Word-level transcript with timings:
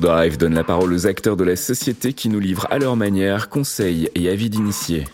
Drive 0.00 0.38
donne 0.38 0.54
la 0.54 0.64
parole 0.64 0.92
aux 0.92 1.06
acteurs 1.06 1.36
de 1.36 1.44
la 1.44 1.54
société 1.54 2.12
qui 2.12 2.28
nous 2.28 2.40
livrent 2.40 2.66
à 2.70 2.78
leur 2.78 2.96
manière 2.96 3.48
conseils 3.48 4.08
et 4.14 4.30
avis 4.30 4.48
d'initiés. 4.48 5.04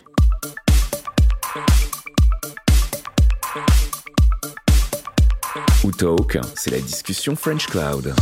Ou 5.83 5.91
Talk, 5.91 6.39
c'est 6.55 6.71
la 6.71 6.79
discussion 6.79 7.35
French 7.35 7.67
Cloud. 7.67 8.13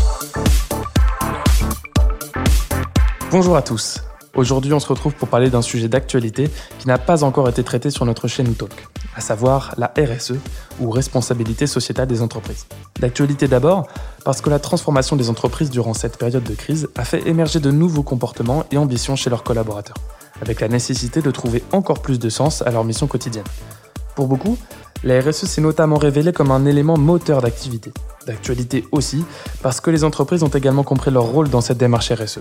Bonjour 3.29 3.55
à 3.55 3.61
tous. 3.61 4.01
Aujourd'hui, 4.35 4.73
on 4.73 4.79
se 4.79 4.87
retrouve 4.87 5.13
pour 5.13 5.27
parler 5.27 5.51
d'un 5.51 5.61
sujet 5.61 5.87
d'actualité 5.87 6.49
qui 6.79 6.87
n'a 6.87 6.97
pas 6.97 7.23
encore 7.23 7.47
été 7.47 7.63
traité 7.63 7.91
sur 7.91 8.03
notre 8.05 8.27
chaîne 8.27 8.55
Talk, 8.55 8.73
à 9.15 9.21
savoir 9.21 9.75
la 9.77 9.93
RSE, 9.95 10.33
ou 10.79 10.89
responsabilité 10.89 11.67
sociétale 11.67 12.07
des 12.07 12.23
entreprises. 12.23 12.65
D'actualité 12.99 13.47
d'abord, 13.47 13.87
parce 14.23 14.41
que 14.41 14.49
la 14.49 14.59
transformation 14.59 15.15
des 15.15 15.29
entreprises 15.29 15.69
durant 15.69 15.93
cette 15.93 16.17
période 16.17 16.43
de 16.43 16.55
crise 16.55 16.87
a 16.95 17.05
fait 17.05 17.27
émerger 17.27 17.59
de 17.59 17.71
nouveaux 17.71 18.03
comportements 18.03 18.65
et 18.71 18.77
ambitions 18.77 19.15
chez 19.15 19.29
leurs 19.29 19.43
collaborateurs, 19.43 19.97
avec 20.41 20.61
la 20.61 20.67
nécessité 20.67 21.21
de 21.21 21.31
trouver 21.31 21.63
encore 21.71 22.01
plus 22.01 22.19
de 22.19 22.29
sens 22.29 22.61
à 22.61 22.71
leur 22.71 22.83
mission 22.83 23.07
quotidienne. 23.07 23.45
Pour 24.15 24.27
beaucoup, 24.27 24.57
la 25.03 25.19
RSE 25.19 25.45
s'est 25.45 25.61
notamment 25.61 25.97
révélée 25.97 26.31
comme 26.31 26.51
un 26.51 26.65
élément 26.65 26.97
moteur 26.97 27.41
d'activité. 27.41 27.91
D'actualité 28.25 28.85
aussi, 28.91 29.25
parce 29.61 29.81
que 29.81 29.91
les 29.91 30.05
entreprises 30.05 30.43
ont 30.43 30.47
également 30.47 30.83
compris 30.83 31.11
leur 31.11 31.25
rôle 31.25 31.49
dans 31.49 31.61
cette 31.61 31.77
démarche 31.77 32.11
RSE. 32.11 32.39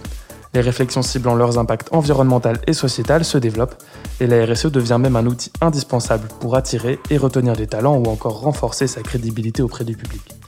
Les 0.55 0.61
réflexions 0.61 1.03
ciblant 1.03 1.35
leurs 1.35 1.59
impacts 1.59 1.89
environnemental 1.93 2.61
et 2.67 2.75
sociétal 2.75 3.25
se 3.25 3.39
développent 3.39 3.83
et 4.21 4.27
la 4.27 4.45
RSE 4.45 4.67
devient 4.67 4.99
même 5.01 5.17
un 5.17 5.27
outil 5.27 5.51
indispensable 5.61 6.29
pour 6.41 6.55
attirer 6.55 7.01
et 7.11 7.17
retenir 7.17 7.57
des 7.57 7.67
talents 7.67 7.97
ou 7.97 8.05
encore 8.05 8.41
renforcer 8.41 8.87
sa 8.87 9.01
crédibilité 9.01 9.63
auprès 9.63 9.85
du 9.85 9.97
public. 9.97 10.42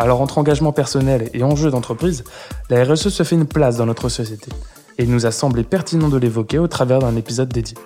Alors 0.00 0.20
entre 0.20 0.38
engagement 0.38 0.70
personnel 0.70 1.28
et 1.34 1.42
enjeux 1.42 1.72
d'entreprise, 1.72 2.22
la 2.70 2.84
RSE 2.84 3.08
se 3.08 3.24
fait 3.24 3.34
une 3.34 3.46
place 3.46 3.76
dans 3.76 3.86
notre 3.86 4.08
société 4.08 4.52
et 4.96 5.02
il 5.02 5.10
nous 5.10 5.26
a 5.26 5.32
semblé 5.32 5.64
pertinent 5.64 6.08
de 6.08 6.16
l'évoquer 6.16 6.60
au 6.60 6.68
travers 6.68 7.00
d'un 7.00 7.16
épisode 7.16 7.48
dédié. 7.48 7.76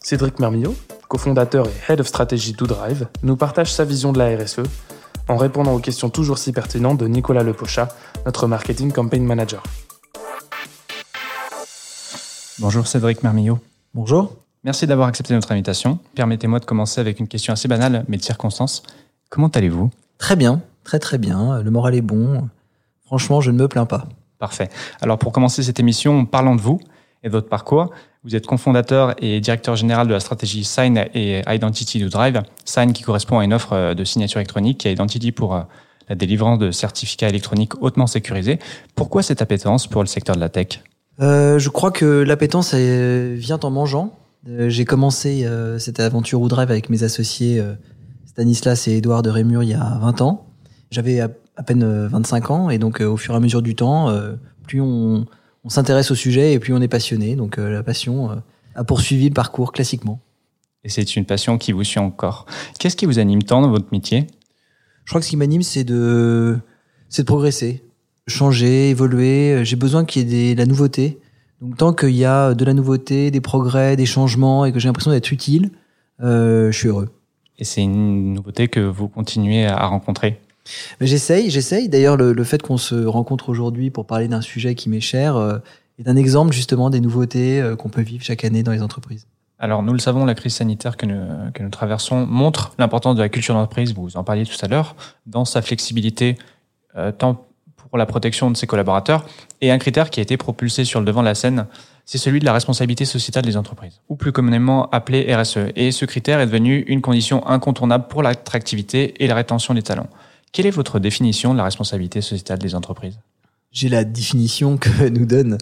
Cédric 0.00 0.40
Mermillot, 0.40 0.74
cofondateur 1.06 1.66
et 1.68 1.92
Head 1.92 2.00
of 2.00 2.08
Strategy 2.08 2.54
to 2.54 2.66
Drive, 2.66 3.06
nous 3.22 3.36
partage 3.36 3.72
sa 3.72 3.84
vision 3.84 4.12
de 4.12 4.18
la 4.18 4.36
RSE 4.36 4.62
en 5.28 5.36
répondant 5.36 5.72
aux 5.72 5.78
questions 5.78 6.10
toujours 6.10 6.38
si 6.38 6.52
pertinentes 6.52 6.98
de 6.98 7.06
Nicolas 7.06 7.44
Lepochat, 7.44 7.88
notre 8.26 8.48
Marketing 8.48 8.90
Campaign 8.90 9.24
Manager. 9.24 9.62
Bonjour 12.58 12.88
Cédric 12.88 13.22
Mermillot. 13.22 13.60
Bonjour. 13.94 14.34
Merci 14.64 14.88
d'avoir 14.88 15.06
accepté 15.06 15.32
notre 15.32 15.52
invitation. 15.52 16.00
Permettez-moi 16.16 16.58
de 16.58 16.64
commencer 16.64 17.00
avec 17.00 17.20
une 17.20 17.28
question 17.28 17.52
assez 17.52 17.68
banale, 17.68 18.04
mais 18.08 18.16
de 18.16 18.22
circonstance. 18.22 18.82
Comment 19.30 19.48
allez-vous? 19.48 19.90
Très 20.18 20.36
bien, 20.36 20.60
très 20.84 20.98
très 20.98 21.18
bien. 21.18 21.62
Le 21.62 21.70
moral 21.70 21.94
est 21.94 22.02
bon. 22.02 22.48
Franchement, 23.04 23.40
je 23.40 23.50
ne 23.50 23.58
me 23.58 23.68
plains 23.68 23.86
pas. 23.86 24.08
Parfait. 24.38 24.70
Alors 25.00 25.18
pour 25.18 25.32
commencer 25.32 25.62
cette 25.62 25.78
émission, 25.80 26.24
parlons 26.26 26.56
de 26.56 26.60
vous 26.60 26.80
et 27.22 27.28
de 27.28 27.32
votre 27.32 27.48
parcours. 27.48 27.90
Vous 28.24 28.36
êtes 28.36 28.46
cofondateur 28.46 29.14
et 29.18 29.40
directeur 29.40 29.76
général 29.76 30.06
de 30.06 30.12
la 30.12 30.20
stratégie 30.20 30.64
Sign 30.64 31.04
et 31.14 31.42
Identity 31.46 32.00
to 32.00 32.08
Drive. 32.08 32.40
Sign 32.64 32.92
qui 32.92 33.02
correspond 33.02 33.38
à 33.38 33.44
une 33.44 33.52
offre 33.52 33.94
de 33.94 34.04
signature 34.04 34.38
électronique 34.38 34.86
et 34.86 34.92
Identity 34.92 35.32
pour 35.32 35.54
euh, 35.54 35.62
la 36.08 36.14
délivrance 36.14 36.58
de 36.58 36.70
certificats 36.70 37.28
électroniques 37.28 37.80
hautement 37.82 38.06
sécurisés. 38.06 38.58
Pourquoi 38.94 39.22
cette 39.22 39.42
appétence 39.42 39.86
pour 39.86 40.02
le 40.02 40.06
secteur 40.06 40.36
de 40.36 40.40
la 40.40 40.48
tech? 40.48 40.82
Euh, 41.20 41.58
je 41.58 41.68
crois 41.68 41.90
que 41.90 42.04
l'appétence 42.04 42.74
vient 42.74 43.58
en 43.62 43.70
mangeant. 43.70 44.12
Euh, 44.48 44.68
j'ai 44.68 44.84
commencé 44.84 45.44
euh, 45.44 45.78
cette 45.78 46.00
aventure 46.00 46.40
ou 46.40 46.48
drive 46.48 46.70
avec 46.70 46.90
mes 46.90 47.02
associés 47.02 47.62
Stanislas 48.26 48.88
et 48.88 48.96
Edouard 48.96 49.22
de 49.22 49.30
Rémur 49.30 49.62
il 49.62 49.70
y 49.70 49.74
a 49.74 49.98
20 50.00 50.20
ans. 50.22 50.46
J'avais 50.92 51.20
à, 51.20 51.28
peine 51.66 52.06
25 52.06 52.50
ans 52.50 52.70
et 52.70 52.78
donc 52.78 53.00
au 53.00 53.16
fur 53.16 53.34
et 53.34 53.36
à 53.36 53.40
mesure 53.40 53.62
du 53.62 53.74
temps, 53.74 54.14
plus 54.66 54.80
on, 54.80 55.26
on 55.64 55.68
s'intéresse 55.68 56.10
au 56.10 56.14
sujet 56.14 56.52
et 56.52 56.58
plus 56.58 56.74
on 56.74 56.80
est 56.80 56.88
passionné. 56.88 57.34
Donc 57.34 57.56
la 57.56 57.82
passion 57.82 58.42
a 58.74 58.84
poursuivi 58.84 59.28
le 59.28 59.34
parcours 59.34 59.72
classiquement. 59.72 60.20
Et 60.84 60.88
c'est 60.88 61.16
une 61.16 61.24
passion 61.24 61.58
qui 61.58 61.72
vous 61.72 61.82
suit 61.82 61.98
encore. 61.98 62.46
Qu'est-ce 62.78 62.96
qui 62.96 63.06
vous 63.06 63.18
anime 63.18 63.42
tant 63.42 63.62
dans 63.62 63.70
votre 63.70 63.88
métier? 63.90 64.26
Je 65.04 65.10
crois 65.10 65.20
que 65.20 65.24
ce 65.24 65.30
qui 65.30 65.36
m'anime, 65.36 65.62
c'est 65.62 65.84
de, 65.84 66.58
c'est 67.08 67.22
de 67.22 67.26
progresser 67.26 67.82
changer, 68.26 68.90
évoluer. 68.90 69.52
Euh, 69.52 69.64
j'ai 69.64 69.76
besoin 69.76 70.04
qu'il 70.04 70.28
y 70.32 70.50
ait 70.50 70.54
de 70.54 70.58
la 70.58 70.66
nouveauté. 70.66 71.18
Donc 71.60 71.76
tant 71.76 71.92
qu'il 71.92 72.10
y 72.10 72.24
a 72.24 72.54
de 72.54 72.64
la 72.64 72.74
nouveauté, 72.74 73.30
des 73.30 73.40
progrès, 73.40 73.96
des 73.96 74.06
changements 74.06 74.64
et 74.64 74.72
que 74.72 74.78
j'ai 74.78 74.88
l'impression 74.88 75.12
d'être 75.12 75.30
utile, 75.30 75.70
euh, 76.22 76.72
je 76.72 76.78
suis 76.78 76.88
heureux. 76.88 77.08
Et 77.58 77.64
c'est 77.64 77.82
une 77.82 78.34
nouveauté 78.34 78.68
que 78.68 78.80
vous 78.80 79.08
continuez 79.08 79.66
à 79.66 79.86
rencontrer? 79.86 80.40
J'essaye, 81.00 81.50
j'essaye. 81.50 81.88
D'ailleurs, 81.88 82.16
le, 82.16 82.44
fait 82.44 82.62
qu'on 82.62 82.76
se 82.76 82.94
rencontre 83.04 83.48
aujourd'hui 83.48 83.90
pour 83.90 84.06
parler 84.06 84.28
d'un 84.28 84.40
sujet 84.40 84.74
qui 84.74 84.88
m'est 84.88 85.00
cher 85.00 85.36
euh, 85.36 85.58
est 85.98 86.08
un 86.08 86.16
exemple 86.16 86.52
justement 86.52 86.90
des 86.90 87.00
nouveautés 87.00 87.60
euh, 87.60 87.76
qu'on 87.76 87.88
peut 87.88 88.02
vivre 88.02 88.24
chaque 88.24 88.44
année 88.44 88.62
dans 88.62 88.72
les 88.72 88.82
entreprises. 88.82 89.26
Alors 89.58 89.84
nous 89.84 89.92
le 89.92 90.00
savons, 90.00 90.24
la 90.24 90.34
crise 90.34 90.54
sanitaire 90.54 90.96
que 90.96 91.06
nous, 91.06 91.22
que 91.54 91.62
nous 91.62 91.70
traversons 91.70 92.26
montre 92.26 92.72
l'importance 92.78 93.14
de 93.14 93.22
la 93.22 93.28
culture 93.28 93.54
d'entreprise, 93.54 93.94
vous 93.94 94.16
en 94.16 94.24
parliez 94.24 94.44
tout 94.44 94.56
à 94.60 94.66
l'heure, 94.66 94.96
dans 95.26 95.44
sa 95.44 95.62
flexibilité, 95.62 96.36
euh, 96.96 97.12
tant 97.12 97.46
pour 97.76 97.96
la 97.96 98.06
protection 98.06 98.50
de 98.50 98.56
ses 98.56 98.66
collaborateurs. 98.66 99.24
Et 99.60 99.70
un 99.70 99.78
critère 99.78 100.10
qui 100.10 100.18
a 100.18 100.22
été 100.24 100.36
propulsé 100.36 100.84
sur 100.84 100.98
le 100.98 101.06
devant 101.06 101.20
de 101.20 101.26
la 101.26 101.36
scène, 101.36 101.66
c'est 102.06 102.18
celui 102.18 102.40
de 102.40 102.44
la 102.44 102.52
responsabilité 102.52 103.04
sociétale 103.04 103.44
des 103.44 103.56
entreprises, 103.56 104.00
ou 104.08 104.16
plus 104.16 104.32
communément 104.32 104.90
appelé 104.90 105.32
RSE. 105.32 105.58
Et 105.76 105.92
ce 105.92 106.06
critère 106.06 106.40
est 106.40 106.46
devenu 106.46 106.80
une 106.88 107.00
condition 107.00 107.46
incontournable 107.46 108.08
pour 108.08 108.24
l'attractivité 108.24 109.22
et 109.22 109.28
la 109.28 109.36
rétention 109.36 109.74
des 109.74 109.82
talents. 109.82 110.08
Quelle 110.52 110.66
est 110.66 110.70
votre 110.70 110.98
définition 110.98 111.54
de 111.54 111.58
la 111.58 111.64
responsabilité 111.64 112.20
sociétale 112.20 112.58
des 112.58 112.74
entreprises? 112.74 113.18
J'ai 113.70 113.88
la 113.88 114.04
définition 114.04 114.76
que 114.76 115.08
nous 115.08 115.24
donne 115.24 115.56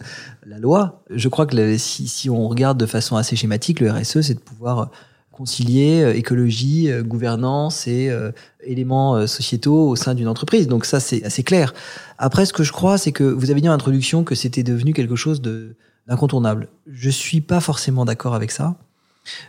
la 0.45 0.59
loi. 0.59 1.01
Je 1.09 1.29
crois 1.29 1.45
que 1.45 1.77
si, 1.77 2.09
si, 2.09 2.29
on 2.29 2.49
regarde 2.49 2.77
de 2.77 2.85
façon 2.85 3.15
assez 3.15 3.37
schématique, 3.37 3.79
le 3.79 3.89
RSE, 3.89 4.19
c'est 4.19 4.33
de 4.33 4.39
pouvoir 4.39 4.91
concilier 5.31 6.01
euh, 6.01 6.13
écologie, 6.13 6.91
euh, 6.91 7.03
gouvernance 7.03 7.87
et 7.87 8.09
euh, 8.09 8.31
éléments 8.65 9.25
sociétaux 9.27 9.87
au 9.87 9.95
sein 9.95 10.13
d'une 10.13 10.27
entreprise. 10.27 10.67
Donc 10.67 10.83
ça, 10.83 10.99
c'est 10.99 11.23
assez 11.23 11.43
clair. 11.43 11.73
Après, 12.17 12.45
ce 12.45 12.51
que 12.51 12.63
je 12.63 12.73
crois, 12.73 12.97
c'est 12.97 13.13
que 13.13 13.23
vous 13.23 13.49
avez 13.49 13.61
dit 13.61 13.69
en 13.69 13.73
introduction 13.73 14.25
que 14.25 14.35
c'était 14.35 14.63
devenu 14.63 14.93
quelque 14.93 15.15
chose 15.15 15.41
de 15.41 15.75
d'incontournable. 16.07 16.67
Je 16.91 17.11
suis 17.11 17.41
pas 17.41 17.61
forcément 17.61 18.03
d'accord 18.05 18.33
avec 18.33 18.51
ça. 18.51 18.75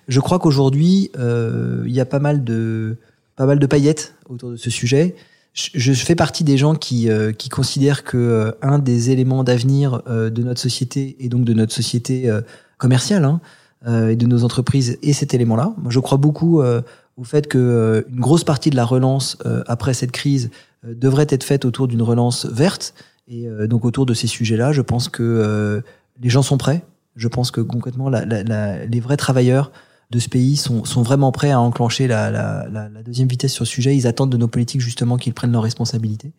Je 0.07 0.21
crois 0.21 0.39
qu'aujourd'hui, 0.39 1.11
il 1.17 1.91
y 1.91 1.99
a 1.99 2.05
pas 2.05 2.19
mal 2.19 2.45
de 2.45 2.99
pas 3.37 3.47
mal 3.47 3.59
de 3.59 3.67
paillettes 3.67 4.15
autour 4.29 4.51
de 4.51 4.57
ce 4.57 4.69
sujet. 4.69 5.17
Je, 5.55 5.93
fais 5.93 6.15
partie 6.15 6.45
des 6.45 6.57
gens 6.57 6.75
qui, 6.75 7.09
qui 7.37 7.49
considèrent 7.51 8.05
que 8.05 8.55
un 8.63 8.79
des 8.79 9.11
éléments 9.11 9.45
d'avenir 9.45 10.03
de 10.07 10.43
notre 10.43 10.61
société 10.61 11.17
et 11.21 11.29
donc 11.29 11.45
de 11.45 11.53
notre 11.53 11.75
société 11.75 12.31
commerciale, 12.79 13.25
hein, 13.25 13.41
euh, 13.89 14.11
et 14.11 14.17
de 14.17 14.27
nos 14.27 14.45
entreprises 14.45 14.97
et 15.03 15.13
cet 15.13 15.35
élément-là. 15.35 15.75
Moi, 15.77 15.91
je 15.91 15.99
crois 15.99 16.17
beaucoup 16.17 16.61
euh, 16.61 16.83
au 17.17 17.25
fait 17.25 17.49
que 17.49 17.59
euh, 17.59 18.03
une 18.13 18.21
grosse 18.21 18.45
partie 18.45 18.71
de 18.71 18.77
la 18.77 18.85
relance 18.85 19.39
après 19.67 19.93
cette 19.93 20.13
crise 20.13 20.51
devrait 20.85 21.27
être 21.29 21.43
faite 21.43 21.65
autour 21.65 21.89
d'une 21.89 22.03
relance 22.03 22.47
verte 22.47 22.95
et 23.27 23.47
donc 23.67 23.85
autour 23.85 24.07
de 24.07 24.15
ces 24.15 24.29
sujets-là. 24.29 24.73
Je 24.73 24.83
pense 24.83 25.09
que 25.09 25.83
les 26.21 26.29
gens 26.29 26.43
sont 26.43 26.59
prêts. 26.59 26.83
Je 27.17 27.29
pense 27.29 27.51
que 27.51 27.61
concrètement, 27.61 28.09
la, 28.09 28.25
la, 28.25 28.85
les 28.85 29.01
vrais 29.01 29.17
travailleurs 29.17 29.71
de 30.13 30.19
ce 30.19 30.29
pays 30.29 30.57
sont, 30.57 30.85
sont 30.85 31.03
vraiment 31.03 31.33
prêts 31.33 31.51
à 31.51 31.59
enclencher 31.59 32.07
la, 32.07 32.31
la, 32.31 33.03
deuxième 33.03 33.29
vitesse 33.29 33.55
sur 33.55 33.67
ce 33.67 33.73
sujet. 33.73 33.97
Ils 33.97 34.07
attendent 34.07 34.31
de 34.31 34.37
nos 34.37 34.47
politiques 34.47 34.83
justement 34.83 35.17
qu'ils 35.17 35.33
prennent 35.33 35.53
leurs 35.53 35.63
responsabilités. 35.63 36.33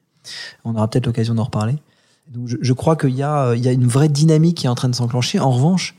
On 0.64 0.76
aura 0.76 0.88
peut-être 0.88 1.08
l'occasion 1.08 1.34
d'en 1.34 1.46
reparler. 1.46 1.76
Donc 2.32 2.48
je, 2.48 2.58
je 2.62 2.74
crois 2.74 2.96
qu'il 2.96 3.16
y, 3.16 3.24
a, 3.24 3.56
il 3.56 3.66
y 3.66 3.68
a 3.68 3.72
une 3.72 3.88
vraie 3.88 4.10
dynamique 4.10 4.58
qui 4.58 4.68
est 4.68 4.70
en 4.70 4.76
train 4.76 4.90
de 4.90 4.96
s'enclencher. 4.96 5.40
En 5.40 5.50
revanche, 5.50 5.96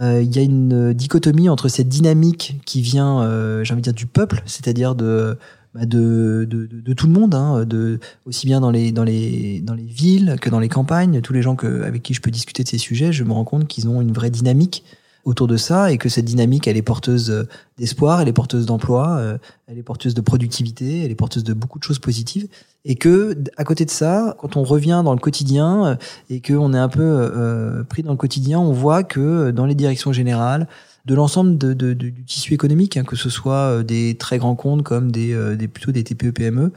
euh, 0.00 0.22
il 0.22 0.34
y 0.34 0.38
a 0.38 0.42
une 0.42 0.92
dichotomie 0.92 1.48
entre 1.48 1.68
cette 1.68 1.88
dynamique 1.88 2.60
qui 2.64 2.80
vient, 2.80 3.22
euh, 3.22 3.64
j'ai 3.64 3.72
envie 3.74 3.82
de 3.82 3.90
dire, 3.90 3.92
du 3.92 4.06
peuple, 4.06 4.42
c'est-à-dire 4.46 4.94
de, 4.94 5.36
bah 5.74 5.84
de, 5.84 6.46
de, 6.48 6.66
de, 6.66 6.92
tout 6.92 7.08
le 7.08 7.12
monde, 7.12 7.34
hein, 7.34 7.64
de, 7.64 7.98
aussi 8.24 8.46
bien 8.46 8.60
dans 8.60 8.70
les, 8.70 8.92
dans, 8.92 9.04
les, 9.04 9.60
dans 9.62 9.74
les 9.74 9.84
villes 9.84 10.36
que 10.40 10.48
dans 10.48 10.60
les 10.60 10.68
campagnes. 10.68 11.20
Tous 11.22 11.32
les 11.32 11.42
gens 11.42 11.56
que, 11.56 11.82
avec 11.82 12.04
qui 12.04 12.14
je 12.14 12.20
peux 12.20 12.30
discuter 12.30 12.62
de 12.62 12.68
ces 12.68 12.78
sujets, 12.78 13.12
je 13.12 13.24
me 13.24 13.32
rends 13.32 13.44
compte 13.44 13.66
qu'ils 13.66 13.88
ont 13.88 14.00
une 14.00 14.12
vraie 14.12 14.30
dynamique 14.30 14.84
autour 15.26 15.48
de 15.48 15.56
ça 15.56 15.92
et 15.92 15.98
que 15.98 16.08
cette 16.08 16.24
dynamique, 16.24 16.68
elle 16.68 16.76
est 16.76 16.82
porteuse 16.82 17.30
euh, 17.30 17.48
d'espoir, 17.78 18.20
elle 18.20 18.28
est 18.28 18.32
porteuse 18.32 18.64
d'emploi, 18.64 19.16
euh, 19.18 19.38
elle 19.66 19.76
est 19.76 19.82
porteuse 19.82 20.14
de 20.14 20.20
productivité, 20.20 21.04
elle 21.04 21.10
est 21.10 21.16
porteuse 21.16 21.42
de 21.42 21.52
beaucoup 21.52 21.80
de 21.80 21.84
choses 21.84 21.98
positives. 21.98 22.46
Et 22.84 22.94
que, 22.94 23.36
à 23.56 23.64
côté 23.64 23.84
de 23.84 23.90
ça, 23.90 24.36
quand 24.38 24.56
on 24.56 24.62
revient 24.62 25.02
dans 25.04 25.12
le 25.12 25.18
quotidien 25.18 25.84
euh, 25.84 25.96
et 26.30 26.40
qu'on 26.40 26.72
est 26.72 26.78
un 26.78 26.88
peu 26.88 27.84
pris 27.88 28.04
dans 28.04 28.12
le 28.12 28.16
quotidien, 28.16 28.60
on 28.60 28.72
voit 28.72 29.02
que 29.02 29.50
dans 29.50 29.66
les 29.66 29.74
directions 29.74 30.12
générales, 30.12 30.68
de 31.06 31.14
l'ensemble 31.14 31.58
de, 31.58 31.72
de, 31.72 31.92
du 31.92 32.12
tissu 32.24 32.54
économique, 32.54 32.96
hein, 32.96 33.04
que 33.04 33.16
ce 33.16 33.28
soit 33.28 33.82
des 33.82 34.16
très 34.16 34.38
grands 34.38 34.54
comptes 34.54 34.84
comme 34.84 35.10
des, 35.10 35.56
des 35.56 35.68
plutôt 35.68 35.90
des 35.90 36.04
TPE-PME, 36.04 36.72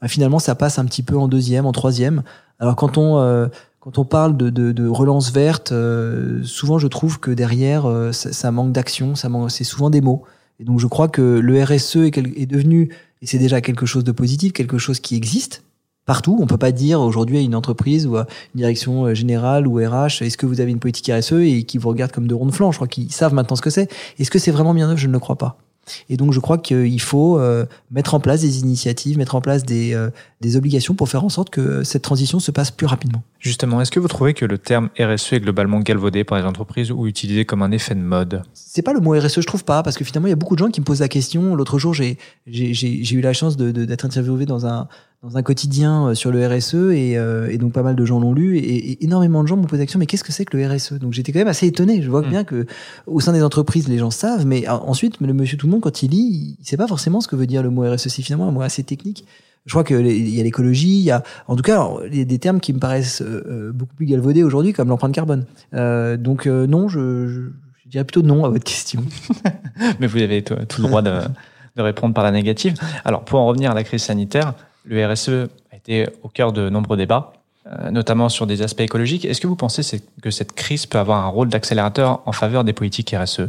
bah, 0.00 0.08
finalement 0.08 0.40
ça 0.40 0.56
passe 0.56 0.78
un 0.78 0.84
petit 0.84 1.02
peu 1.04 1.16
en 1.16 1.28
deuxième, 1.28 1.66
en 1.66 1.72
troisième. 1.72 2.22
Alors 2.58 2.74
quand 2.76 2.98
on 2.98 3.48
quand 3.82 3.98
on 3.98 4.04
parle 4.04 4.36
de, 4.36 4.48
de, 4.48 4.70
de 4.70 4.86
relance 4.86 5.32
verte, 5.32 5.72
euh, 5.72 6.40
souvent 6.44 6.78
je 6.78 6.86
trouve 6.86 7.18
que 7.18 7.32
derrière, 7.32 7.86
euh, 7.86 8.12
ça, 8.12 8.52
manque 8.52 8.70
d'action, 8.70 9.16
ça 9.16 9.28
c'est 9.48 9.64
souvent 9.64 9.90
des 9.90 10.00
mots. 10.00 10.22
Et 10.60 10.64
donc 10.64 10.78
je 10.78 10.86
crois 10.86 11.08
que 11.08 11.40
le 11.42 11.64
RSE 11.64 11.96
est, 11.96 12.16
est 12.16 12.46
devenu, 12.46 12.94
et 13.22 13.26
c'est 13.26 13.38
déjà 13.38 13.60
quelque 13.60 13.84
chose 13.84 14.04
de 14.04 14.12
positif, 14.12 14.52
quelque 14.52 14.78
chose 14.78 15.00
qui 15.00 15.16
existe, 15.16 15.64
partout. 16.06 16.38
On 16.40 16.46
peut 16.46 16.58
pas 16.58 16.70
dire 16.70 17.00
aujourd'hui 17.00 17.38
à 17.38 17.40
une 17.40 17.56
entreprise 17.56 18.06
ou 18.06 18.16
à 18.18 18.28
une 18.54 18.58
direction 18.58 19.06
euh, 19.06 19.14
générale 19.14 19.66
ou 19.66 19.78
RH, 19.78 20.22
est-ce 20.22 20.36
que 20.36 20.46
vous 20.46 20.60
avez 20.60 20.70
une 20.70 20.78
politique 20.78 21.12
RSE 21.12 21.32
et 21.32 21.64
qui 21.64 21.78
vous 21.78 21.88
regardent 21.88 22.12
comme 22.12 22.28
de 22.28 22.34
ronde 22.34 22.54
flanc. 22.54 22.70
Je 22.70 22.78
crois 22.78 22.86
qu'ils 22.86 23.12
savent 23.12 23.34
maintenant 23.34 23.56
ce 23.56 23.62
que 23.62 23.70
c'est. 23.70 23.90
Est-ce 24.20 24.30
que 24.30 24.38
c'est 24.38 24.52
vraiment 24.52 24.74
bien 24.74 24.86
neuf? 24.86 24.98
Je 25.00 25.08
ne 25.08 25.12
le 25.12 25.18
crois 25.18 25.38
pas. 25.38 25.58
Et 26.08 26.16
donc, 26.16 26.32
je 26.32 26.38
crois 26.38 26.58
qu'il 26.58 27.00
faut 27.00 27.38
euh, 27.40 27.66
mettre 27.90 28.14
en 28.14 28.20
place 28.20 28.42
des 28.42 28.60
initiatives, 28.60 29.18
mettre 29.18 29.34
en 29.34 29.40
place 29.40 29.64
des, 29.64 29.94
euh, 29.94 30.10
des 30.40 30.56
obligations 30.56 30.94
pour 30.94 31.08
faire 31.08 31.24
en 31.24 31.28
sorte 31.28 31.50
que 31.50 31.82
cette 31.82 32.02
transition 32.02 32.38
se 32.38 32.52
passe 32.52 32.70
plus 32.70 32.86
rapidement. 32.86 33.24
Justement, 33.42 33.80
est-ce 33.80 33.90
que 33.90 33.98
vous 33.98 34.06
trouvez 34.06 34.34
que 34.34 34.44
le 34.44 34.56
terme 34.56 34.88
RSE 35.00 35.32
est 35.32 35.40
globalement 35.40 35.80
galvaudé 35.80 36.22
par 36.22 36.38
les 36.38 36.44
entreprises 36.44 36.92
ou 36.92 37.08
utilisé 37.08 37.44
comme 37.44 37.62
un 37.62 37.72
effet 37.72 37.96
de 37.96 38.00
mode? 38.00 38.42
C'est 38.54 38.82
pas 38.82 38.92
le 38.92 39.00
mot 39.00 39.18
RSE, 39.18 39.40
je 39.40 39.46
trouve 39.48 39.64
pas, 39.64 39.82
parce 39.82 39.96
que 39.96 40.04
finalement, 40.04 40.28
il 40.28 40.30
y 40.30 40.32
a 40.32 40.36
beaucoup 40.36 40.54
de 40.54 40.60
gens 40.60 40.70
qui 40.70 40.80
me 40.80 40.84
posent 40.84 41.00
la 41.00 41.08
question. 41.08 41.56
L'autre 41.56 41.76
jour, 41.80 41.92
j'ai 41.92 42.16
eu 42.46 43.20
la 43.20 43.32
chance 43.32 43.56
d'être 43.56 43.72
de, 43.72 43.84
d'être 43.84 44.04
interviewé 44.04 44.46
dans 44.46 44.64
un, 44.66 44.86
dans 45.24 45.36
un 45.36 45.42
quotidien 45.42 46.06
euh, 46.06 46.14
sur 46.14 46.30
le 46.30 46.46
RSE 46.46 46.74
et, 46.74 47.18
euh, 47.18 47.50
et 47.50 47.58
donc 47.58 47.72
pas 47.72 47.82
mal 47.82 47.96
de 47.96 48.04
gens 48.04 48.20
l'ont 48.20 48.32
lu 48.32 48.58
et, 48.58 48.92
et, 48.92 49.04
énormément 49.04 49.42
de 49.42 49.48
gens 49.48 49.56
m'ont 49.56 49.64
posé 49.64 49.82
la 49.82 49.86
question 49.86 49.98
mais 49.98 50.06
qu'est-ce 50.06 50.24
que 50.24 50.32
c'est 50.32 50.44
que 50.44 50.56
le 50.56 50.66
RSE 50.66 50.94
Donc 50.94 51.12
j'étais 51.12 51.32
quand 51.32 51.40
même 51.40 51.48
assez 51.48 51.66
étonné. 51.66 52.00
Je 52.00 52.10
vois 52.10 52.22
mmh. 52.22 52.30
bien 52.30 52.44
que 52.44 52.66
au 53.06 53.18
sein 53.18 53.32
des 53.32 53.42
entreprises 53.42 53.88
les 53.88 53.98
gens 53.98 54.12
savent, 54.12 54.46
mais 54.46 54.68
ensuite 54.68 55.20
le 55.20 55.32
monsieur 55.32 55.56
tout 55.56 55.66
le 55.66 55.72
monde 55.72 55.80
quand 55.80 56.04
il 56.04 56.10
lit, 56.10 56.56
il 56.60 56.64
sait 56.64 56.76
pas 56.76 56.86
forcément 56.86 57.20
ce 57.20 57.26
que 57.26 57.34
veut 57.34 57.46
dire 57.46 57.64
le 57.64 57.70
mot 57.70 57.82
RSE. 57.82 58.08
C'est 58.08 58.22
finalement 58.22 58.46
un 58.46 58.52
mot 58.52 58.62
assez 58.62 58.84
technique. 58.84 59.24
Je 59.64 59.70
crois 59.70 59.84
qu'il 59.84 60.28
y 60.28 60.40
a 60.40 60.42
l'écologie, 60.42 60.98
il 60.98 61.04
y 61.04 61.10
a, 61.10 61.22
en 61.46 61.54
tout 61.54 61.62
cas, 61.62 61.88
il 62.10 62.18
y 62.18 62.20
a 62.20 62.24
des 62.24 62.38
termes 62.38 62.58
qui 62.58 62.72
me 62.72 62.80
paraissent 62.80 63.22
euh, 63.22 63.70
beaucoup 63.72 63.94
plus 63.94 64.06
galvaudés 64.06 64.42
aujourd'hui, 64.42 64.72
comme 64.72 64.88
l'empreinte 64.88 65.14
carbone. 65.14 65.44
Euh, 65.74 66.16
donc 66.16 66.46
non, 66.46 66.88
je, 66.88 67.28
je, 67.28 67.40
je, 67.84 67.88
dirais 67.88 68.04
plutôt 68.04 68.22
non 68.22 68.44
à 68.44 68.48
votre 68.48 68.64
question. 68.64 69.04
Mais 70.00 70.08
vous 70.08 70.18
avez 70.18 70.42
tout, 70.42 70.56
tout 70.68 70.82
le 70.82 70.88
droit 70.88 71.02
de, 71.02 71.20
de, 71.76 71.82
répondre 71.82 72.12
par 72.12 72.24
la 72.24 72.32
négative. 72.32 72.74
Alors, 73.04 73.24
pour 73.24 73.38
en 73.38 73.46
revenir 73.46 73.70
à 73.70 73.74
la 73.74 73.84
crise 73.84 74.02
sanitaire, 74.02 74.54
le 74.84 75.06
RSE 75.06 75.48
a 75.70 75.76
été 75.76 76.08
au 76.22 76.28
cœur 76.28 76.52
de 76.52 76.68
nombreux 76.68 76.96
débats, 76.96 77.32
euh, 77.66 77.90
notamment 77.90 78.28
sur 78.28 78.46
des 78.46 78.62
aspects 78.62 78.80
écologiques. 78.80 79.24
Est-ce 79.24 79.40
que 79.40 79.46
vous 79.46 79.56
pensez 79.56 80.00
que 80.20 80.30
cette 80.30 80.52
crise 80.52 80.86
peut 80.86 80.98
avoir 80.98 81.24
un 81.24 81.28
rôle 81.28 81.48
d'accélérateur 81.48 82.20
en 82.26 82.32
faveur 82.32 82.64
des 82.64 82.72
politiques 82.72 83.14
RSE 83.16 83.42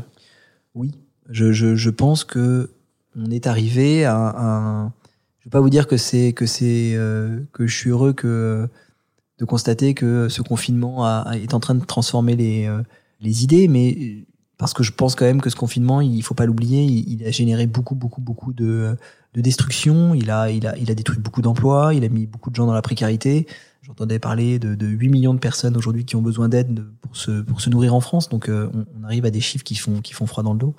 Oui, 0.76 0.92
je, 1.30 1.52
je, 1.52 1.76
je, 1.76 1.90
pense 1.90 2.24
que 2.24 2.70
on 3.20 3.32
est 3.32 3.48
arrivé 3.48 4.06
à 4.06 4.16
un. 4.16 4.94
Je 5.44 5.50
vais 5.50 5.52
pas 5.52 5.60
vous 5.60 5.70
dire 5.70 5.88
que 5.88 5.98
c'est 5.98 6.32
que 6.32 6.46
c'est 6.46 6.94
euh, 6.96 7.42
que 7.52 7.68
je 7.68 7.76
suis 7.76 7.90
heureux 7.90 8.14
que 8.14 8.70
de 9.40 9.46
constater 9.46 9.94
que 9.94 10.30
ce 10.30 10.42
confinement 10.42 11.06
est 11.34 11.54
en 11.54 11.60
train 11.60 11.76
de 11.76 11.84
transformer 11.84 12.38
les 12.38 12.66
euh, 12.66 12.82
les 13.20 13.44
idées, 13.44 13.68
mais 13.68 14.26
parce 14.58 14.74
que 14.74 14.84
je 14.84 14.94
pense 14.94 15.16
quand 15.16 15.26
même 15.26 15.42
que 15.42 15.50
ce 15.50 15.58
confinement, 15.58 16.00
il 16.00 16.22
faut 16.24 16.34
pas 16.34 16.46
l'oublier, 16.46 16.84
il, 16.84 17.22
il, 17.22 17.28
a 17.28 17.32
généré 17.32 17.68
beaucoup 17.68 17.96
beaucoup 17.96 18.22
beaucoup 18.22 18.54
de 18.54 18.96
de 19.34 19.42
destruction. 19.42 20.14
Il 20.14 20.32
a, 20.32 20.50
il 20.50 20.66
a, 20.66 20.78
il 20.78 20.90
a 20.92 20.96
détruit 20.96 21.20
beaucoup 21.20 21.42
d'emplois. 21.42 21.94
Il 21.94 22.06
a 22.06 22.10
mis 22.10 22.26
beaucoup 22.26 22.50
de 22.50 22.56
gens 22.56 22.66
dans 22.66 22.74
la 22.74 22.82
précarité. 22.82 23.48
J'entendais 23.82 24.20
parler 24.20 24.60
de, 24.60 24.76
de 24.76 24.88
8 24.88 25.10
millions 25.10 25.34
de 25.34 25.40
personnes 25.40 25.76
aujourd'hui 25.76 26.06
qui 26.06 26.16
ont 26.16 26.22
besoin 26.22 26.48
d'aide 26.48 26.86
pour 27.02 27.18
se, 27.18 27.42
pour 27.42 27.60
se 27.60 27.70
nourrir 27.70 27.94
en 27.94 28.00
France. 28.00 28.30
Donc, 28.30 28.48
euh, 28.48 28.70
on, 28.74 28.86
on, 28.98 29.04
arrive 29.04 29.26
à 29.26 29.30
des 29.30 29.42
chiffres 29.42 29.66
qui 29.66 29.76
font, 29.76 30.00
qui 30.00 30.14
font 30.14 30.26
froid 30.26 30.44
dans 30.44 30.54
le 30.54 30.60
dos. 30.60 30.74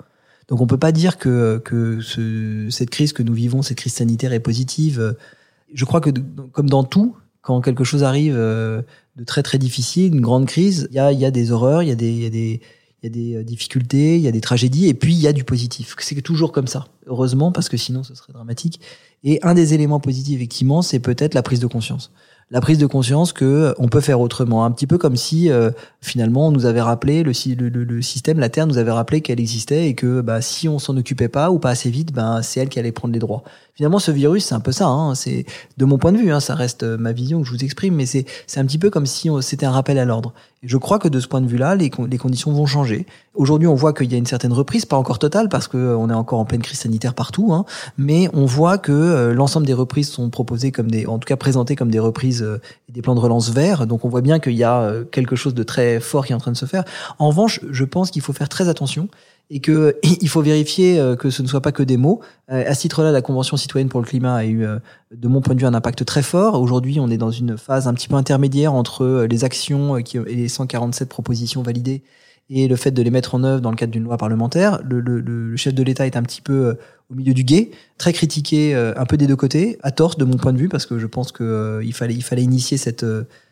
Donc, 0.47 0.61
on 0.61 0.67
peut 0.67 0.77
pas 0.77 0.91
dire 0.91 1.17
que, 1.17 1.61
que 1.63 2.01
ce, 2.01 2.67
cette 2.69 2.89
crise 2.89 3.13
que 3.13 3.23
nous 3.23 3.33
vivons, 3.33 3.61
cette 3.61 3.77
crise 3.77 3.93
sanitaire 3.93 4.33
est 4.33 4.39
positive. 4.39 5.15
Je 5.73 5.85
crois 5.85 6.01
que, 6.01 6.11
comme 6.51 6.69
dans 6.69 6.83
tout, 6.83 7.15
quand 7.45 7.61
quelque 7.61 7.83
chose 7.83 8.03
arrive 8.03 8.35
euh, 8.35 8.81
de 9.15 9.23
très 9.23 9.43
très 9.43 9.59
difficile, 9.59 10.13
une 10.15 10.21
grande 10.21 10.47
crise, 10.47 10.87
il 10.91 10.95
y 10.95 10.99
a, 10.99 11.11
y 11.11 11.25
a 11.25 11.31
des 11.31 11.51
horreurs, 11.51 11.83
il 11.83 11.89
y 11.89 11.91
a 11.91 11.95
des, 11.95 12.11
y 12.11 12.25
a 12.25 12.29
des, 12.29 12.59
y 13.03 13.07
a 13.07 13.09
des 13.09 13.35
euh, 13.35 13.43
difficultés, 13.43 14.15
il 14.15 14.21
y 14.21 14.27
a 14.27 14.31
des 14.31 14.41
tragédies, 14.41 14.87
et 14.87 14.95
puis 14.95 15.13
il 15.13 15.19
y 15.19 15.27
a 15.27 15.33
du 15.33 15.43
positif. 15.43 15.95
C'est 15.99 16.19
toujours 16.21 16.51
comme 16.51 16.67
ça, 16.67 16.87
heureusement, 17.05 17.51
parce 17.51 17.69
que 17.69 17.77
sinon 17.77 18.03
ce 18.03 18.15
serait 18.15 18.33
dramatique. 18.33 18.81
Et 19.23 19.39
un 19.43 19.53
des 19.53 19.75
éléments 19.75 19.99
positifs, 19.99 20.35
effectivement, 20.35 20.81
c'est 20.81 20.99
peut-être 20.99 21.35
la 21.35 21.43
prise 21.43 21.59
de 21.59 21.67
conscience 21.67 22.11
la 22.51 22.61
prise 22.61 22.77
de 22.77 22.85
conscience 22.85 23.33
que 23.33 23.45
euh, 23.45 23.73
on 23.79 23.87
peut 23.87 24.01
faire 24.01 24.19
autrement, 24.19 24.65
un 24.65 24.71
petit 24.71 24.87
peu 24.87 24.97
comme 24.97 25.15
si 25.15 25.49
euh, 25.49 25.71
finalement 26.01 26.47
on 26.47 26.51
nous 26.51 26.65
avait 26.65 26.81
rappelé 26.81 27.23
le, 27.23 27.31
le, 27.55 27.83
le, 27.83 28.01
système, 28.01 28.39
la 28.39 28.49
Terre 28.49 28.67
nous 28.67 28.77
avait 28.77 28.91
rappelé 28.91 29.21
qu'elle 29.21 29.39
existait 29.39 29.87
et 29.87 29.95
que 29.95 30.21
bah, 30.21 30.41
si 30.41 30.69
on 30.69 30.77
s'en 30.77 30.95
occupait 30.95 31.27
pas 31.27 31.49
ou 31.51 31.59
pas 31.59 31.71
assez 31.71 31.89
vite, 31.89 32.13
bah, 32.13 32.41
c'est 32.43 32.59
elle 32.59 32.69
qui 32.69 32.79
allait 32.79 32.91
prendre 32.91 33.13
les 33.13 33.19
droits. 33.19 33.43
Finalement, 33.75 33.99
ce 33.99 34.11
virus, 34.11 34.45
c'est 34.45 34.55
un 34.55 34.59
peu 34.59 34.71
ça. 34.71 34.87
Hein, 34.87 35.15
c'est 35.15 35.45
de 35.77 35.85
mon 35.85 35.97
point 35.97 36.11
de 36.11 36.17
vue, 36.17 36.31
hein, 36.31 36.39
ça 36.39 36.55
reste 36.55 36.83
ma 36.83 37.11
vision 37.11 37.41
que 37.41 37.47
je 37.47 37.51
vous 37.51 37.63
exprime, 37.63 37.95
mais 37.95 38.05
c'est 38.05 38.25
c'est 38.47 38.59
un 38.59 38.65
petit 38.65 38.77
peu 38.77 38.89
comme 38.89 39.05
si 39.05 39.29
c'était 39.41 39.65
un 39.65 39.71
rappel 39.71 39.99
à 39.99 40.05
l'ordre. 40.05 40.33
Je 40.63 40.77
crois 40.77 40.97
que 40.97 41.07
de 41.07 41.19
ce 41.19 41.27
point 41.27 41.41
de 41.41 41.47
vue-là, 41.47 41.75
les, 41.75 41.91
les 42.09 42.17
conditions 42.17 42.51
vont 42.51 42.65
changer. 42.65 43.05
Aujourd'hui, 43.35 43.67
on 43.67 43.75
voit 43.75 43.93
qu'il 43.93 44.11
y 44.11 44.15
a 44.15 44.17
une 44.17 44.25
certaine 44.25 44.53
reprise, 44.53 44.85
pas 44.85 44.95
encore 44.95 45.19
totale 45.19 45.49
parce 45.49 45.67
que 45.67 45.77
on 45.77 46.09
est 46.09 46.13
encore 46.13 46.39
en 46.39 46.45
pleine 46.45 46.61
crise 46.61 46.79
sanitaire 46.79 47.13
partout, 47.13 47.53
hein, 47.53 47.65
mais 47.97 48.29
on 48.33 48.45
voit 48.45 48.77
que 48.77 48.91
euh, 48.91 49.33
l'ensemble 49.33 49.67
des 49.67 49.73
reprises 49.73 50.09
sont 50.09 50.29
proposées 50.29 50.71
comme 50.71 50.89
des, 50.89 51.05
en 51.05 51.19
tout 51.19 51.27
cas 51.27 51.35
présentées 51.35 51.75
comme 51.75 51.91
des 51.91 51.99
reprises 51.99 52.41
euh, 52.41 52.61
des 52.89 53.01
plans 53.01 53.13
de 53.13 53.19
relance 53.19 53.49
verts. 53.49 53.87
Donc 53.87 54.05
on 54.05 54.09
voit 54.09 54.21
bien 54.21 54.39
qu'il 54.39 54.53
y 54.53 54.63
a 54.63 54.81
euh, 54.81 55.03
quelque 55.03 55.35
chose 55.35 55.53
de 55.53 55.63
très 55.63 55.99
fort 55.99 56.25
qui 56.25 56.31
est 56.31 56.35
en 56.35 56.39
train 56.39 56.51
de 56.51 56.57
se 56.57 56.65
faire. 56.65 56.83
En 57.19 57.27
revanche, 57.27 57.59
je 57.69 57.83
pense 57.83 58.09
qu'il 58.09 58.21
faut 58.21 58.33
faire 58.33 58.49
très 58.49 58.69
attention 58.69 59.09
et 59.49 59.59
que 59.59 59.95
il 60.21 60.29
faut 60.29 60.41
vérifier 60.41 61.15
que 61.19 61.29
ce 61.29 61.41
ne 61.41 61.47
soit 61.47 61.61
pas 61.61 61.71
que 61.71 61.83
des 61.83 61.97
mots. 61.97 62.21
À 62.47 62.73
ce 62.73 62.81
titre-là, 62.81 63.11
la 63.11 63.21
Convention 63.21 63.57
citoyenne 63.57 63.89
pour 63.89 64.01
le 64.01 64.05
climat 64.05 64.35
a 64.35 64.45
eu, 64.45 64.65
de 65.11 65.27
mon 65.27 65.41
point 65.41 65.55
de 65.55 65.59
vue, 65.59 65.65
un 65.65 65.73
impact 65.73 66.05
très 66.05 66.21
fort. 66.21 66.61
Aujourd'hui, 66.61 66.99
on 66.99 67.09
est 67.09 67.17
dans 67.17 67.31
une 67.31 67.57
phase 67.57 67.87
un 67.87 67.93
petit 67.93 68.07
peu 68.07 68.15
intermédiaire 68.15 68.73
entre 68.73 69.25
les 69.29 69.43
actions 69.43 69.97
et 69.97 70.03
les 70.25 70.47
147 70.47 71.09
propositions 71.09 71.63
validées 71.63 72.03
et 72.49 72.67
le 72.67 72.75
fait 72.75 72.91
de 72.91 73.01
les 73.01 73.09
mettre 73.09 73.35
en 73.35 73.43
œuvre 73.43 73.61
dans 73.61 73.71
le 73.71 73.75
cadre 73.75 73.91
d'une 73.91 74.03
loi 74.03 74.17
parlementaire. 74.17 74.79
Le, 74.83 74.99
le, 74.99 75.19
le 75.19 75.55
chef 75.55 75.73
de 75.73 75.83
l'État 75.83 76.05
est 76.05 76.15
un 76.15 76.23
petit 76.23 76.41
peu 76.41 76.67
euh, 76.67 76.73
au 77.09 77.15
milieu 77.15 77.33
du 77.33 77.43
guet, 77.43 77.71
très 77.97 78.13
critiqué 78.13 78.75
euh, 78.75 78.93
un 78.97 79.05
peu 79.05 79.17
des 79.17 79.27
deux 79.27 79.35
côtés, 79.35 79.77
à 79.81 79.91
tort 79.91 80.15
de 80.15 80.25
mon 80.25 80.37
point 80.37 80.53
de 80.53 80.57
vue, 80.57 80.69
parce 80.69 80.85
que 80.85 80.99
je 80.99 81.07
pense 81.07 81.31
qu'il 81.31 81.45
euh, 81.45 81.83
il 81.83 81.93
fallait, 81.93 82.13
il 82.13 82.23
fallait 82.23 82.43
initier 82.43 82.77
cette, 82.77 83.05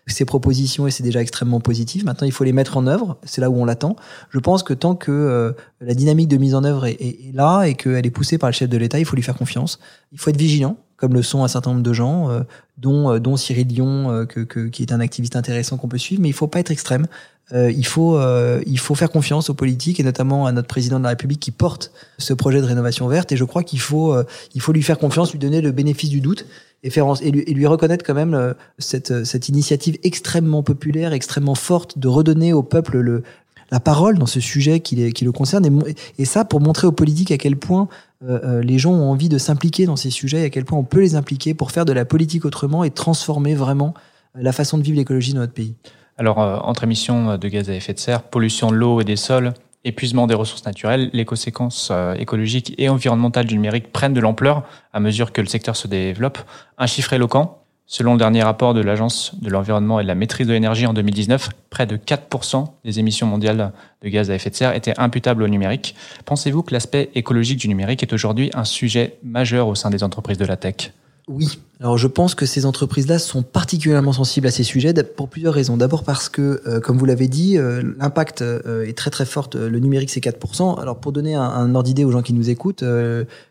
ces 0.08 0.26
propositions 0.26 0.88
et 0.88 0.92
c'est 0.92 1.04
déjà 1.04 1.22
extrêmement 1.22 1.60
positif. 1.60 2.04
Maintenant, 2.04 2.26
il 2.26 2.32
faut 2.32 2.44
les 2.44 2.54
mettre 2.54 2.78
en 2.78 2.88
œuvre. 2.88 3.18
C'est 3.24 3.42
là 3.42 3.50
où 3.50 3.56
on 3.56 3.66
l'attend. 3.66 3.96
Je 4.30 4.40
pense 4.40 4.64
que 4.64 4.74
tant 4.74 4.96
que 4.96 5.56
la 5.82 5.94
dynamique 5.94 6.28
de 6.28 6.38
mise 6.38 6.56
en 6.56 6.64
œuvre 6.64 6.86
est, 6.86 6.94
est, 6.94 7.30
est 7.30 7.32
là 7.34 7.64
et 7.64 7.76
qu'elle 7.76 8.06
est 8.06 8.12
poussée 8.12 8.38
par 8.38 8.50
le 8.50 8.54
chef 8.54 8.70
de 8.70 8.78
l'État, 8.78 9.00
il 9.00 9.06
faut 9.06 9.16
lui 9.16 9.24
faire 9.24 9.38
confiance. 9.38 9.80
Il 10.12 10.20
faut 10.20 10.30
être 10.30 10.38
vigilant 10.38 10.78
comme 10.98 11.14
le 11.14 11.22
sont 11.22 11.44
un 11.44 11.50
certain 11.50 11.72
nombre 11.72 11.84
de 11.84 11.92
gens, 11.92 12.30
dont, 12.78 13.20
dont 13.20 13.36
Cyril 13.36 13.68
Dion, 13.68 14.26
que, 14.26 14.40
que, 14.40 14.68
qui 14.68 14.84
est 14.84 14.94
un 14.94 15.02
activiste 15.02 15.36
intéressant 15.36 15.76
qu'on 15.76 15.90
peut 15.90 15.98
suivre, 15.98 16.22
mais 16.22 16.30
il 16.30 16.34
faut 16.34 16.48
pas 16.48 16.60
être 16.60 16.72
extrême. 16.72 17.08
Euh, 17.52 17.72
il 17.72 17.86
faut 17.86 18.18
euh, 18.18 18.62
il 18.66 18.80
faut 18.80 18.96
faire 18.96 19.12
confiance 19.12 19.50
aux 19.50 19.54
politiques 19.54 20.00
et 20.00 20.04
notamment 20.04 20.46
à 20.46 20.54
notre 20.54 20.68
président 20.70 20.98
de 20.98 21.04
la 21.04 21.10
République 21.10 21.42
qui 21.42 21.52
porte 21.52 21.92
ce 22.18 22.34
projet 22.34 22.62
de 22.62 22.66
rénovation 22.66 23.08
verte 23.10 23.34
et 23.34 23.38
je 23.38 23.44
crois 23.44 23.64
qu'il 23.64 23.82
faut 23.82 24.14
euh, 24.14 24.24
il 24.56 24.62
faut 24.62 24.72
lui 24.72 24.82
faire 24.82 24.98
confiance, 24.98 25.34
lui 25.34 25.40
donner 25.40 25.60
le 25.60 25.72
bénéfice 25.72 26.10
du 26.10 26.22
doute 26.22 26.46
et 26.84 27.32
lui, 27.32 27.66
reconnaître 27.66 28.06
quand 28.06 28.14
même 28.14 28.54
cette 28.78 29.24
cette 29.24 29.48
initiative 29.48 29.98
extrêmement 30.04 30.64
populaire, 30.64 31.14
extrêmement 31.14 31.56
forte 31.56 31.98
de 31.98 32.08
redonner 32.08 32.52
au 32.52 32.62
peuple 32.62 32.98
le 33.00 33.24
la 33.74 33.80
parole 33.80 34.20
dans 34.20 34.28
ce 34.28 34.40
sujet 34.40 34.82
qui, 34.82 34.96
le 34.96 35.32
concerne 35.32 35.84
et, 36.20 36.26
ça 36.26 36.46
pour 36.46 36.62
montrer 36.62 36.86
aux 36.86 36.92
politiques 36.92 37.32
à 37.32 37.40
quel 37.40 37.58
point 37.58 37.88
euh, 38.24 38.62
les 38.62 38.78
gens 38.78 38.92
ont 38.92 39.10
envie 39.10 39.30
de 39.30 39.40
s'impliquer 39.40 39.88
dans 39.88 39.96
ces 39.96 40.12
sujets 40.12 40.42
et 40.42 40.46
à 40.46 40.50
quel 40.52 40.64
point 40.64 40.78
on 40.78 40.84
peut 40.84 41.00
les 41.00 41.16
impliquer 41.16 41.56
pour 41.56 41.72
faire 41.72 41.84
de 41.84 41.92
la 41.92 42.06
politique 42.06 42.46
autrement 42.46 42.84
et 42.84 42.92
transformer 42.92 43.56
vraiment 43.56 43.96
la 44.36 44.52
façon 44.52 44.78
de 44.78 44.84
vivre 44.84 44.98
l'écologie 44.98 45.34
dans 45.34 45.40
notre 45.40 45.54
pays. 45.54 45.74
Alors, 46.20 46.40
euh, 46.40 46.58
entre 46.58 46.84
émissions 46.84 47.38
de 47.38 47.48
gaz 47.48 47.68
à 47.72 47.74
effet 47.74 47.94
de 47.94 48.00
serre, 48.00 48.22
pollution 48.22 48.70
de 48.70 48.76
l'eau 48.76 49.02
et 49.02 49.06
des 49.06 49.16
sols, 49.16 49.54
épuisement 49.86 50.28
des 50.28 50.34
ressources 50.34 50.66
naturelles, 50.66 51.10
les 51.14 51.26
conséquences 51.26 51.90
euh, 51.92 52.14
écologiques 52.16 52.74
et 52.78 52.90
environnementales 52.90 53.46
du 53.46 53.56
numérique 53.56 53.92
prennent 53.92 54.14
de 54.14 54.22
l'ampleur 54.22 54.64
à 54.94 55.00
mesure 55.00 55.32
que 55.32 55.42
le 55.42 55.48
secteur 55.48 55.76
se 55.76 55.88
développe. 55.88 56.40
Un 56.78 56.88
chiffre 56.88 57.14
éloquent, 57.14 57.60
selon 57.86 58.14
le 58.14 58.20
dernier 58.20 58.44
rapport 58.44 58.74
de 58.74 58.82
l'Agence 58.82 59.36
de 59.42 59.50
l'environnement 59.50 60.00
et 60.00 60.04
de 60.04 60.08
la 60.08 60.16
maîtrise 60.16 60.48
de 60.48 60.54
l'énergie 60.54 60.86
en 60.86 60.94
2019, 60.94 61.50
près 61.70 61.86
de 61.86 61.98
4% 61.98 62.66
des 62.86 63.00
émissions 63.00 63.28
mondiales 63.28 63.74
de 64.02 64.10
gaz 64.10 64.32
à 64.32 64.36
effet 64.36 64.50
de 64.50 64.56
serre 64.56 64.74
étaient 64.74 64.98
imputables 64.98 65.44
au 65.44 65.48
numérique. 65.48 65.96
Pensez-vous 66.26 66.64
que 66.64 66.74
l'aspect 66.74 67.10
écologique 67.16 67.60
du 67.60 67.68
numérique 67.68 68.04
est 68.04 68.14
aujourd'hui 68.14 68.50
un 68.54 68.66
sujet 68.66 69.18
majeur 69.24 69.68
au 69.68 69.76
sein 69.76 69.90
des 69.90 70.04
entreprises 70.04 70.38
de 70.38 70.46
la 70.46 70.56
tech? 70.56 70.94
Oui. 71.28 71.60
Alors 71.80 71.98
je 71.98 72.08
pense 72.08 72.36
que 72.36 72.46
ces 72.46 72.66
entreprises-là 72.66 73.18
sont 73.18 73.44
particulièrement 73.44 74.12
sensibles 74.12 74.48
à 74.48 74.52
ces 74.52 74.64
sujets 74.64 74.94
pour 75.04 75.30
plusieurs 75.30 75.54
raisons. 75.54 75.78
D'abord 75.78 76.04
parce 76.04 76.28
que, 76.28 76.62
euh, 76.68 76.80
comme 76.82 76.98
vous 76.98 77.06
l'avez 77.06 77.28
dit, 77.28 77.58
euh, 77.58 77.82
l'impact 77.98 78.42
euh, 78.42 78.86
est 78.86 78.98
très 78.98 79.10
très 79.10 79.26
fort. 79.26 79.50
Le 79.54 79.80
numérique 79.80 80.10
c'est 80.10 80.20
4%. 80.20 80.82
Alors 80.82 81.00
pour 81.00 81.14
donner 81.14 81.36
un, 81.36 81.44
un 81.44 81.76
ordre 81.76 81.86
d'idée 81.86 82.04
aux 82.04 82.12
gens 82.12 82.22
qui 82.22 82.34
nous 82.34 82.50
écoutent, 82.50 82.84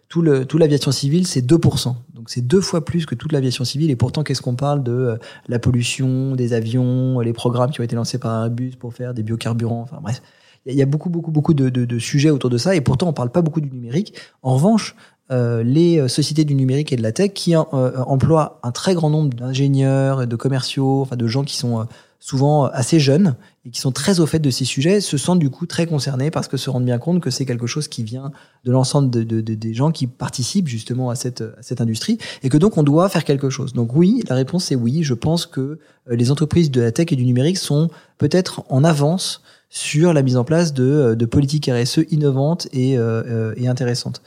tout 0.09 0.23
le 0.23 0.45
tout 0.45 0.59
l'aviation 0.59 0.93
civile 0.93 1.27
c'est 1.27 1.41
2%. 1.41 1.95
Donc 2.15 2.29
c'est 2.29 2.47
deux 2.47 2.61
fois 2.61 2.85
plus 2.85 3.07
que 3.07 3.15
toute 3.15 3.33
l'aviation 3.33 3.65
civile. 3.65 3.91
Et 3.91 3.97
pourtant 3.97 4.23
qu'est-ce 4.23 4.43
qu'on 4.43 4.57
parle 4.57 4.83
de 4.83 5.19
la 5.49 5.59
pollution 5.59 6.37
des 6.37 6.53
avions, 6.53 7.21
les 7.21 7.33
programmes 7.33 7.71
qui 7.71 7.81
ont 7.81 7.85
été 7.85 7.97
lancés 7.97 8.19
par 8.19 8.45
Airbus 8.45 8.73
pour 8.79 8.93
faire 8.93 9.15
des 9.15 9.23
biocarburants. 9.23 9.81
Enfin 9.81 9.99
bref 10.03 10.21
il 10.67 10.75
y 10.75 10.83
a 10.83 10.87
beaucoup, 10.87 11.11
beaucoup, 11.11 11.31
beaucoup 11.31 11.55
de, 11.55 11.69
de, 11.69 11.85
de, 11.85 11.99
sujets 11.99 12.31
autour 12.31 12.51
de 12.51 12.59
ça, 12.59 12.77
et 12.77 12.81
pourtant 12.81 13.09
on 13.09 13.13
parle 13.13 13.31
pas 13.31 13.43
beaucoup 13.43 13.61
du 13.61 13.71
numérique. 13.71 14.15
En 14.43 14.55
revanche, 14.55 14.95
euh, 15.31 15.63
les 15.63 15.99
euh, 15.99 16.09
sociétés 16.09 16.45
du 16.45 16.55
numérique 16.55 16.93
et 16.93 16.97
de 16.97 17.03
la 17.03 17.13
tech 17.13 17.33
qui 17.33 17.55
euh, 17.55 17.61
emploient 17.63 18.59
un 18.63 18.73
très 18.73 18.95
grand 18.95 19.11
nombre 19.11 19.33
d'ingénieurs 19.35 20.23
et 20.23 20.27
de 20.27 20.37
commerciaux, 20.37 21.03
enfin 21.03 21.17
de 21.17 21.27
gens 21.27 21.45
qui 21.45 21.57
sont 21.57 21.87
souvent 22.23 22.67
assez 22.67 23.01
jeunes 23.01 23.35
et 23.67 23.71
qui 23.71 23.81
sont 23.81 23.91
très 23.91 24.21
au 24.21 24.27
fait 24.27 24.39
de 24.39 24.51
ces 24.51 24.65
sujets, 24.65 25.01
se 25.01 25.17
sentent 25.17 25.41
du 25.41 25.51
coup 25.51 25.67
très 25.67 25.87
concernés 25.87 26.31
parce 26.31 26.47
que 26.47 26.57
se 26.57 26.71
rendent 26.71 26.85
bien 26.85 26.99
compte 26.99 27.21
que 27.21 27.31
c'est 27.31 27.45
quelque 27.45 27.67
chose 27.67 27.89
qui 27.89 28.05
vient 28.05 28.31
de 28.65 28.71
l'ensemble 28.71 29.11
de, 29.11 29.25
de, 29.25 29.41
des 29.41 29.75
gens 29.75 29.91
qui 29.91 30.07
participent 30.07 30.69
justement 30.69 31.11
à 31.11 31.17
cette, 31.17 31.41
à 31.41 31.63
cette 31.63 31.81
industrie 31.81 32.19
et 32.45 32.49
que 32.49 32.57
donc 32.57 32.79
on 32.79 32.85
doit 32.85 33.09
faire 33.09 33.25
quelque 33.25 33.51
chose. 33.51 33.73
Donc 33.73 33.97
oui, 33.97 34.23
la 34.29 34.37
réponse 34.37 34.71
est 34.71 34.77
oui. 34.77 35.03
Je 35.03 35.15
pense 35.15 35.47
que 35.47 35.61
euh, 35.61 36.17
les 36.17 36.31
entreprises 36.31 36.71
de 36.71 36.81
la 36.81 36.93
tech 36.93 37.09
et 37.11 37.17
du 37.17 37.25
numérique 37.25 37.59
sont 37.59 37.91
peut-être 38.19 38.63
en 38.69 38.85
avance 38.85 39.43
sur 39.69 40.13
la 40.13 40.23
mise 40.23 40.37
en 40.37 40.45
place 40.45 40.73
de, 40.73 40.85
euh, 40.85 41.15
de 41.17 41.27
politiques 41.27 41.69
RSE 41.73 42.01
innovantes 42.11 42.69
et, 42.73 42.97
euh, 42.99 43.53
et 43.57 43.67
intéressantes. 43.67 44.23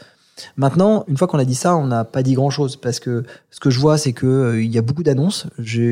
Maintenant, 0.57 1.05
une 1.07 1.17
fois 1.17 1.27
qu'on 1.27 1.39
a 1.39 1.45
dit 1.45 1.55
ça, 1.55 1.75
on 1.77 1.87
n'a 1.87 2.03
pas 2.03 2.21
dit 2.21 2.33
grand-chose 2.33 2.75
parce 2.75 2.99
que 2.99 3.23
ce 3.51 3.59
que 3.59 3.69
je 3.69 3.79
vois, 3.79 3.97
c'est 3.97 4.13
que 4.13 4.25
euh, 4.25 4.63
il 4.63 4.71
y 4.71 4.77
a 4.77 4.81
beaucoup 4.81 5.03
d'annonces. 5.03 5.47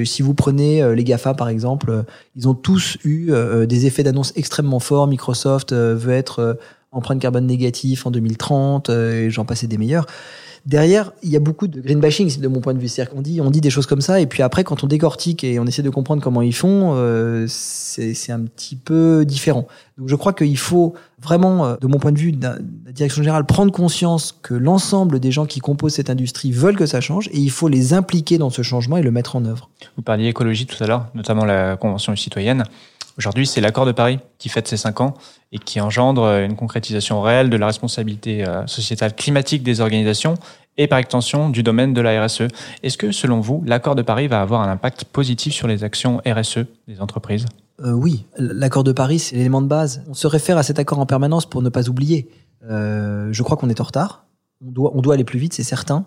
Si 0.05 0.21
vous 0.21 0.33
prenez 0.33 0.83
euh, 0.83 0.95
les 0.95 1.03
Gafa 1.03 1.33
par 1.33 1.47
exemple, 1.47 1.89
euh, 1.89 2.03
ils 2.35 2.47
ont 2.47 2.53
tous 2.53 2.97
eu 3.05 3.31
des 3.67 3.85
effets 3.85 4.03
d'annonce 4.03 4.33
extrêmement 4.35 4.79
forts. 4.79 5.07
Microsoft 5.07 5.73
veut 5.73 6.13
être 6.13 6.57
empreinte 6.93 7.19
carbone 7.19 7.45
négatif 7.45 8.05
en 8.05 8.11
2030, 8.11 8.89
et 8.89 9.29
j'en 9.29 9.45
passais 9.45 9.67
des 9.67 9.77
meilleurs 9.77 10.05
derrière, 10.65 11.11
il 11.23 11.29
y 11.29 11.35
a 11.35 11.39
beaucoup 11.39 11.67
de 11.67 11.81
green 11.81 11.99
bashing, 11.99 12.39
de 12.39 12.47
mon 12.47 12.61
point 12.61 12.73
de 12.73 12.79
vue. 12.79 12.87
C'est-à-dire 12.87 13.13
qu'on 13.13 13.21
dit, 13.21 13.41
on 13.41 13.49
dit 13.49 13.61
des 13.61 13.69
choses 13.69 13.85
comme 13.85 14.01
ça, 14.01 14.19
et 14.19 14.25
puis 14.25 14.43
après, 14.43 14.63
quand 14.63 14.83
on 14.83 14.87
décortique 14.87 15.43
et 15.43 15.59
on 15.59 15.65
essaie 15.65 15.81
de 15.81 15.89
comprendre 15.89 16.21
comment 16.21 16.41
ils 16.41 16.55
font, 16.55 16.93
euh, 16.95 17.45
c'est 17.47 18.31
un 18.31 18.41
petit 18.41 18.75
peu 18.75 19.25
différent. 19.25 19.67
Donc 19.97 20.09
je 20.09 20.15
crois 20.15 20.33
qu'il 20.33 20.57
faut 20.57 20.93
vraiment, 21.21 21.65
euh, 21.65 21.75
de 21.79 21.87
mon 21.87 21.99
point 21.99 22.11
de 22.11 22.19
vue, 22.19 22.31
de 22.31 22.43
la 22.43 22.57
direction 22.91 23.21
générale, 23.21 23.45
prendre 23.45 23.71
conscience 23.71 24.37
que 24.41 24.53
l'ensemble 24.53 25.19
des 25.19 25.31
gens 25.31 25.45
qui 25.45 25.59
composent 25.59 25.93
cette 25.93 26.09
industrie 26.09 26.51
veulent 26.51 26.77
que 26.77 26.85
ça 26.85 27.01
change, 27.01 27.27
et 27.27 27.39
il 27.39 27.51
faut 27.51 27.67
les 27.67 27.93
impliquer 27.93 28.37
dans 28.37 28.49
ce 28.49 28.61
changement 28.61 28.97
et 28.97 29.03
le 29.03 29.11
mettre 29.11 29.35
en 29.35 29.45
œuvre. 29.45 29.69
Vous 29.97 30.03
parliez 30.03 30.27
écologie 30.27 30.65
tout 30.65 30.81
à 30.81 30.87
l'heure, 30.87 31.07
notamment 31.13 31.45
la 31.45 31.75
Convention 31.75 32.15
citoyenne. 32.15 32.63
Aujourd'hui, 33.17 33.45
c'est 33.45 33.61
l'accord 33.61 33.85
de 33.85 33.91
Paris 33.91 34.19
qui 34.39 34.49
fête 34.49 34.67
ses 34.67 34.77
cinq 34.77 34.99
ans 35.01 35.13
et 35.51 35.59
qui 35.59 35.79
engendre 35.79 36.25
une 36.39 36.55
concrétisation 36.55 37.21
réelle 37.21 37.49
de 37.49 37.57
la 37.57 37.67
responsabilité 37.67 38.47
euh, 38.47 38.65
sociétale 38.65 39.15
climatique 39.15 39.61
des 39.61 39.81
organisations 39.81 40.35
et 40.77 40.87
par 40.87 40.97
extension 40.97 41.49
du 41.49 41.61
domaine 41.61 41.93
de 41.93 42.01
la 42.01 42.25
RSE. 42.25 42.47
Est-ce 42.81 42.97
que, 42.97 43.11
selon 43.11 43.39
vous, 43.39 43.63
l'accord 43.65 43.93
de 43.95 44.01
Paris 44.01 44.27
va 44.27 44.41
avoir 44.41 44.61
un 44.61 44.71
impact 44.71 45.05
positif 45.05 45.53
sur 45.53 45.67
les 45.67 45.83
actions 45.83 46.21
RSE 46.25 46.65
des 46.87 47.01
entreprises? 47.01 47.45
Euh, 47.81 47.91
Oui, 47.91 48.25
l'accord 48.37 48.83
de 48.83 48.91
Paris, 48.91 49.19
c'est 49.19 49.35
l'élément 49.35 49.61
de 49.61 49.67
base. 49.67 50.03
On 50.07 50.15
se 50.15 50.25
réfère 50.25 50.57
à 50.57 50.63
cet 50.63 50.79
accord 50.79 50.99
en 50.99 51.05
permanence 51.05 51.45
pour 51.45 51.61
ne 51.61 51.69
pas 51.69 51.89
oublier. 51.89 52.27
Euh, 52.69 53.29
je 53.31 53.43
crois 53.43 53.57
qu'on 53.57 53.69
est 53.69 53.81
en 53.81 53.83
retard. 53.83 54.25
On 54.65 54.71
doit, 54.71 54.91
on 54.95 55.01
doit 55.01 55.13
aller 55.13 55.23
plus 55.23 55.39
vite, 55.39 55.53
c'est 55.53 55.63
certain. 55.63 56.05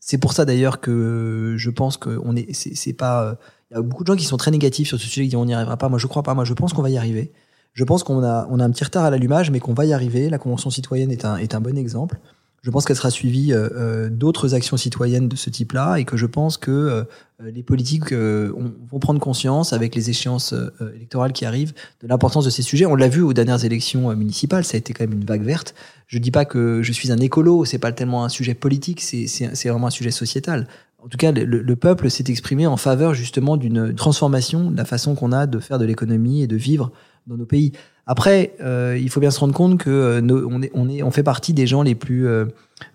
C'est 0.00 0.18
pour 0.18 0.32
ça 0.32 0.44
d'ailleurs 0.44 0.80
que 0.80 1.54
je 1.58 1.70
pense 1.70 1.96
que 1.96 2.18
on 2.24 2.34
est, 2.34 2.52
c'est 2.52 2.92
pas 2.94 3.36
il 3.70 3.74
y 3.74 3.76
a 3.78 3.82
beaucoup 3.82 4.02
de 4.02 4.08
gens 4.08 4.16
qui 4.16 4.24
sont 4.24 4.36
très 4.36 4.50
négatifs 4.50 4.88
sur 4.88 4.98
ce 4.98 5.06
sujet, 5.06 5.22
qui 5.22 5.28
disent 5.28 5.36
on 5.36 5.44
n'y 5.44 5.54
arrivera 5.54 5.76
pas. 5.76 5.88
Moi, 5.88 5.98
je 5.98 6.06
crois 6.06 6.22
pas. 6.22 6.34
Moi, 6.34 6.44
je 6.44 6.54
pense 6.54 6.72
qu'on 6.72 6.82
va 6.82 6.90
y 6.90 6.98
arriver. 6.98 7.32
Je 7.72 7.84
pense 7.84 8.02
qu'on 8.02 8.24
a, 8.24 8.48
on 8.50 8.58
a 8.58 8.64
un 8.64 8.70
petit 8.70 8.82
retard 8.82 9.04
à 9.04 9.10
l'allumage, 9.10 9.50
mais 9.52 9.60
qu'on 9.60 9.74
va 9.74 9.84
y 9.84 9.92
arriver. 9.92 10.28
La 10.28 10.38
Convention 10.38 10.70
citoyenne 10.70 11.12
est 11.12 11.24
un, 11.24 11.36
est 11.36 11.54
un 11.54 11.60
bon 11.60 11.78
exemple. 11.78 12.18
Je 12.62 12.70
pense 12.70 12.84
qu'elle 12.84 12.96
sera 12.96 13.10
suivie 13.10 13.52
euh, 13.52 13.68
euh 13.72 14.10
d'autres 14.10 14.54
actions 14.54 14.76
citoyennes 14.76 15.28
de 15.28 15.36
ce 15.36 15.48
type-là 15.48 15.96
et 15.96 16.04
que 16.04 16.16
je 16.16 16.26
pense 16.26 16.58
que 16.58 16.70
euh, 16.70 17.04
les 17.40 17.62
politiques 17.62 18.12
vont 18.12 18.98
prendre 19.00 19.18
conscience 19.18 19.72
avec 19.72 19.94
les 19.94 20.10
échéances 20.10 20.54
électorales 20.94 21.32
qui 21.32 21.46
arrivent 21.46 21.72
de 22.02 22.06
l'importance 22.06 22.44
de 22.44 22.50
ces 22.50 22.60
sujets. 22.60 22.84
On 22.84 22.94
l'a 22.94 23.08
vu 23.08 23.22
aux 23.22 23.32
dernières 23.32 23.64
élections 23.64 24.14
municipales, 24.14 24.62
ça 24.62 24.76
a 24.76 24.78
été 24.78 24.92
quand 24.92 25.04
même 25.04 25.14
une 25.14 25.24
vague 25.24 25.42
verte. 25.42 25.74
Je 26.06 26.18
dis 26.18 26.30
pas 26.30 26.44
que 26.44 26.82
je 26.82 26.92
suis 26.92 27.10
un 27.10 27.16
écolo, 27.16 27.64
c'est 27.64 27.78
pas 27.78 27.92
tellement 27.92 28.24
un 28.24 28.28
sujet 28.28 28.52
politique, 28.52 29.00
c'est 29.00 29.68
vraiment 29.70 29.86
un 29.86 29.90
sujet 29.90 30.10
sociétal 30.10 30.66
en 31.02 31.08
tout 31.08 31.16
cas, 31.16 31.32
le, 31.32 31.44
le 31.44 31.76
peuple 31.76 32.10
s'est 32.10 32.24
exprimé 32.28 32.66
en 32.66 32.76
faveur 32.76 33.14
justement 33.14 33.56
d'une 33.56 33.94
transformation 33.94 34.70
de 34.70 34.76
la 34.76 34.84
façon 34.84 35.14
qu'on 35.14 35.32
a 35.32 35.46
de 35.46 35.58
faire 35.58 35.78
de 35.78 35.84
l'économie 35.84 36.42
et 36.42 36.46
de 36.46 36.56
vivre 36.56 36.92
dans 37.26 37.36
nos 37.36 37.46
pays. 37.46 37.72
Après, 38.06 38.54
euh, 38.60 38.98
il 39.00 39.08
faut 39.08 39.20
bien 39.20 39.30
se 39.30 39.38
rendre 39.38 39.54
compte 39.54 39.78
que 39.78 39.88
euh, 39.88 40.20
on, 40.50 40.62
est, 40.62 40.70
on, 40.74 40.88
est, 40.88 41.02
on 41.04 41.12
fait 41.12 41.22
partie 41.22 41.52
des 41.52 41.68
gens 41.68 41.82
les 41.82 41.94
plus 41.94 42.26
euh, 42.26 42.46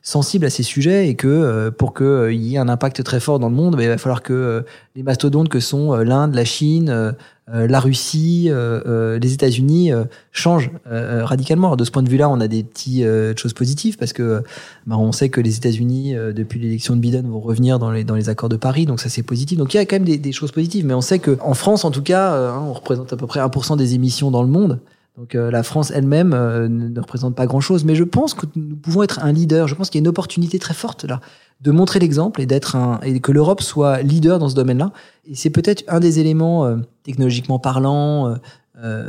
sensibles 0.01 0.45
à 0.45 0.49
ces 0.49 0.63
sujets 0.63 1.07
et 1.07 1.15
que 1.15 1.27
euh, 1.27 1.71
pour 1.71 1.93
qu'il 1.93 2.33
y 2.33 2.55
ait 2.55 2.57
un 2.57 2.67
impact 2.67 3.01
très 3.03 3.21
fort 3.21 3.39
dans 3.39 3.47
le 3.47 3.55
monde, 3.55 3.77
bah, 3.77 3.83
il 3.83 3.87
va 3.87 3.97
falloir 3.97 4.21
que 4.21 4.65
les 4.95 5.03
mastodontes 5.03 5.47
que 5.47 5.61
sont 5.61 5.95
l'Inde, 5.95 6.35
la 6.35 6.43
Chine, 6.43 7.15
la 7.47 7.79
Russie, 7.79 8.49
les 8.49 9.33
États-Unis 9.33 9.91
changent 10.31 10.71
radicalement. 10.85 11.67
Alors, 11.67 11.77
de 11.77 11.85
ce 11.85 11.91
point 11.91 12.03
de 12.03 12.09
vue-là, 12.09 12.29
on 12.29 12.39
a 12.39 12.47
des 12.47 12.63
petites 12.63 13.05
choses 13.37 13.53
positives 13.53 13.97
parce 13.97 14.13
que 14.13 14.43
bah, 14.87 14.97
on 14.97 15.11
sait 15.11 15.29
que 15.29 15.41
les 15.41 15.57
États-Unis, 15.57 16.15
depuis 16.35 16.59
l'élection 16.59 16.95
de 16.95 17.01
Biden, 17.01 17.29
vont 17.29 17.39
revenir 17.39 17.77
dans 17.77 17.91
les, 17.91 18.03
dans 18.03 18.15
les 18.15 18.29
accords 18.29 18.49
de 18.49 18.57
Paris, 18.57 18.85
donc 18.85 18.99
ça 18.99 19.09
c'est 19.09 19.23
positif. 19.23 19.57
Donc 19.57 19.73
il 19.73 19.77
y 19.77 19.79
a 19.79 19.85
quand 19.85 19.95
même 19.95 20.05
des, 20.05 20.17
des, 20.17 20.31
choses 20.31 20.51
positives, 20.51 20.85
mais 20.85 20.93
on 20.93 21.01
sait 21.01 21.19
que 21.19 21.37
en 21.41 21.53
France, 21.53 21.85
en 21.85 21.91
tout 21.91 22.03
cas, 22.03 22.33
hein, 22.33 22.61
on 22.67 22.73
représente 22.73 23.13
à 23.13 23.17
peu 23.17 23.27
près 23.27 23.39
1% 23.39 23.77
des 23.77 23.93
émissions 23.93 24.31
dans 24.31 24.41
le 24.41 24.49
monde. 24.49 24.79
Donc 25.17 25.33
euh, 25.33 25.49
la 25.49 25.63
France 25.63 25.91
elle-même 25.91 26.33
euh, 26.33 26.67
ne 26.67 26.99
représente 26.99 27.35
pas 27.35 27.45
grand-chose, 27.45 27.85
mais 27.85 27.95
je 27.95 28.03
pense 28.03 28.33
que 28.33 28.45
nous 28.55 28.75
pouvons 28.75 29.03
être 29.03 29.19
un 29.23 29.31
leader. 29.31 29.67
Je 29.67 29.75
pense 29.75 29.89
qu'il 29.89 29.99
y 29.99 30.01
a 30.01 30.03
une 30.03 30.09
opportunité 30.09 30.59
très 30.59 30.73
forte 30.73 31.05
là 31.05 31.21
de 31.61 31.71
montrer 31.71 31.99
l'exemple 31.99 32.41
et 32.41 32.45
d'être 32.45 32.75
un 32.75 32.99
et 33.01 33.21
que 33.21 33.31
l'Europe 33.31 33.61
soit 33.61 34.01
leader 34.01 34.39
dans 34.39 34.49
ce 34.49 34.55
domaine-là. 34.55 34.91
Et 35.25 35.35
c'est 35.35 35.49
peut-être 35.49 35.85
un 35.87 36.01
des 36.01 36.19
éléments 36.19 36.65
euh, 36.65 36.77
technologiquement 37.03 37.59
parlant 37.59 38.35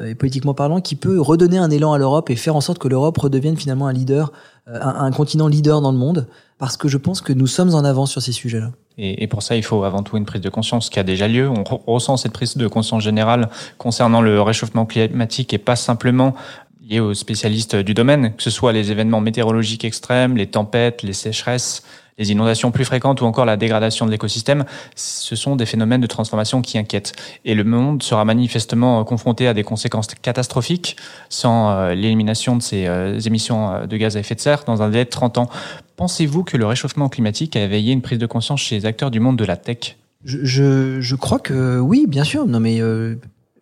et 0.08 0.14
politiquement 0.14 0.54
parlant 0.54 0.80
qui 0.80 0.94
peut 0.94 1.20
redonner 1.20 1.58
un 1.58 1.70
élan 1.70 1.92
à 1.92 1.98
l'Europe 1.98 2.30
et 2.30 2.36
faire 2.36 2.54
en 2.54 2.60
sorte 2.60 2.78
que 2.78 2.86
l'Europe 2.86 3.18
redevienne 3.18 3.56
finalement 3.56 3.88
un 3.88 3.92
leader, 3.92 4.32
un, 4.68 4.78
un 4.78 5.10
continent 5.10 5.48
leader 5.48 5.80
dans 5.80 5.90
le 5.90 5.98
monde, 5.98 6.28
parce 6.58 6.76
que 6.76 6.86
je 6.86 6.96
pense 6.98 7.20
que 7.20 7.32
nous 7.32 7.48
sommes 7.48 7.74
en 7.74 7.82
avance 7.82 8.12
sur 8.12 8.22
ces 8.22 8.30
sujets-là. 8.30 8.70
Et, 8.98 9.26
pour 9.26 9.42
ça, 9.42 9.56
il 9.56 9.62
faut 9.62 9.84
avant 9.84 10.02
tout 10.02 10.16
une 10.16 10.24
prise 10.24 10.40
de 10.40 10.48
conscience 10.48 10.88
qui 10.88 10.98
a 10.98 11.02
déjà 11.02 11.28
lieu. 11.28 11.50
On 11.50 11.64
ressent 11.64 12.16
cette 12.16 12.32
prise 12.32 12.56
de 12.56 12.66
conscience 12.66 13.02
générale 13.02 13.50
concernant 13.76 14.22
le 14.22 14.40
réchauffement 14.40 14.86
climatique 14.86 15.52
et 15.52 15.58
pas 15.58 15.76
simplement 15.76 16.34
lié 16.88 17.00
aux 17.00 17.12
spécialistes 17.12 17.76
du 17.76 17.92
domaine, 17.92 18.34
que 18.34 18.42
ce 18.42 18.48
soit 18.50 18.72
les 18.72 18.90
événements 18.90 19.20
météorologiques 19.20 19.84
extrêmes, 19.84 20.36
les 20.36 20.46
tempêtes, 20.46 21.02
les 21.02 21.12
sécheresses, 21.12 21.82
les 22.18 22.32
inondations 22.32 22.70
plus 22.70 22.84
fréquentes 22.84 23.20
ou 23.20 23.24
encore 23.24 23.44
la 23.44 23.56
dégradation 23.56 24.06
de 24.06 24.10
l'écosystème, 24.10 24.64
ce 24.94 25.36
sont 25.36 25.56
des 25.56 25.66
phénomènes 25.66 26.00
de 26.00 26.06
transformation 26.06 26.62
qui 26.62 26.78
inquiètent. 26.78 27.12
Et 27.44 27.54
le 27.54 27.64
monde 27.64 28.02
sera 28.02 28.24
manifestement 28.24 29.04
confronté 29.04 29.46
à 29.48 29.54
des 29.54 29.62
conséquences 29.62 30.08
catastrophiques 30.22 30.96
sans 31.28 31.70
euh, 31.70 31.94
l'élimination 31.94 32.56
de 32.56 32.62
ces 32.62 32.86
euh, 32.86 33.18
émissions 33.20 33.72
euh, 33.72 33.86
de 33.86 33.96
gaz 33.96 34.16
à 34.16 34.20
effet 34.20 34.34
de 34.34 34.40
serre 34.40 34.64
dans 34.64 34.82
un 34.82 34.90
délai 34.90 35.04
de 35.04 35.10
30 35.10 35.38
ans. 35.38 35.50
Pensez-vous 35.96 36.44
que 36.44 36.56
le 36.56 36.66
réchauffement 36.66 37.08
climatique 37.08 37.56
a 37.56 37.62
éveillé 37.62 37.92
une 37.92 38.02
prise 38.02 38.18
de 38.18 38.26
conscience 38.26 38.60
chez 38.60 38.76
les 38.76 38.86
acteurs 38.86 39.10
du 39.10 39.20
monde 39.20 39.36
de 39.36 39.44
la 39.44 39.56
tech? 39.56 39.96
Je, 40.26 41.14
crois 41.14 41.38
que 41.38 41.78
oui, 41.78 42.06
bien 42.08 42.24
sûr. 42.24 42.46
Non, 42.46 42.58
mais 42.58 42.80
euh, 42.80 43.14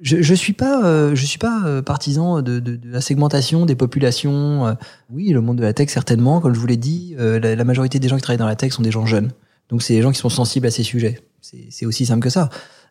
je, 0.04 0.20
je 0.20 0.34
suis 0.34 0.52
pas, 0.52 0.84
euh, 0.84 1.14
je 1.14 1.24
suis 1.24 1.38
pas 1.38 1.62
euh, 1.64 1.80
partisan 1.80 2.42
de, 2.42 2.60
de, 2.60 2.76
de, 2.76 2.90
la 2.90 3.00
segmentation 3.00 3.64
des 3.64 3.74
populations. 3.74 4.66
Euh. 4.66 4.74
oui, 5.10 5.30
le 5.30 5.40
monde 5.40 5.56
de 5.56 5.62
la 5.62 5.72
tech 5.72 5.88
certainement, 5.88 6.40
comme 6.40 6.54
je 6.54 6.60
vous 6.60 6.66
l'ai 6.66 6.76
dit, 6.76 7.16
la, 7.18 7.56
la, 7.56 7.64
majorité 7.64 7.98
des 7.98 8.08
gens 8.08 8.16
qui 8.16 8.22
travaillent 8.22 8.38
dans 8.38 8.46
la 8.46 8.54
tech 8.54 8.72
sont 8.72 8.82
des 8.82 8.90
gens 8.90 9.06
jeunes. 9.06 9.32
Donc 9.70 9.82
c'est 9.82 9.94
des 9.94 10.02
gens 10.02 10.12
qui 10.12 10.18
sont 10.18 10.28
sensibles 10.28 10.66
à 10.66 10.70
ces 10.70 10.82
sujets. 10.82 11.20
C'est 11.40 11.86
aussi 11.86 12.06
simple 12.06 12.22
que 12.22 12.30
ça. 12.30 12.50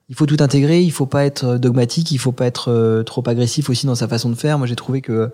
Il 0.09 0.15
faut 0.15 0.25
tout 0.25 0.37
intégrer, 0.39 0.81
il 0.81 0.91
faut 0.91 1.05
pas 1.05 1.23
être 1.23 1.57
dogmatique, 1.57 2.11
il 2.11 2.17
faut 2.17 2.31
pas 2.31 2.45
être 2.45 3.03
trop 3.05 3.23
agressif 3.27 3.69
aussi 3.69 3.85
dans 3.85 3.95
sa 3.95 4.07
façon 4.07 4.29
de 4.29 4.35
faire. 4.35 4.57
Moi 4.57 4.67
j'ai 4.67 4.75
trouvé 4.75 5.01
que 5.01 5.31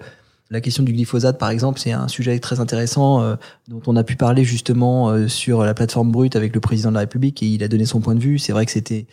la 0.51 0.61
question 0.61 0.81
du 0.81 0.93
glyphosate, 0.93 1.37
par 1.37 1.51
exemple, 1.51 1.79
c'est 1.79 1.91
un 1.91 2.07
sujet 2.07 2.39
très 2.39 2.59
intéressant 2.59 3.21
euh, 3.21 3.35
dont 3.67 3.81
on 3.85 3.95
a 3.95 4.03
pu 4.03 4.15
parler 4.15 4.43
justement 4.43 5.09
euh, 5.09 5.27
sur 5.27 5.63
la 5.63 5.75
plateforme 5.75 6.11
brute 6.11 6.35
avec 6.35 6.55
le 6.55 6.59
président 6.59 6.89
de 6.89 6.95
la 6.95 7.01
République 7.01 7.43
et 7.43 7.45
il 7.45 7.63
a 7.63 7.67
donné 7.67 7.85
son 7.85 7.99
point 7.99 8.15
de 8.15 8.19
vue. 8.19 8.39
C'est 8.39 8.51
vrai 8.51 8.65
que 8.65 8.71
c'était, 8.71 9.05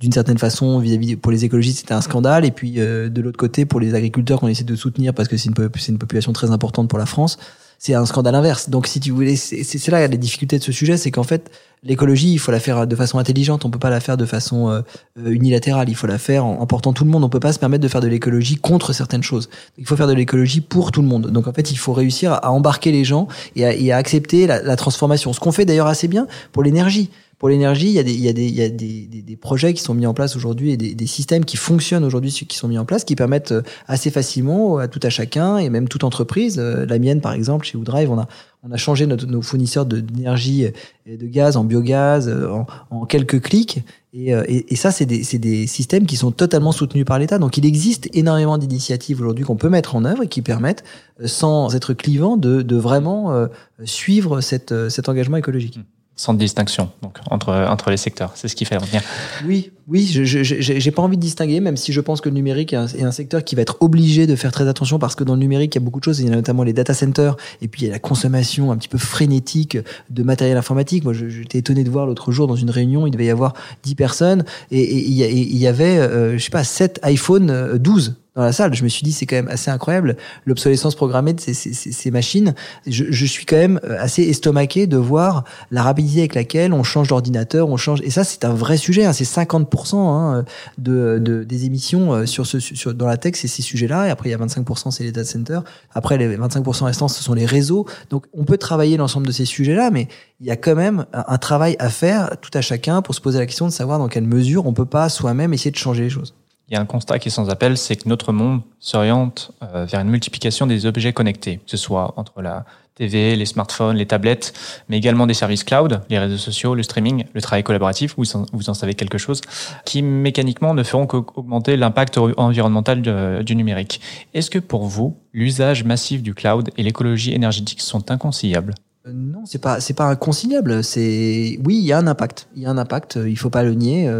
d'une 0.00 0.12
certaine 0.12 0.38
façon, 0.38 0.78
vis-à-vis 0.78 1.16
pour 1.16 1.32
les 1.32 1.44
écologistes, 1.44 1.80
c'était 1.80 1.94
un 1.94 2.00
scandale. 2.00 2.44
Et 2.44 2.52
puis 2.52 2.74
euh, 2.78 3.08
de 3.08 3.20
l'autre 3.20 3.36
côté, 3.36 3.64
pour 3.64 3.80
les 3.80 3.94
agriculteurs 3.94 4.38
qu'on 4.38 4.48
essaie 4.48 4.64
de 4.64 4.76
soutenir 4.76 5.12
parce 5.12 5.28
que 5.28 5.36
c'est 5.36 5.50
c'est 5.76 5.92
une 5.92 5.98
population 5.98 6.32
très 6.32 6.52
importante 6.52 6.88
pour 6.88 6.98
la 6.98 7.06
France, 7.06 7.36
c'est 7.82 7.94
un 7.94 8.04
scandale 8.04 8.34
inverse. 8.34 8.68
Donc 8.68 8.86
si 8.86 9.00
tu 9.00 9.10
voulais, 9.10 9.36
c'est 9.36 9.88
là 9.88 10.00
la 10.00 10.08
difficulté 10.08 10.58
de 10.58 10.62
ce 10.62 10.70
sujet, 10.70 10.98
c'est 10.98 11.10
qu'en 11.10 11.22
fait 11.22 11.50
l'écologie, 11.82 12.30
il 12.30 12.38
faut 12.38 12.52
la 12.52 12.60
faire 12.60 12.86
de 12.86 12.94
façon 12.94 13.18
intelligente. 13.18 13.64
On 13.64 13.70
peut 13.70 13.78
pas 13.78 13.88
la 13.88 14.00
faire 14.00 14.18
de 14.18 14.26
façon 14.26 14.68
euh, 14.68 14.82
unilatérale. 15.16 15.88
Il 15.88 15.94
faut 15.94 16.06
la 16.06 16.18
faire 16.18 16.44
en, 16.44 16.66
portant 16.66 16.92
tout 16.92 17.04
le 17.04 17.10
monde. 17.10 17.24
On 17.24 17.30
peut 17.30 17.40
pas 17.40 17.54
se 17.54 17.58
permettre 17.58 17.82
de 17.82 17.88
faire 17.88 18.02
de 18.02 18.06
l'écologie 18.06 18.56
contre 18.56 18.92
certaines 18.92 19.22
choses. 19.22 19.48
Il 19.78 19.86
faut 19.86 19.96
faire 19.96 20.08
de 20.08 20.12
l'écologie 20.12 20.60
pour 20.60 20.92
tout 20.92 21.00
le 21.00 21.08
monde. 21.08 21.28
Donc 21.28 21.48
en 21.48 21.54
fait, 21.54 21.70
il 21.70 21.78
faut 21.78 21.94
réussir 21.94 22.34
à 22.34 22.52
embarquer 22.52 22.92
les 22.92 23.04
gens 23.04 23.28
et 23.56 23.64
à, 23.64 23.74
et 23.74 23.92
à 23.92 23.96
accepter 23.96 24.46
la, 24.46 24.60
la 24.60 24.76
transformation. 24.76 25.32
Ce 25.32 25.40
qu'on 25.40 25.52
fait 25.52 25.64
d'ailleurs 25.64 25.86
assez 25.86 26.06
bien 26.06 26.26
pour 26.52 26.62
l'énergie 26.62 27.08
pour 27.40 27.48
l'énergie, 27.48 27.86
il 27.86 27.92
y 27.92 27.98
a, 27.98 28.02
des, 28.02 28.12
il 28.12 28.20
y 28.20 28.28
a, 28.28 28.34
des, 28.34 28.44
il 28.44 28.54
y 28.54 28.62
a 28.62 28.68
des, 28.68 29.06
des, 29.06 29.36
projets 29.36 29.72
qui 29.72 29.82
sont 29.82 29.94
mis 29.94 30.04
en 30.04 30.12
place 30.12 30.36
aujourd'hui 30.36 30.72
et 30.72 30.76
des, 30.76 31.06
systèmes 31.06 31.46
qui 31.46 31.56
fonctionnent 31.56 32.04
aujourd'hui, 32.04 32.30
qui 32.30 32.54
sont 32.54 32.68
mis 32.68 32.76
en 32.76 32.84
place, 32.84 33.02
qui 33.02 33.16
permettent 33.16 33.52
euh, 33.52 33.62
assez 33.88 34.10
facilement 34.10 34.76
à 34.76 34.88
tout 34.88 35.00
à 35.02 35.08
chacun 35.08 35.56
et 35.56 35.70
même 35.70 35.88
toute 35.88 36.04
entreprise, 36.04 36.58
euh, 36.58 36.84
la 36.84 36.98
mienne 36.98 37.22
par 37.22 37.32
exemple, 37.32 37.64
chez 37.64 37.78
WoodRive, 37.78 38.10
on 38.10 38.18
a, 38.18 38.28
on 38.62 38.70
a 38.70 38.76
changé 38.76 39.06
notre, 39.06 39.24
nos 39.26 39.40
fournisseurs 39.40 39.86
d'énergie 39.86 40.66
et 41.06 41.16
de 41.16 41.26
gaz 41.26 41.56
en 41.56 41.64
biogaz 41.64 42.28
euh, 42.28 42.50
en, 42.50 42.66
en 42.90 43.06
quelques 43.06 43.40
clics. 43.40 43.80
Et, 44.12 44.32
et, 44.32 44.74
et 44.74 44.76
ça, 44.76 44.90
c'est 44.90 45.06
des, 45.06 45.66
systèmes 45.66 46.04
qui 46.04 46.16
sont 46.16 46.32
totalement 46.32 46.72
soutenus 46.72 47.06
par 47.06 47.18
l'État. 47.18 47.38
Donc 47.38 47.56
il 47.56 47.64
existe 47.64 48.10
énormément 48.12 48.58
d'initiatives 48.58 49.18
aujourd'hui 49.18 49.46
qu'on 49.46 49.56
peut 49.56 49.70
mettre 49.70 49.96
en 49.96 50.04
œuvre 50.04 50.24
et 50.24 50.28
qui 50.28 50.42
permettent, 50.42 50.84
sans 51.24 51.74
être 51.74 51.94
clivant, 51.94 52.36
de, 52.36 52.60
de 52.60 52.76
vraiment 52.76 53.46
suivre 53.84 54.42
cette, 54.42 54.90
cet 54.90 55.08
engagement 55.08 55.38
écologique. 55.38 55.78
Sans 56.20 56.34
distinction 56.34 56.90
donc 57.00 57.16
entre 57.30 57.48
entre 57.66 57.88
les 57.88 57.96
secteurs. 57.96 58.32
C'est 58.34 58.46
ce 58.48 58.54
qui 58.54 58.66
fait 58.66 58.76
revenir. 58.76 59.00
Oui, 59.46 59.70
oui, 59.88 60.04
je 60.04 60.72
n'ai 60.72 60.90
pas 60.90 61.00
envie 61.00 61.16
de 61.16 61.22
distinguer, 61.22 61.60
même 61.60 61.78
si 61.78 61.94
je 61.94 62.00
pense 62.02 62.20
que 62.20 62.28
le 62.28 62.34
numérique 62.34 62.74
est 62.74 62.76
un, 62.76 62.86
est 62.88 63.04
un, 63.04 63.10
secteur 63.10 63.42
qui 63.42 63.54
va 63.54 63.62
être 63.62 63.78
obligé 63.80 64.26
de 64.26 64.36
faire 64.36 64.52
très 64.52 64.68
attention 64.68 64.98
parce 64.98 65.14
que 65.14 65.24
dans 65.24 65.32
le 65.32 65.40
numérique, 65.40 65.74
il 65.74 65.78
y 65.78 65.82
a 65.82 65.84
beaucoup 65.84 65.98
de 65.98 66.04
choses. 66.04 66.20
Il 66.20 66.28
y 66.28 66.28
a 66.30 66.36
notamment 66.36 66.62
les 66.62 66.74
data 66.74 66.92
centers 66.92 67.38
et 67.62 67.68
puis 67.68 67.82
il 67.82 67.86
y 67.86 67.88
a 67.88 67.92
la 67.92 67.98
consommation 67.98 68.70
un 68.70 68.76
petit 68.76 68.88
peu 68.88 68.98
frénétique 68.98 69.78
de 70.10 70.22
matériel 70.22 70.58
informatique. 70.58 71.04
Moi, 71.04 71.14
j'étais 71.14 71.56
étonné 71.56 71.84
de 71.84 71.90
voir 71.90 72.04
l'autre 72.04 72.32
jour 72.32 72.46
dans 72.46 72.54
une 72.54 72.70
réunion, 72.70 73.06
il 73.06 73.12
devait 73.12 73.24
y 73.24 73.30
avoir 73.30 73.54
10 73.84 73.94
personnes 73.94 74.44
et, 74.70 74.98
il 74.98 75.56
y, 75.56 75.66
avait, 75.66 75.96
euh, 75.96 76.36
je 76.36 76.44
sais 76.44 76.50
pas, 76.50 76.64
7 76.64 77.00
iPhone 77.02 77.78
12 77.78 78.16
dans 78.40 78.46
la 78.46 78.52
salle. 78.52 78.74
Je 78.74 78.82
me 78.82 78.88
suis 78.88 79.02
dit, 79.02 79.12
c'est 79.12 79.26
quand 79.26 79.36
même 79.36 79.48
assez 79.48 79.70
incroyable 79.70 80.16
l'obsolescence 80.46 80.94
programmée 80.94 81.32
de 81.32 81.40
ces, 81.40 81.54
ces, 81.54 81.72
ces 81.72 82.10
machines. 82.10 82.54
Je, 82.86 83.04
je, 83.08 83.26
suis 83.26 83.44
quand 83.44 83.56
même 83.56 83.80
euh, 83.84 83.96
assez 84.00 84.22
estomaqué 84.22 84.86
de 84.86 84.96
voir 84.96 85.44
la 85.70 85.82
rapidité 85.82 86.20
avec 86.20 86.34
laquelle 86.34 86.72
on 86.72 86.82
change 86.82 87.08
d'ordinateur, 87.08 87.68
on 87.68 87.76
change. 87.76 88.00
Et 88.02 88.10
ça, 88.10 88.24
c'est 88.24 88.44
un 88.44 88.54
vrai 88.54 88.76
sujet. 88.76 89.04
Hein. 89.04 89.12
C'est 89.12 89.24
50% 89.24 89.96
hein, 89.96 90.44
de, 90.78 91.18
de, 91.22 91.44
des 91.44 91.66
émissions 91.66 92.14
euh, 92.14 92.26
sur 92.26 92.46
ce, 92.46 92.58
sur, 92.58 92.94
dans 92.94 93.06
la 93.06 93.16
tech, 93.16 93.34
c'est 93.36 93.48
ces 93.48 93.62
sujets-là. 93.62 94.08
Et 94.08 94.10
après, 94.10 94.30
il 94.30 94.32
y 94.32 94.34
a 94.34 94.38
25%, 94.38 94.90
c'est 94.90 95.04
les 95.04 95.12
data 95.12 95.28
centers. 95.28 95.62
Après, 95.94 96.16
les 96.16 96.36
25% 96.36 96.84
restants, 96.84 97.08
ce 97.08 97.22
sont 97.22 97.34
les 97.34 97.46
réseaux. 97.46 97.86
Donc, 98.08 98.24
on 98.32 98.44
peut 98.44 98.58
travailler 98.58 98.96
l'ensemble 98.96 99.26
de 99.26 99.32
ces 99.32 99.44
sujets-là, 99.44 99.90
mais 99.90 100.08
il 100.40 100.46
y 100.46 100.50
a 100.50 100.56
quand 100.56 100.74
même 100.74 101.04
un 101.12 101.36
travail 101.36 101.76
à 101.78 101.90
faire, 101.90 102.38
tout 102.40 102.50
à 102.54 102.62
chacun, 102.62 103.02
pour 103.02 103.14
se 103.14 103.20
poser 103.20 103.38
la 103.38 103.46
question 103.46 103.66
de 103.66 103.72
savoir 103.72 103.98
dans 103.98 104.08
quelle 104.08 104.26
mesure 104.26 104.66
on 104.66 104.72
peut 104.72 104.86
pas 104.86 105.10
soi-même 105.10 105.52
essayer 105.52 105.70
de 105.70 105.76
changer 105.76 106.04
les 106.04 106.10
choses 106.10 106.34
il 106.70 106.74
y 106.74 106.76
a 106.76 106.80
un 106.80 106.86
constat 106.86 107.18
qui 107.18 107.28
est 107.28 107.32
sans 107.32 107.50
appel, 107.50 107.76
c'est 107.76 107.96
que 107.96 108.08
notre 108.08 108.32
monde 108.32 108.60
s'oriente 108.78 109.50
euh, 109.62 109.84
vers 109.86 110.00
une 110.00 110.08
multiplication 110.08 110.68
des 110.68 110.86
objets 110.86 111.12
connectés, 111.12 111.56
que 111.56 111.70
ce 111.70 111.76
soit 111.76 112.14
entre 112.16 112.42
la 112.42 112.64
TV, 112.94 113.34
les 113.34 113.46
smartphones, 113.46 113.96
les 113.96 114.06
tablettes, 114.06 114.52
mais 114.88 114.96
également 114.96 115.26
des 115.26 115.34
services 115.34 115.64
cloud, 115.64 116.02
les 116.10 116.18
réseaux 116.18 116.36
sociaux, 116.36 116.76
le 116.76 116.84
streaming, 116.84 117.24
le 117.32 117.40
travail 117.40 117.64
collaboratif, 117.64 118.14
vous 118.16 118.68
en, 118.68 118.74
savez 118.74 118.94
quelque 118.94 119.18
chose, 119.18 119.40
qui 119.84 120.02
mécaniquement 120.02 120.72
ne 120.74 120.82
feront 120.84 121.06
qu'augmenter 121.06 121.76
l'impact 121.76 122.18
environnemental 122.18 123.42
du 123.42 123.56
numérique. 123.56 124.00
Est-ce 124.34 124.50
que 124.50 124.58
pour 124.58 124.84
vous, 124.84 125.16
l'usage 125.32 125.82
massif 125.82 126.22
du 126.22 126.34
cloud 126.34 126.70
et 126.76 126.82
l'écologie 126.82 127.34
énergétique 127.34 127.80
sont 127.80 128.10
inconciliables? 128.10 128.74
Euh, 129.06 129.12
non, 129.14 129.46
c'est 129.46 129.62
pas 129.62 129.80
c'est 129.80 129.94
pas 129.94 130.04
inconciliable. 130.04 130.84
C'est 130.84 131.58
oui, 131.64 131.78
il 131.78 131.84
y 131.86 131.92
a 131.92 131.98
un 131.98 132.06
impact. 132.06 132.48
Il 132.54 132.62
y 132.62 132.66
a 132.66 132.70
un 132.70 132.76
impact. 132.76 133.18
Il 133.24 133.38
faut 133.38 133.48
pas 133.48 133.62
le 133.62 133.72
nier. 133.72 134.10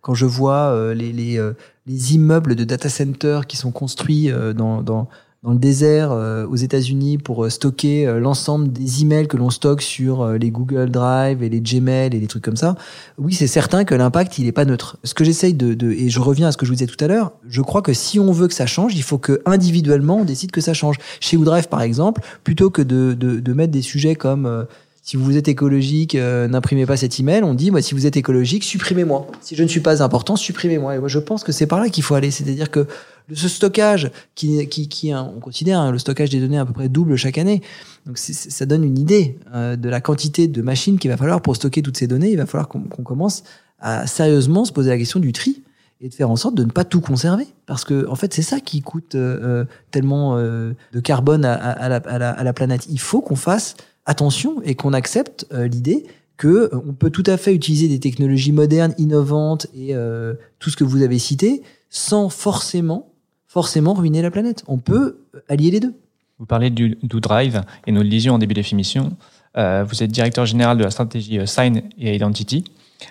Euh, 0.00 0.02
quand 0.02 0.14
je 0.14 0.26
vois 0.26 0.94
les, 0.94 1.12
les 1.12 1.40
les 1.86 2.14
immeubles 2.14 2.54
de 2.54 2.64
data 2.64 2.88
centers 2.88 3.46
qui 3.46 3.56
sont 3.56 3.72
construits 3.72 4.30
euh, 4.30 4.52
dans, 4.52 4.82
dans, 4.82 5.08
dans 5.42 5.52
le 5.52 5.58
désert 5.58 6.12
euh, 6.12 6.46
aux 6.46 6.56
États-Unis 6.56 7.18
pour 7.18 7.44
euh, 7.44 7.50
stocker 7.50 8.06
l'ensemble 8.20 8.70
des 8.70 9.02
emails 9.02 9.26
que 9.26 9.36
l'on 9.36 9.50
stocke 9.50 9.82
sur 9.82 10.26
les 10.28 10.50
Google 10.50 10.90
Drive 10.90 11.42
et 11.42 11.48
les 11.48 11.60
Gmail 11.60 12.14
et 12.14 12.20
les 12.20 12.26
trucs 12.28 12.44
comme 12.44 12.56
ça. 12.56 12.76
Oui, 13.18 13.34
c'est 13.34 13.48
certain 13.48 13.84
que 13.84 13.94
l'impact 13.94 14.38
il 14.38 14.46
est 14.46 14.52
pas 14.52 14.64
neutre. 14.64 14.98
Ce 15.04 15.14
que 15.14 15.24
j'essaye 15.24 15.54
de, 15.54 15.74
de, 15.74 15.90
et 15.90 16.10
je 16.10 16.20
reviens 16.20 16.48
à 16.48 16.52
ce 16.52 16.56
que 16.56 16.64
je 16.64 16.70
vous 16.70 16.76
disais 16.76 16.86
tout 16.86 17.02
à 17.04 17.08
l'heure, 17.08 17.32
je 17.48 17.62
crois 17.62 17.82
que 17.82 17.92
si 17.92 18.20
on 18.20 18.30
veut 18.30 18.46
que 18.46 18.54
ça 18.54 18.66
change, 18.66 18.94
il 18.94 19.02
faut 19.02 19.18
que 19.18 19.40
individuellement 19.46 20.18
on 20.18 20.24
décide 20.24 20.52
que 20.52 20.60
ça 20.60 20.74
change. 20.74 20.96
Chez 21.18 21.36
OneDrive 21.36 21.68
par 21.68 21.82
exemple, 21.82 22.22
plutôt 22.44 22.70
que 22.70 22.82
de, 22.82 23.14
de, 23.14 23.40
de 23.40 23.52
mettre 23.52 23.72
des 23.72 23.82
sujets 23.82 24.14
comme 24.14 24.66
si 25.02 25.16
vous 25.16 25.36
êtes 25.36 25.48
écologique, 25.48 26.14
euh, 26.14 26.46
n'imprimez 26.46 26.84
pas 26.84 26.96
cet 26.96 27.18
email. 27.18 27.42
On 27.42 27.54
dit, 27.54 27.70
moi, 27.70 27.80
si 27.80 27.94
vous 27.94 28.06
êtes 28.06 28.16
écologique, 28.16 28.64
supprimez-moi. 28.64 29.26
Si 29.40 29.56
je 29.56 29.62
ne 29.62 29.68
suis 29.68 29.80
pas 29.80 30.02
important, 30.02 30.36
supprimez-moi. 30.36 30.96
Et 30.96 30.98
moi, 30.98 31.08
je 31.08 31.18
pense 31.18 31.42
que 31.42 31.52
c'est 31.52 31.66
par 31.66 31.80
là 31.80 31.88
qu'il 31.88 32.02
faut 32.02 32.14
aller. 32.14 32.30
C'est-à-dire 32.30 32.70
que 32.70 32.86
ce 33.32 33.48
stockage, 33.48 34.10
qui, 34.34 34.66
qui, 34.68 34.88
qui 34.88 35.14
on 35.14 35.40
considère 35.40 35.80
hein, 35.80 35.90
le 35.90 35.98
stockage 35.98 36.30
des 36.30 36.40
données 36.40 36.58
à 36.58 36.66
peu 36.66 36.74
près 36.74 36.88
double 36.88 37.16
chaque 37.16 37.38
année. 37.38 37.62
Donc, 38.04 38.18
ça 38.18 38.66
donne 38.66 38.84
une 38.84 38.98
idée 38.98 39.38
euh, 39.54 39.76
de 39.76 39.88
la 39.88 40.02
quantité 40.02 40.48
de 40.48 40.60
machines 40.60 40.98
qu'il 40.98 41.10
va 41.10 41.16
falloir 41.16 41.40
pour 41.40 41.56
stocker 41.56 41.80
toutes 41.80 41.96
ces 41.96 42.06
données. 42.06 42.30
Il 42.30 42.36
va 42.36 42.46
falloir 42.46 42.68
qu'on 42.68 43.02
commence 43.02 43.42
à 43.80 44.06
sérieusement 44.06 44.66
se 44.66 44.72
poser 44.72 44.90
la 44.90 44.98
question 44.98 45.18
du 45.18 45.32
tri 45.32 45.62
et 46.02 46.08
de 46.10 46.14
faire 46.14 46.30
en 46.30 46.36
sorte 46.36 46.54
de 46.54 46.64
ne 46.64 46.70
pas 46.70 46.84
tout 46.84 47.00
conserver. 47.00 47.46
Parce 47.64 47.84
que, 47.84 48.06
en 48.06 48.16
fait, 48.16 48.34
c'est 48.34 48.42
ça 48.42 48.60
qui 48.60 48.82
coûte 48.82 49.14
euh, 49.14 49.64
tellement 49.90 50.36
de 50.36 51.00
carbone 51.02 51.46
à, 51.46 51.54
à, 51.54 51.88
la, 51.88 52.30
à 52.30 52.44
la 52.44 52.52
planète. 52.52 52.86
Il 52.90 53.00
faut 53.00 53.22
qu'on 53.22 53.36
fasse 53.36 53.76
attention 54.10 54.60
et 54.64 54.74
qu'on 54.74 54.92
accepte 54.92 55.46
euh, 55.52 55.68
l'idée 55.68 56.04
que 56.36 56.68
euh, 56.74 56.92
peut 56.98 57.10
tout 57.10 57.22
à 57.26 57.36
fait 57.36 57.54
utiliser 57.54 57.86
des 57.86 58.00
technologies 58.00 58.52
modernes, 58.52 58.92
innovantes 58.98 59.68
et 59.72 59.94
euh, 59.94 60.34
tout 60.58 60.68
ce 60.68 60.76
que 60.76 60.84
vous 60.84 61.02
avez 61.02 61.18
cité 61.18 61.62
sans 61.90 62.28
forcément 62.28 63.06
forcément 63.46 63.94
ruiner 63.94 64.22
la 64.22 64.30
planète. 64.30 64.62
On 64.68 64.78
peut 64.78 65.18
allier 65.48 65.70
les 65.70 65.80
deux. 65.80 65.94
Vous 66.38 66.46
parlez 66.46 66.70
du, 66.70 66.96
Drive 67.02 67.62
et 67.86 67.92
nous 67.92 68.02
le 68.02 68.08
disions 68.08 68.34
en 68.34 68.38
début 68.38 68.54
d'émission. 68.54 69.16
Euh, 69.56 69.84
vous 69.86 70.02
êtes 70.02 70.10
directeur 70.10 70.46
général 70.46 70.78
de 70.78 70.84
la 70.84 70.90
stratégie 70.90 71.40
Sign 71.46 71.82
et 71.98 72.14
Identity 72.14 72.64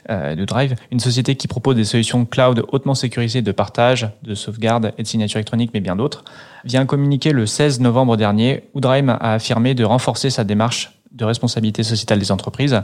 euh, 0.10 0.46
Drive, 0.46 0.76
une 0.92 1.00
société 1.00 1.36
qui 1.36 1.48
propose 1.48 1.76
des 1.76 1.84
solutions 1.84 2.26
cloud 2.26 2.64
hautement 2.72 2.96
sécurisées 2.96 3.42
de 3.42 3.52
partage, 3.52 4.10
de 4.24 4.36
sauvegarde 4.36 4.94
et 4.98 5.04
de 5.04 5.08
signature 5.08 5.38
électronique, 5.38 5.72
mais 5.74 5.80
bien 5.80 5.96
d'autres, 5.96 6.24
vient 6.66 6.86
communiquer 6.86 7.32
le 7.32 7.46
16 7.46 7.80
novembre 7.80 8.18
dernier 8.18 8.64
où 8.74 8.82
Drive 8.82 9.10
a 9.10 9.34
affirmé 9.34 9.76
de 9.76 9.84
renforcer 9.84 10.30
sa 10.30 10.44
démarche 10.44 10.99
de 11.12 11.26
responsabilité 11.26 11.84
sociétale 11.84 12.20
des 12.20 12.32
entreprises. 12.32 12.80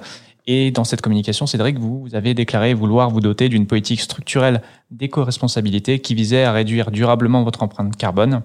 Et 0.48 0.72
dans 0.72 0.84
cette 0.84 1.02
communication, 1.02 1.48
Cédric, 1.48 1.80
vous 1.80 2.08
avez 2.14 2.34
déclaré 2.34 2.74
vouloir 2.74 3.10
vous 3.10 3.20
doter 3.20 3.50
d'une 3.50 3.66
politique 3.66 4.02
structurelle 4.02 4.62
d'éco-responsabilité 4.92 6.00
qui 6.00 6.14
visait 6.14 6.44
à 6.44 6.52
réduire 6.52 6.92
durablement 6.92 7.44
votre 7.44 7.64
empreinte 7.64 7.96
carbone. 7.98 8.42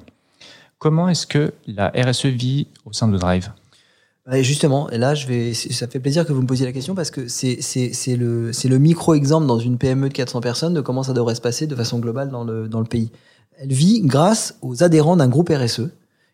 Comment 0.78 1.08
est-ce 1.08 1.26
que 1.26 1.52
la 1.66 1.92
RSE 1.94 2.26
vit 2.26 2.68
au 2.86 2.92
sein 2.92 3.08
de 3.08 3.18
Drive? 3.18 3.50
Justement, 4.42 4.88
et 4.90 4.98
là, 4.98 5.14
je 5.14 5.26
vais, 5.26 5.54
ça 5.54 5.88
fait 5.88 5.98
plaisir 5.98 6.24
que 6.24 6.32
vous 6.32 6.42
me 6.42 6.46
posiez 6.46 6.64
la 6.64 6.72
question 6.72 6.94
parce 6.94 7.10
que 7.10 7.26
c'est, 7.26 7.56
le, 8.16 8.78
micro-exemple 8.78 9.46
dans 9.46 9.58
une 9.58 9.76
PME 9.76 10.08
de 10.08 10.14
400 10.14 10.40
personnes 10.40 10.74
de 10.74 10.80
comment 10.80 11.02
ça 11.02 11.12
devrait 11.12 11.34
se 11.34 11.40
passer 11.40 11.66
de 11.66 11.74
façon 11.74 11.98
globale 11.98 12.30
dans 12.30 12.44
le, 12.44 12.68
dans 12.68 12.78
le 12.78 12.86
pays. 12.86 13.10
Elle 13.58 13.72
vit 13.72 14.00
grâce 14.02 14.56
aux 14.62 14.84
adhérents 14.84 15.16
d'un 15.16 15.28
groupe 15.28 15.50
RSE 15.50 15.88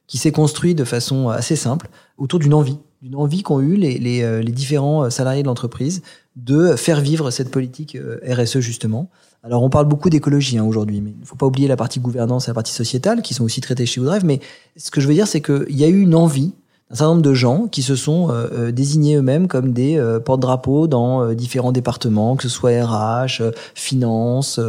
qui 0.07 0.19
s'est 0.19 0.33
construit 0.33 0.75
de 0.75 0.85
façon 0.85 1.29
assez 1.29 1.57
simple 1.57 1.89
autour 2.19 2.39
d'une 2.39 2.55
envie, 2.55 2.79
d'une 3.03 3.17
envie 3.17 3.43
qu'ont 3.43 3.61
eu 3.61 3.77
les, 3.77 3.99
les, 3.99 4.23
euh, 4.23 4.41
les, 4.41 4.53
différents 4.53 5.11
salariés 5.11 5.43
de 5.43 5.49
l'entreprise 5.49 6.03
de 6.35 6.77
faire 6.77 7.01
vivre 7.01 7.31
cette 7.31 7.51
politique 7.51 7.97
euh, 7.97 8.21
RSE 8.27 8.61
justement. 8.61 9.11
Alors 9.43 9.63
on 9.63 9.71
parle 9.71 9.87
beaucoup 9.87 10.11
d'écologie 10.11 10.59
hein, 10.59 10.65
aujourd'hui, 10.65 11.01
mais 11.01 11.11
il 11.11 11.21
ne 11.21 11.27
faut 11.27 11.37
pas 11.37 11.47
oublier 11.47 11.69
la 11.69 11.77
partie 11.77 12.01
gouvernance 12.01 12.47
et 12.49 12.51
la 12.51 12.55
partie 12.55 12.73
sociétale 12.73 13.23
qui 13.23 13.35
sont 13.35 13.45
aussi 13.45 13.61
traitées 13.61 13.87
chez 13.87 14.01
Woodrive. 14.01 14.25
Mais 14.25 14.41
ce 14.77 14.91
que 14.91 15.01
je 15.01 15.07
veux 15.07 15.15
dire, 15.15 15.29
c'est 15.29 15.41
qu'il 15.41 15.77
y 15.77 15.85
a 15.85 15.89
eu 15.89 16.01
une 16.01 16.15
envie 16.15 16.53
un 16.91 16.95
certain 16.95 17.11
nombre 17.11 17.23
de 17.23 17.35
gens 17.35 17.67
qui 17.67 17.83
se 17.83 17.97
sont 17.97 18.31
euh, 18.31 18.47
euh, 18.53 18.73
désignés 18.73 19.17
eux-mêmes 19.17 19.49
comme 19.49 19.73
des 19.73 19.97
euh, 19.97 20.21
porte-drapeaux 20.21 20.87
dans 20.87 21.33
différents 21.33 21.73
départements, 21.73 22.37
que 22.37 22.45
ce 22.45 22.49
soit 22.49 22.71
RH, 22.71 23.43
finance, 23.75 24.61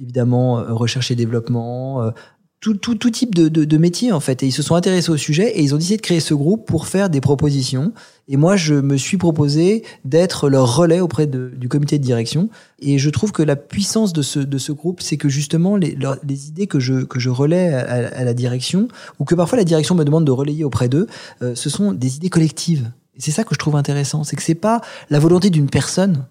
évidemment 0.00 0.62
recherche 0.68 1.10
et 1.10 1.16
développement, 1.16 2.12
tout, 2.60 2.74
tout, 2.74 2.94
tout 2.94 3.10
type 3.10 3.34
de, 3.34 3.48
de, 3.48 3.64
de 3.64 3.78
métier 3.78 4.12
en 4.12 4.20
fait. 4.20 4.42
Et 4.42 4.46
ils 4.46 4.52
se 4.52 4.62
sont 4.62 4.74
intéressés 4.74 5.10
au 5.10 5.16
sujet 5.16 5.50
et 5.58 5.62
ils 5.62 5.74
ont 5.74 5.78
décidé 5.78 5.96
de 5.96 6.02
créer 6.02 6.20
ce 6.20 6.34
groupe 6.34 6.66
pour 6.66 6.86
faire 6.86 7.08
des 7.08 7.20
propositions. 7.20 7.92
Et 8.28 8.36
moi, 8.36 8.56
je 8.56 8.74
me 8.74 8.96
suis 8.96 9.16
proposé 9.16 9.82
d'être 10.04 10.48
leur 10.48 10.76
relais 10.76 11.00
auprès 11.00 11.26
de, 11.26 11.50
du 11.56 11.68
comité 11.68 11.98
de 11.98 12.04
direction. 12.04 12.50
Et 12.78 12.98
je 12.98 13.10
trouve 13.10 13.32
que 13.32 13.42
la 13.42 13.56
puissance 13.56 14.12
de 14.12 14.22
ce, 14.22 14.38
de 14.38 14.58
ce 14.58 14.72
groupe, 14.72 15.00
c'est 15.00 15.16
que 15.16 15.28
justement 15.28 15.76
les, 15.76 15.96
les 16.22 16.48
idées 16.48 16.66
que 16.66 16.80
je, 16.80 17.04
que 17.04 17.18
je 17.18 17.30
relais 17.30 17.72
à, 17.72 18.08
à, 18.08 18.24
la 18.24 18.34
direction, 18.34 18.88
ou 19.18 19.24
que 19.24 19.34
parfois 19.34 19.56
la 19.58 19.64
direction 19.64 19.94
me 19.94 20.04
demande 20.04 20.26
de 20.26 20.30
relayer 20.30 20.62
auprès 20.62 20.88
d'eux, 20.88 21.06
euh, 21.42 21.54
ce 21.54 21.70
sont 21.70 21.92
des 21.92 22.16
idées 22.16 22.30
collectives. 22.30 22.90
Et 23.16 23.20
c'est 23.20 23.30
ça 23.30 23.42
que 23.42 23.54
je 23.54 23.58
trouve 23.58 23.76
intéressant, 23.76 24.22
c'est 24.22 24.36
que 24.36 24.42
c'est 24.42 24.54
pas 24.54 24.82
la 25.08 25.18
volonté 25.18 25.48
d'une 25.50 25.70
personne, 25.70 26.26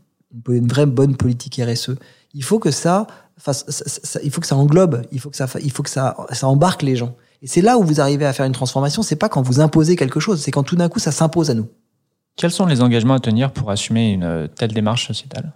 une 0.47 0.67
vraie 0.67 0.85
bonne 0.85 1.17
politique 1.17 1.59
RSE. 1.63 1.95
Il 2.35 2.43
faut 2.43 2.59
que 2.59 2.71
ça 2.71 3.07
il 4.23 4.31
faut 4.31 4.41
que 4.41 4.47
ça 4.47 4.55
englobe, 4.55 5.03
il 5.11 5.19
faut 5.19 5.29
que 5.29 5.37
ça, 5.37 5.47
il 5.61 5.71
faut 5.71 5.83
que 5.83 5.89
ça, 5.89 6.15
ça 6.31 6.47
embarque 6.47 6.81
les 6.81 6.95
gens. 6.95 7.15
Et 7.41 7.47
c'est 7.47 7.61
là 7.61 7.77
où 7.77 7.83
vous 7.83 8.01
arrivez 8.01 8.25
à 8.25 8.33
faire 8.33 8.45
une 8.45 8.53
transformation. 8.53 9.01
C'est 9.01 9.15
pas 9.15 9.29
quand 9.29 9.41
vous 9.41 9.59
imposez 9.61 9.95
quelque 9.95 10.19
chose, 10.19 10.41
c'est 10.41 10.51
quand 10.51 10.63
tout 10.63 10.75
d'un 10.75 10.89
coup 10.89 10.99
ça 10.99 11.11
s'impose 11.11 11.49
à 11.49 11.53
nous. 11.53 11.67
Quels 12.35 12.51
sont 12.51 12.65
les 12.65 12.81
engagements 12.81 13.15
à 13.15 13.19
tenir 13.19 13.51
pour 13.51 13.71
assumer 13.71 14.11
une 14.11 14.49
telle 14.55 14.73
démarche 14.73 15.07
sociétale? 15.07 15.51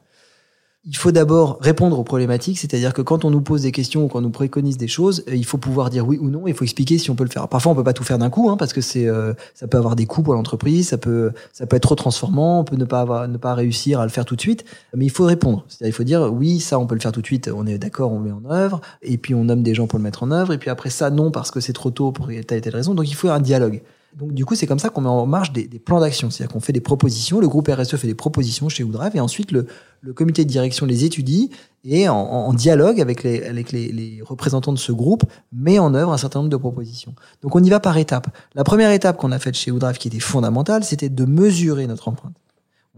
Il 0.86 0.98
faut 0.98 1.14
d'abord 1.14 1.60
répondre 1.62 1.98
aux 1.98 2.04
problématiques, 2.04 2.60
c'est-à-dire 2.60 2.94
que 2.94 3.02
quand 3.02 3.24
on 3.24 3.30
nous 3.30 3.40
pose 3.40 3.62
des 3.62 3.72
questions 3.72 4.04
ou 4.04 4.08
quand 4.10 4.20
on 4.20 4.24
nous 4.24 4.30
préconise 4.32 4.76
des 4.76 4.90
choses, 4.90 5.24
euh, 5.30 5.36
il 5.36 5.46
faut 5.46 5.58
pouvoir 5.58 5.90
dire 5.90 6.06
oui 6.06 6.18
ou 6.20 6.30
non. 6.30 6.46
Il 6.46 6.54
faut 6.54 6.66
expliquer 6.66 6.98
si 6.98 7.10
on 7.10 7.16
peut 7.16 7.24
le 7.24 7.30
faire. 7.30 7.48
Parfois, 7.48 7.72
on 7.72 7.76
peut 7.76 7.86
pas 7.86 7.94
tout 7.94 8.04
faire 8.04 8.18
d'un 8.18 8.30
coup, 8.30 8.50
hein, 8.50 8.58
parce 8.58 8.74
que 8.74 8.82
c'est, 8.82 9.08
euh, 9.08 9.34
ça 9.54 9.68
peut 9.68 9.78
avoir 9.78 9.96
des 9.96 10.06
coûts 10.06 10.24
pour 10.24 10.34
l'entreprise, 10.34 10.90
ça 10.90 10.98
peut, 10.98 11.32
ça 11.54 11.66
peut 11.68 11.78
être 11.78 11.84
trop 11.84 11.96
transformant, 11.96 12.60
on 12.60 12.64
peut 12.66 12.76
ne 12.76 12.84
pas 12.84 13.00
avoir, 13.00 13.30
ne 13.30 13.38
pas 13.38 13.54
réussir 13.54 14.02
à 14.02 14.04
le 14.04 14.10
faire 14.10 14.26
tout 14.26 14.36
de 14.36 14.42
suite. 14.42 14.66
Mais 14.94 15.06
il 15.06 15.12
faut 15.12 15.24
répondre. 15.24 15.64
C'est-à-dire, 15.70 15.88
il 15.88 15.96
faut 15.96 16.04
dire 16.04 16.34
oui, 16.34 16.60
ça, 16.60 16.78
on 16.80 16.86
peut 16.86 16.96
le 16.96 17.02
faire 17.02 17.14
tout 17.14 17.22
de 17.22 17.28
suite. 17.28 17.50
On 17.56 17.66
est 17.66 17.78
d'accord, 17.78 18.12
on 18.12 18.20
le 18.20 18.26
met 18.26 18.32
en 18.32 18.52
œuvre, 18.52 18.82
et 19.02 19.18
puis 19.18 19.34
on 19.36 19.46
nomme 19.46 19.64
des 19.64 19.76
gens 19.76 19.88
pour 19.88 20.00
le 20.00 20.04
mettre 20.04 20.24
en 20.24 20.32
œuvre, 20.32 20.52
et 20.52 20.58
puis 20.58 20.70
après 20.70 20.90
ça, 20.90 21.10
non, 21.10 21.32
parce 21.32 21.50
que 21.50 21.62
c'est 21.62 21.74
trop 21.74 21.92
tôt 21.92 22.12
pour 22.12 22.28
telle 22.28 22.58
et 22.58 22.62
telle 22.62 22.76
raison. 22.76 22.94
Donc, 22.94 23.10
il 23.10 23.16
faut 23.16 23.30
un 23.30 23.40
dialogue. 23.40 23.82
Donc 24.16 24.34
du 24.34 24.46
coup, 24.46 24.56
c'est 24.56 24.68
comme 24.68 24.80
ça 24.80 24.90
qu'on 24.90 25.02
met 25.02 25.10
en 25.10 25.26
marche 25.26 25.52
des, 25.52 25.68
des 25.68 25.80
plans 25.80 26.00
d'action. 26.00 26.30
C'est-à-dire 26.30 26.54
qu'on 26.54 26.60
fait 26.60 26.74
des 26.74 26.82
propositions, 26.82 27.40
le 27.40 27.48
groupe 27.48 27.68
RSE 27.68 27.96
fait 27.96 28.08
des 28.08 28.16
propositions 28.16 28.70
chez 28.70 28.84
Woodrive, 28.84 29.16
et 29.16 29.20
ensuite 29.20 29.52
le, 29.52 29.66
le 30.02 30.14
comité 30.14 30.46
de 30.46 30.50
direction 30.50 30.86
les 30.86 31.04
étudie 31.04 31.50
et 31.84 32.08
en, 32.10 32.16
en 32.16 32.54
dialogue 32.54 33.02
avec, 33.02 33.24
les, 33.24 33.44
avec 33.44 33.72
les, 33.72 33.92
les, 33.92 34.22
représentants 34.22 34.74
de 34.74 34.78
ce 34.78 34.92
groupe 34.92 35.24
met 35.52 35.80
en 35.80 35.94
œuvre 35.96 36.14
un 36.14 36.18
certain 36.18 36.40
nombre 36.40 36.52
de 36.52 36.58
propositions. 36.58 37.16
Donc 37.42 37.56
on 37.56 37.64
y 37.64 37.70
va 37.70 37.80
par 37.80 37.98
étapes. 37.98 38.28
La 38.56 38.64
première 38.64 38.92
étape 38.92 39.18
qu'on 39.18 39.32
a 39.32 39.40
faite 39.40 39.56
chez 39.56 39.72
Woodrive, 39.72 39.98
qui 39.98 40.08
était 40.10 40.20
fondamentale, 40.20 40.84
c'était 40.84 41.10
de 41.10 41.26
mesurer 41.26 41.88
notre 41.88 42.08
empreinte. 42.08 42.36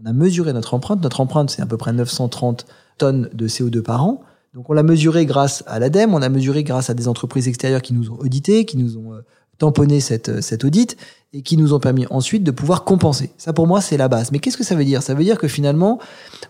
On 0.02 0.06
a 0.06 0.12
mesuré 0.12 0.52
notre 0.52 0.74
empreinte. 0.74 1.02
Notre 1.02 1.20
empreinte, 1.20 1.50
c'est 1.50 1.62
à 1.62 1.66
peu 1.66 1.78
près 1.78 1.92
930 1.92 2.66
tonnes 2.98 3.30
de 3.32 3.48
CO2 3.48 3.80
par 3.80 4.04
an. 4.04 4.20
Donc 4.52 4.68
on 4.70 4.74
l'a 4.74 4.82
mesuré 4.82 5.26
grâce 5.26 5.64
à 5.66 5.78
l'ADEME, 5.78 6.14
on 6.14 6.22
a 6.22 6.28
mesuré 6.28 6.64
grâce 6.64 6.90
à 6.90 6.94
des 6.94 7.08
entreprises 7.08 7.48
extérieures 7.48 7.82
qui 7.82 7.94
nous 7.94 8.10
ont 8.10 8.16
audité, 8.18 8.64
qui 8.64 8.76
nous 8.76 8.96
ont 8.96 9.20
tamponné 9.58 10.00
cette, 10.00 10.28
euh, 10.28 10.40
cette 10.40 10.64
audit 10.64 10.96
et 11.32 11.42
qui 11.42 11.56
nous 11.56 11.74
ont 11.74 11.80
permis 11.80 12.06
ensuite 12.10 12.44
de 12.44 12.50
pouvoir 12.50 12.84
compenser. 12.84 13.30
Ça 13.38 13.52
pour 13.52 13.66
moi 13.66 13.80
c'est 13.80 13.96
la 13.96 14.08
base. 14.08 14.32
Mais 14.32 14.38
qu'est-ce 14.38 14.56
que 14.56 14.64
ça 14.64 14.74
veut 14.74 14.84
dire? 14.84 15.02
Ça 15.02 15.14
veut 15.14 15.24
dire 15.24 15.38
que 15.38 15.48
finalement 15.48 15.98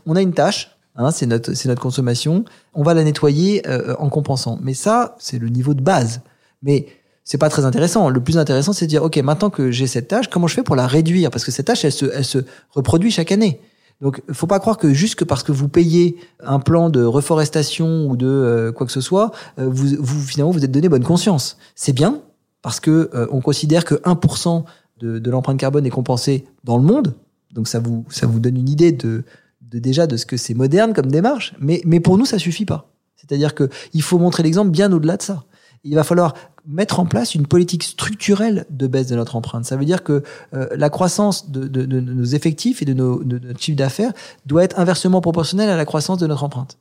on 0.07 0.17
a 0.17 0.23
une 0.23 0.33
tâche, 0.33 0.77
hein, 0.97 1.11
c'est 1.11 1.27
notre, 1.27 1.53
notre 1.67 1.83
consommation, 1.83 2.45
on 2.75 2.83
va 2.83 2.95
la 2.95 3.05
nettoyer 3.05 3.67
euh, 3.69 3.95
en 3.99 4.09
compensant. 4.09 4.59
Mais 4.63 4.75
ça 4.75 5.17
c'est 5.19 5.39
le 5.39 5.49
niveau 5.49 5.75
de 5.75 5.83
base. 5.83 6.21
Mais 6.63 6.87
c'est 7.27 7.39
pas 7.39 7.49
très 7.49 7.65
intéressant. 7.65 8.09
Le 8.09 8.21
plus 8.21 8.39
intéressant, 8.39 8.73
c'est 8.73 8.87
de 8.87 8.91
dire, 8.91 9.03
OK, 9.03 9.17
maintenant 9.17 9.51
que 9.51 9.73
j'ai 9.73 9.89
cette 9.89 10.07
tâche, 10.07 10.29
comment 10.31 10.47
je 10.47 10.55
fais 10.55 10.63
pour 10.63 10.77
la 10.77 10.87
réduire? 10.87 11.31
Parce 11.31 11.45
que 11.45 11.51
cette 11.51 11.67
tâche, 11.67 11.85
elle 11.85 11.93
se, 11.93 12.07
elle 12.07 12.25
se 12.25 12.39
reproduit 12.71 13.11
chaque 13.11 13.33
année. 13.33 13.61
Donc, 14.01 14.23
faut 14.33 14.47
pas 14.47 14.61
croire 14.61 14.77
que 14.77 14.93
juste 14.93 15.17
que 15.17 15.25
parce 15.25 15.43
que 15.43 15.51
vous 15.51 15.69
payez 15.69 16.17
un 16.41 16.61
plan 16.61 16.89
de 16.89 17.03
reforestation 17.03 18.07
ou 18.07 18.17
de 18.17 18.27
euh, 18.27 18.73
quoi 18.73 18.87
que 18.87 18.93
ce 18.93 19.01
soit, 19.01 19.33
euh, 19.59 19.69
vous, 19.69 19.97
vous 19.99 20.21
finalement 20.21 20.53
vous 20.53 20.65
êtes 20.65 20.71
donné 20.71 20.89
bonne 20.89 21.03
conscience. 21.03 21.57
C'est 21.75 21.93
bien 21.93 22.21
parce 22.63 22.81
que 22.81 23.11
euh, 23.15 23.27
on 23.31 23.41
considère 23.41 23.85
que 23.85 23.95
1% 23.95 24.65
de, 24.99 25.19
de 25.19 25.31
l'empreinte 25.31 25.59
carbone 25.59 25.87
est 25.87 25.91
compensé 25.91 26.47
dans 26.65 26.77
le 26.77 26.85
monde. 26.85 27.15
Donc 27.53 27.69
ça 27.69 27.79
vous 27.79 28.05
ça 28.09 28.27
vous 28.27 28.41
donne 28.41 28.57
une 28.57 28.69
idée 28.69 28.93
de, 28.93 29.25
de 29.61 29.79
déjà 29.79 30.07
de 30.07 30.17
ce 30.17 30.27
que 30.27 30.37
c'est 30.37 30.55
moderne 30.55 30.93
comme 30.93 31.11
démarche. 31.11 31.55
Mais 31.61 31.81
mais 31.85 32.01
pour 32.01 32.19
nous 32.19 32.27
ça 32.27 32.39
suffit 32.39 32.65
pas. 32.65 32.91
C'est-à-dire 33.17 33.55
que 33.55 33.69
il 33.93 34.03
faut 34.03 34.19
montrer 34.19 34.43
l'exemple 34.43 34.71
bien 34.71 34.93
au-delà 34.93 35.17
de 35.17 35.23
ça 35.23 35.45
il 35.87 35.95
va 35.95 36.05
falloir 36.05 36.35
mettre 36.67 36.99
en 36.99 37.07
place 37.07 37.35
une 37.35 37.47
politique 37.47 37.85
structurelle 37.85 38.67
de 38.71 38.89
baisse 38.89 39.07
de 39.07 39.15
notre 39.15 39.37
empreinte. 39.37 39.65
Ça 39.65 39.77
veut 39.77 39.85
dire 39.85 40.03
que 40.03 40.25
euh, 40.53 40.67
la 40.77 40.91
croissance 40.91 41.51
de, 41.51 41.69
de, 41.69 41.85
de, 41.85 42.01
nos 42.01 42.25
effectifs 42.25 42.83
et 42.83 42.85
de, 42.85 42.93
nos, 42.93 43.23
de 43.23 43.39
notre 43.39 43.61
chiffre 43.61 43.77
d'affaires 43.77 44.13
doit 44.47 44.65
être 44.65 44.79
inversement 44.79 45.21
proportionnelle 45.21 45.71
à 45.71 45.77
la 45.77 45.85
croissance 45.85 46.19
de 46.19 46.27
notre 46.27 46.43
empreinte. 46.43 46.79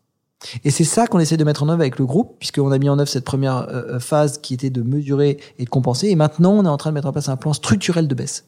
Et 0.64 0.72
c'est 0.72 0.84
ça 0.84 1.08
qu'on 1.08 1.20
essaie 1.20 1.38
de 1.38 1.44
mettre 1.44 1.64
en 1.64 1.70
œuvre 1.70 1.82
avec 1.82 2.00
le 2.00 2.06
groupe, 2.06 2.36
puisqu'on 2.40 2.72
a 2.72 2.78
mis 2.78 2.90
en 2.90 3.00
œuvre 3.00 3.10
cette 3.10 3.26
première 3.26 3.68
euh, 3.70 4.00
phase 4.00 4.38
qui 4.38 4.54
était 4.54 4.70
de 4.70 4.82
mesurer 4.82 5.38
et 5.60 5.66
de 5.66 5.70
compenser. 5.70 6.10
Et 6.10 6.16
maintenant, 6.16 6.54
on 6.54 6.66
est 6.66 6.70
en 6.70 6.78
train 6.78 6.92
de 6.92 6.96
mettre 6.96 7.08
en 7.08 7.12
place 7.12 7.30
un 7.30 7.38
plan 7.38 7.54
structurel 7.54 8.08
de 8.08 8.16
baisse. 8.16 8.46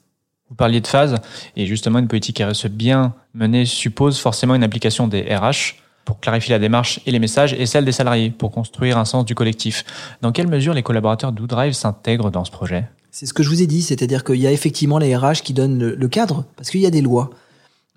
Vous 0.50 0.56
parliez 0.56 0.80
de 0.80 0.88
phase, 0.88 1.16
et 1.58 1.66
justement, 1.66 2.00
une 2.00 2.08
politique 2.08 2.42
RSE 2.42 2.68
bien 2.68 3.14
menée 3.34 3.66
suppose 3.66 4.18
forcément 4.18 4.56
une 4.56 4.64
application 4.64 5.08
des 5.08 5.24
RH 5.24 5.76
pour 6.06 6.22
clarifier 6.22 6.54
la 6.54 6.60
démarche 6.60 7.02
et 7.06 7.12
les 7.12 7.20
messages, 7.20 7.54
et 7.54 7.66
celle 7.66 7.84
des 7.84 7.92
salariés 7.92 8.30
pour 8.30 8.52
construire 8.52 8.98
un 8.98 9.04
sens 9.04 9.26
du 9.26 9.36
collectif. 9.36 9.84
Dans 10.22 10.32
quelle 10.32 10.48
mesure 10.48 10.74
les 10.74 10.84
collaborateurs 10.84 11.34
d'Oodrive 11.34 11.74
s'intègrent 11.74 12.32
dans 12.32 12.46
ce 12.46 12.52
projet? 12.52 12.88
C'est 13.12 13.26
ce 13.26 13.34
que 13.34 13.44
je 13.44 13.50
vous 13.50 13.62
ai 13.62 13.68
dit, 13.68 13.82
c'est-à-dire 13.82 14.24
qu'il 14.24 14.38
y 14.38 14.48
a 14.48 14.52
effectivement 14.54 15.00
les 15.00 15.16
RH 15.16 15.42
qui 15.44 15.54
donnent 15.54 15.78
le, 15.78 16.08
cadre, 16.08 16.46
parce 16.56 16.70
qu'il 16.70 16.80
y 16.80 16.86
a 16.86 16.92
des 16.92 17.02
lois. 17.02 17.32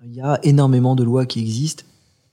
Il 0.03 0.13
y 0.13 0.19
a 0.19 0.39
énormément 0.43 0.95
de 0.95 1.03
lois 1.03 1.25
qui 1.25 1.39
existent. 1.39 1.85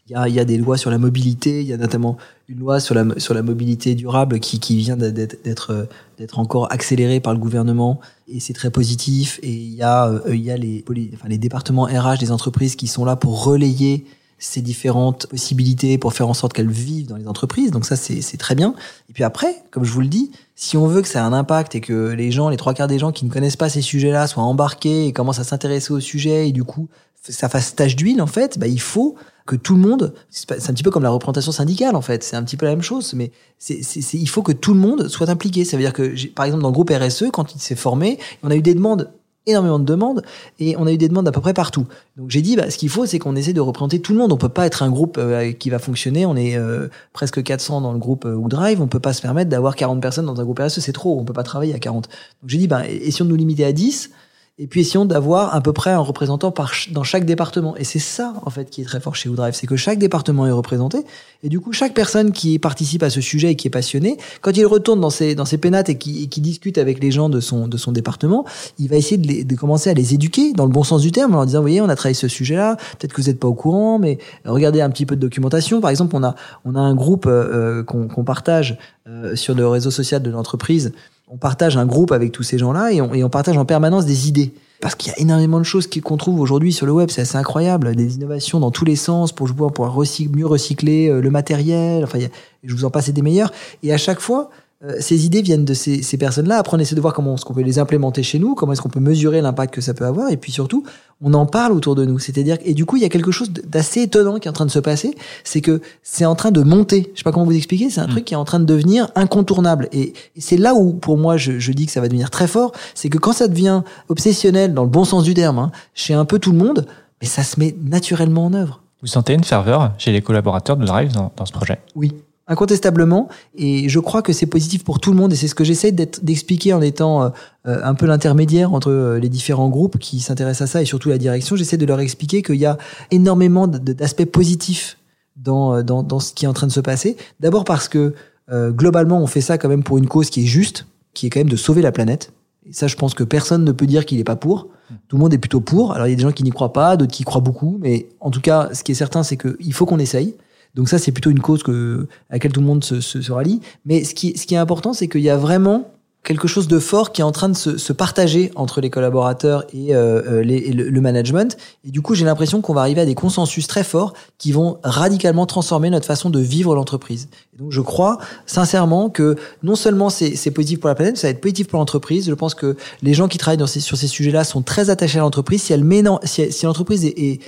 Il 0.08 0.12
y, 0.12 0.14
a, 0.14 0.28
y 0.28 0.40
a, 0.40 0.44
des 0.44 0.56
lois 0.56 0.78
sur 0.78 0.90
la 0.90 0.96
mobilité, 0.96 1.60
il 1.60 1.66
y 1.66 1.72
a 1.74 1.76
notamment 1.76 2.16
une 2.48 2.60
loi 2.60 2.80
sur 2.80 2.94
la, 2.94 3.04
sur 3.18 3.34
la 3.34 3.42
mobilité 3.42 3.94
durable 3.94 4.40
qui, 4.40 4.58
qui 4.58 4.78
vient 4.78 4.96
d'être, 4.96 5.88
d'être 6.18 6.38
encore 6.38 6.72
accélérée 6.72 7.20
par 7.20 7.34
le 7.34 7.38
gouvernement 7.38 8.00
et 8.26 8.40
c'est 8.40 8.54
très 8.54 8.70
positif. 8.70 9.38
Et 9.42 9.52
il 9.52 9.74
y 9.74 9.82
a, 9.82 10.08
euh, 10.08 10.20
il 10.28 10.42
y 10.42 10.50
a 10.50 10.56
les, 10.56 10.82
enfin, 11.14 11.28
les 11.28 11.36
départements 11.36 11.84
RH 11.84 12.18
des 12.18 12.32
entreprises 12.32 12.74
qui 12.74 12.86
sont 12.86 13.04
là 13.04 13.16
pour 13.16 13.44
relayer 13.44 14.06
ces 14.38 14.62
différentes 14.62 15.26
possibilités 15.26 15.98
pour 15.98 16.12
faire 16.12 16.28
en 16.28 16.34
sorte 16.34 16.52
qu'elles 16.52 16.70
vivent 16.70 17.08
dans 17.08 17.16
les 17.16 17.26
entreprises. 17.26 17.70
Donc 17.70 17.84
ça, 17.84 17.96
c'est 17.96 18.36
très 18.36 18.54
bien. 18.54 18.74
Et 19.10 19.12
puis 19.12 19.24
après, 19.24 19.62
comme 19.70 19.84
je 19.84 19.90
vous 19.90 20.00
le 20.00 20.06
dis, 20.06 20.30
si 20.54 20.76
on 20.76 20.86
veut 20.86 21.02
que 21.02 21.08
ça 21.08 21.18
ait 21.18 21.22
un 21.22 21.32
impact 21.32 21.74
et 21.74 21.80
que 21.80 22.10
les 22.10 22.30
gens, 22.30 22.48
les 22.48 22.56
trois 22.56 22.72
quarts 22.72 22.86
des 22.86 22.98
gens 22.98 23.10
qui 23.10 23.24
ne 23.24 23.30
connaissent 23.30 23.56
pas 23.56 23.68
ces 23.68 23.82
sujets-là 23.82 24.26
soient 24.28 24.44
embarqués 24.44 25.06
et 25.06 25.12
commencent 25.12 25.40
à 25.40 25.44
s'intéresser 25.44 25.92
au 25.92 26.00
sujet 26.00 26.48
et 26.48 26.52
du 26.52 26.62
coup, 26.62 26.88
ça 27.20 27.48
fasse 27.48 27.74
tache 27.74 27.96
d'huile, 27.96 28.22
en 28.22 28.26
fait, 28.26 28.58
bah, 28.58 28.68
il 28.68 28.80
faut 28.80 29.16
que 29.48 29.56
tout 29.56 29.74
le 29.74 29.80
monde, 29.80 30.12
c'est 30.28 30.52
un 30.52 30.74
petit 30.74 30.82
peu 30.82 30.90
comme 30.90 31.02
la 31.02 31.11
représentation 31.11 31.52
syndicale, 31.52 31.96
en 31.96 32.02
fait, 32.02 32.22
c'est 32.22 32.37
un 32.37 32.44
petit 32.44 32.58
peu 32.58 32.66
la 32.66 32.72
même 32.72 32.82
chose, 32.82 33.14
mais 33.14 33.32
il 33.70 34.28
faut 34.28 34.42
que 34.42 34.52
tout 34.52 34.74
le 34.74 34.80
monde 34.80 35.08
soit 35.08 35.30
impliqué. 35.30 35.64
Ça 35.64 35.78
veut 35.78 35.82
dire 35.82 35.94
que, 35.94 36.28
par 36.28 36.44
exemple, 36.44 36.62
dans 36.62 36.68
le 36.68 36.74
groupe 36.74 36.90
RSE, 36.90 37.30
quand 37.32 37.54
il 37.54 37.58
s'est 37.58 37.74
formé, 37.74 38.18
on 38.42 38.50
a 38.50 38.56
eu 38.56 38.62
des 38.62 38.74
demandes 38.74 39.11
énormément 39.46 39.78
de 39.78 39.87
demandes 39.87 40.22
et 40.58 40.76
on 40.76 40.87
a 40.87 40.92
eu 40.92 40.98
des 40.98 41.08
demandes 41.08 41.26
à 41.26 41.32
peu 41.32 41.40
près 41.40 41.54
partout. 41.54 41.87
Donc 42.18 42.30
j'ai 42.30 42.42
dit, 42.42 42.56
bah, 42.56 42.70
ce 42.70 42.76
qu'il 42.76 42.90
faut, 42.90 43.06
c'est 43.06 43.18
qu'on 43.18 43.34
essaie 43.34 43.54
de 43.54 43.61
représenter 43.62 44.00
tout 44.00 44.12
le 44.12 44.18
monde. 44.18 44.30
On 44.32 44.37
peut 44.37 44.50
pas 44.50 44.66
être 44.66 44.82
un 44.82 44.90
groupe 44.90 45.16
euh, 45.16 45.52
qui 45.52 45.70
va 45.70 45.78
fonctionner. 45.78 46.26
On 46.26 46.37
est 46.37 46.56
euh, 46.56 46.88
presque 47.14 47.42
400 47.42 47.80
dans 47.80 47.92
le 47.92 47.98
groupe 47.98 48.26
euh, 48.26 48.37
Drive. 48.48 48.82
On 48.82 48.88
peut 48.88 49.00
pas 49.00 49.14
se 49.14 49.22
permettre 49.22 49.48
d'avoir 49.48 49.74
40 49.74 50.02
personnes 50.02 50.26
dans 50.26 50.38
un 50.38 50.44
groupe 50.44 50.58
RSE. 50.58 50.80
C'est 50.80 50.92
trop. 50.92 51.18
On 51.18 51.24
peut 51.24 51.32
pas 51.32 51.42
travailler 51.42 51.74
à 51.74 51.78
40. 51.78 52.08
Donc 52.42 52.50
j'ai 52.50 52.58
dit, 52.58 52.68
bah, 52.68 52.87
essayons 52.87 53.24
de 53.24 53.30
nous 53.30 53.37
limiter 53.37 53.64
à 53.64 53.72
10 53.72 54.11
et 54.60 54.66
puis 54.66 54.80
essayons 54.80 55.04
d'avoir 55.04 55.54
à 55.54 55.60
peu 55.60 55.72
près 55.72 55.90
un 55.90 56.00
représentant 56.00 56.50
par 56.50 56.72
dans 56.90 57.04
chaque 57.04 57.24
département. 57.24 57.76
Et 57.76 57.84
c'est 57.84 58.00
ça, 58.00 58.34
en 58.44 58.50
fait, 58.50 58.70
qui 58.70 58.80
est 58.80 58.84
très 58.84 58.98
fort 58.98 59.14
chez 59.14 59.28
Woodrive, 59.28 59.54
c'est 59.54 59.68
que 59.68 59.76
chaque 59.76 59.98
département 59.98 60.46
est 60.46 60.52
représenté. 60.52 61.04
Et 61.44 61.48
du 61.48 61.60
coup, 61.60 61.72
chaque 61.72 61.94
personne 61.94 62.32
qui 62.32 62.58
participe 62.58 63.04
à 63.04 63.10
ce 63.10 63.20
sujet 63.20 63.52
et 63.52 63.54
qui 63.54 63.68
est 63.68 63.70
passionnée, 63.70 64.16
quand 64.40 64.56
il 64.56 64.66
retourne 64.66 65.00
dans 65.00 65.10
ses, 65.10 65.36
dans 65.36 65.44
ses 65.44 65.58
pénates 65.58 65.88
et 65.88 65.96
qui, 65.96 66.28
qui 66.28 66.40
discute 66.40 66.76
avec 66.76 67.00
les 67.00 67.12
gens 67.12 67.28
de 67.28 67.38
son, 67.38 67.68
de 67.68 67.76
son 67.76 67.92
département, 67.92 68.44
il 68.80 68.88
va 68.88 68.96
essayer 68.96 69.16
de, 69.16 69.28
les, 69.28 69.44
de 69.44 69.54
commencer 69.54 69.90
à 69.90 69.94
les 69.94 70.14
éduquer 70.14 70.52
dans 70.54 70.66
le 70.66 70.72
bon 70.72 70.82
sens 70.82 71.02
du 71.02 71.12
terme, 71.12 71.36
en 71.36 71.44
disant, 71.44 71.60
vous 71.60 71.64
voyez, 71.64 71.80
on 71.80 71.88
a 71.88 71.94
travaillé 71.94 72.14
ce 72.14 72.26
sujet-là, 72.26 72.76
peut-être 72.98 73.12
que 73.12 73.22
vous 73.22 73.28
n'êtes 73.28 73.38
pas 73.38 73.48
au 73.48 73.54
courant, 73.54 74.00
mais 74.00 74.18
regardez 74.44 74.80
un 74.80 74.90
petit 74.90 75.06
peu 75.06 75.14
de 75.14 75.20
documentation. 75.20 75.80
Par 75.80 75.90
exemple, 75.90 76.16
on 76.16 76.24
a, 76.24 76.34
on 76.64 76.74
a 76.74 76.80
un 76.80 76.96
groupe 76.96 77.26
euh, 77.28 77.84
qu'on 77.84 78.24
partage 78.24 78.76
euh, 79.06 79.36
sur 79.36 79.54
le 79.54 79.68
réseau 79.68 79.92
social 79.92 80.20
de 80.20 80.30
l'entreprise 80.30 80.92
on 81.30 81.36
partage 81.36 81.76
un 81.76 81.86
groupe 81.86 82.12
avec 82.12 82.32
tous 82.32 82.42
ces 82.42 82.58
gens-là 82.58 82.92
et 82.92 83.00
on, 83.00 83.28
partage 83.28 83.56
en 83.56 83.64
permanence 83.64 84.06
des 84.06 84.28
idées. 84.28 84.54
Parce 84.80 84.94
qu'il 84.94 85.10
y 85.10 85.14
a 85.14 85.18
énormément 85.18 85.58
de 85.58 85.64
choses 85.64 85.88
qu'on 85.88 86.16
trouve 86.16 86.40
aujourd'hui 86.40 86.72
sur 86.72 86.86
le 86.86 86.92
web, 86.92 87.10
c'est 87.10 87.22
assez 87.22 87.36
incroyable, 87.36 87.96
des 87.96 88.14
innovations 88.14 88.60
dans 88.60 88.70
tous 88.70 88.84
les 88.84 88.94
sens 88.94 89.32
pour 89.32 89.48
pouvoir 89.48 89.92
mieux 90.34 90.46
recycler 90.46 91.08
euh, 91.08 91.20
le 91.20 91.30
matériel, 91.30 92.04
enfin, 92.04 92.20
je 92.62 92.74
vous 92.74 92.84
en 92.84 92.90
passe 92.90 93.10
des 93.10 93.22
meilleurs. 93.22 93.52
Et 93.82 93.92
à 93.92 93.98
chaque 93.98 94.20
fois, 94.20 94.50
euh, 94.84 94.94
ces 95.00 95.26
idées 95.26 95.42
viennent 95.42 95.64
de 95.64 95.74
ces, 95.74 96.02
ces 96.02 96.16
personnes-là. 96.16 96.56
Après, 96.58 96.76
on 96.76 96.80
essaie 96.80 96.94
de 96.94 97.00
voir 97.00 97.12
comment 97.12 97.34
est-ce 97.34 97.44
qu'on 97.44 97.54
peut 97.54 97.62
les 97.62 97.80
implémenter 97.80 98.22
chez 98.22 98.38
nous, 98.38 98.54
comment 98.54 98.72
est-ce 98.72 98.80
qu'on 98.80 98.88
peut 98.88 99.00
mesurer 99.00 99.40
l'impact 99.40 99.74
que 99.74 99.80
ça 99.80 99.92
peut 99.92 100.04
avoir, 100.04 100.30
et 100.30 100.36
puis 100.36 100.52
surtout, 100.52 100.84
on 101.20 101.34
en 101.34 101.46
parle 101.46 101.72
autour 101.72 101.96
de 101.96 102.04
nous. 102.04 102.20
C'est-à-dire 102.20 102.58
et 102.64 102.74
du 102.74 102.84
coup, 102.84 102.96
il 102.96 103.02
y 103.02 103.04
a 103.04 103.08
quelque 103.08 103.32
chose 103.32 103.50
d'assez 103.50 104.02
étonnant 104.02 104.38
qui 104.38 104.46
est 104.46 104.50
en 104.50 104.54
train 104.54 104.66
de 104.66 104.70
se 104.70 104.78
passer, 104.78 105.16
c'est 105.42 105.60
que 105.60 105.80
c'est 106.04 106.24
en 106.24 106.36
train 106.36 106.52
de 106.52 106.62
monter. 106.62 107.10
Je 107.14 107.18
sais 107.18 107.24
pas 107.24 107.32
comment 107.32 107.44
vous 107.44 107.56
expliquer. 107.56 107.90
C'est 107.90 108.00
un 108.00 108.06
mm. 108.06 108.10
truc 108.10 108.24
qui 108.26 108.34
est 108.34 108.36
en 108.36 108.44
train 108.44 108.60
de 108.60 108.64
devenir 108.64 109.08
incontournable. 109.16 109.88
Et, 109.92 110.12
c'est 110.38 110.56
là 110.56 110.74
où, 110.74 110.92
pour 110.92 111.18
moi, 111.18 111.36
je, 111.36 111.58
je, 111.58 111.72
dis 111.72 111.86
que 111.86 111.92
ça 111.92 112.00
va 112.00 112.06
devenir 112.06 112.30
très 112.30 112.46
fort, 112.46 112.70
c'est 112.94 113.08
que 113.08 113.18
quand 113.18 113.32
ça 113.32 113.48
devient 113.48 113.82
obsessionnel 114.08 114.74
dans 114.74 114.84
le 114.84 114.90
bon 114.90 115.04
sens 115.04 115.24
du 115.24 115.34
terme, 115.34 115.58
hein, 115.58 115.72
chez 115.94 116.14
un 116.14 116.24
peu 116.24 116.38
tout 116.38 116.52
le 116.52 116.58
monde, 116.58 116.86
mais 117.20 117.26
ça 117.26 117.42
se 117.42 117.58
met 117.58 117.74
naturellement 117.82 118.46
en 118.46 118.54
œuvre. 118.54 118.80
Vous 119.00 119.08
sentez 119.08 119.32
une 119.32 119.44
ferveur 119.44 119.92
chez 119.98 120.12
les 120.12 120.22
collaborateurs 120.22 120.76
de 120.76 120.84
Drive 120.84 121.12
dans, 121.12 121.32
dans 121.36 121.46
ce 121.46 121.52
projet? 121.52 121.80
Oui, 121.96 122.12
incontestablement. 122.48 123.28
Et 123.54 123.88
je 123.88 124.00
crois 124.00 124.22
que 124.22 124.32
c'est 124.32 124.46
positif 124.46 124.82
pour 124.82 125.00
tout 125.00 125.11
le 125.11 125.16
monde. 125.16 125.32
Et 125.32 125.37
c'est 125.37 125.48
ce 125.48 125.54
que 125.54 125.64
j'essaie 125.64 125.92
d'expliquer 125.92 126.72
en 126.72 126.80
étant 126.80 127.22
euh, 127.22 127.30
un 127.64 127.94
peu 127.94 128.06
l'intermédiaire 128.06 128.72
entre 128.72 128.90
euh, 128.90 129.18
les 129.18 129.28
différents 129.28 129.68
groupes 129.68 129.98
qui 129.98 130.20
s'intéressent 130.20 130.68
à 130.68 130.72
ça 130.72 130.82
et 130.82 130.84
surtout 130.84 131.11
la 131.11 131.18
direction. 131.18 131.54
J'essaie 131.56 131.76
de 131.76 131.87
leur 131.87 132.00
expliquer 132.00 132.42
qu'il 132.42 132.56
y 132.56 132.66
a 132.66 132.78
énormément 133.11 133.68
d'aspects 133.68 134.24
positifs 134.24 134.98
dans, 135.37 135.74
euh, 135.74 135.82
dans, 135.82 136.02
dans, 136.02 136.20
ce 136.20 136.32
qui 136.32 136.46
est 136.46 136.48
en 136.48 136.54
train 136.54 136.66
de 136.66 136.72
se 136.72 136.80
passer. 136.80 137.16
D'abord 137.40 137.64
parce 137.64 137.88
que 137.88 138.14
globalement, 138.50 139.20
on 139.20 139.26
fait 139.26 139.42
ça 139.42 139.58
quand 139.58 139.68
même 139.68 139.82
pour 139.82 139.98
une 139.98 140.06
cause 140.06 140.30
qui 140.30 140.44
est 140.44 140.46
juste, 140.46 140.87
qui 141.12 141.26
est 141.26 141.28
quand 141.28 141.40
même 141.40 141.50
de 141.50 141.56
sauver 141.56 141.82
la 141.82 141.92
planète. 141.92 142.32
Et 142.66 142.72
ça, 142.72 142.87
je 142.87 142.96
pense 142.96 143.12
que 143.12 143.22
personne 143.22 143.62
ne 143.62 143.72
peut 143.72 143.84
dire 143.84 144.06
qu'il 144.06 144.16
n'est 144.16 144.24
pas 144.24 144.37
pour. 144.37 144.68
Tout 145.08 145.16
le 145.16 145.20
monde 145.20 145.34
est 145.34 145.38
plutôt 145.38 145.61
pour. 145.61 145.92
Alors, 145.92 146.06
il 146.06 146.11
y 146.11 146.12
a 146.14 146.16
des 146.16 146.22
gens 146.22 146.32
qui 146.32 146.44
n'y 146.44 146.50
croient 146.50 146.72
pas, 146.72 146.96
d'autres 146.96 147.12
qui 147.12 147.24
y 147.24 147.26
croient 147.26 147.42
beaucoup. 147.42 147.76
Mais 147.78 148.08
en 148.20 148.30
tout 148.30 148.40
cas, 148.40 148.70
ce 148.72 148.82
qui 148.82 148.92
est 148.92 148.94
certain, 148.94 149.22
c'est 149.22 149.37
qu'il 149.37 149.74
faut 149.74 149.84
qu'on 149.84 149.98
essaye. 149.98 150.34
Donc 150.78 150.88
ça, 150.88 150.98
c'est 150.98 151.10
plutôt 151.10 151.30
une 151.30 151.40
cause 151.40 151.64
que, 151.64 152.06
à 152.30 152.34
laquelle 152.34 152.52
tout 152.52 152.60
le 152.60 152.66
monde 152.66 152.84
se, 152.84 153.00
se, 153.00 153.20
se 153.20 153.32
rallie. 153.32 153.60
Mais 153.84 154.04
ce 154.04 154.14
qui, 154.14 154.38
ce 154.38 154.46
qui 154.46 154.54
est 154.54 154.58
important, 154.58 154.92
c'est 154.92 155.08
qu'il 155.08 155.22
y 155.22 155.28
a 155.28 155.36
vraiment 155.36 155.90
quelque 156.22 156.46
chose 156.46 156.68
de 156.68 156.78
fort 156.78 157.10
qui 157.10 157.20
est 157.20 157.24
en 157.24 157.32
train 157.32 157.48
de 157.48 157.56
se, 157.56 157.78
se 157.78 157.92
partager 157.92 158.52
entre 158.54 158.80
les 158.80 158.88
collaborateurs 158.88 159.64
et, 159.72 159.92
euh, 159.92 160.22
euh 160.26 160.42
les, 160.42 160.72
le, 160.72 161.00
management. 161.00 161.56
Et 161.84 161.90
du 161.90 162.00
coup, 162.00 162.14
j'ai 162.14 162.24
l'impression 162.24 162.60
qu'on 162.60 162.74
va 162.74 162.82
arriver 162.82 163.00
à 163.00 163.06
des 163.06 163.16
consensus 163.16 163.66
très 163.66 163.82
forts 163.82 164.14
qui 164.36 164.52
vont 164.52 164.78
radicalement 164.84 165.46
transformer 165.46 165.90
notre 165.90 166.06
façon 166.06 166.30
de 166.30 166.38
vivre 166.38 166.76
l'entreprise. 166.76 167.28
donc, 167.58 167.72
je 167.72 167.80
crois 167.80 168.18
sincèrement 168.46 169.10
que 169.10 169.34
non 169.64 169.74
seulement 169.74 170.10
c'est 170.10 170.50
positif 170.52 170.78
pour 170.78 170.88
la 170.88 170.94
planète, 170.94 171.16
ça 171.16 171.26
va 171.26 171.30
être 171.30 171.40
positif 171.40 171.66
pour 171.66 171.80
l'entreprise. 171.80 172.26
Je 172.28 172.34
pense 172.34 172.54
que 172.54 172.76
les 173.02 173.14
gens 173.14 173.26
qui 173.26 173.38
travaillent 173.38 173.56
dans 173.56 173.66
ces, 173.66 173.80
sur 173.80 173.96
ces 173.96 174.06
sujets-là 174.06 174.44
sont 174.44 174.62
très 174.62 174.90
attachés 174.90 175.18
à 175.18 175.22
l'entreprise. 175.22 175.62
Si 175.62 175.76
met, 175.78 176.04
si, 176.22 176.52
si 176.52 176.66
l'entreprise 176.66 177.04
est, 177.04 177.18
est 177.18 177.40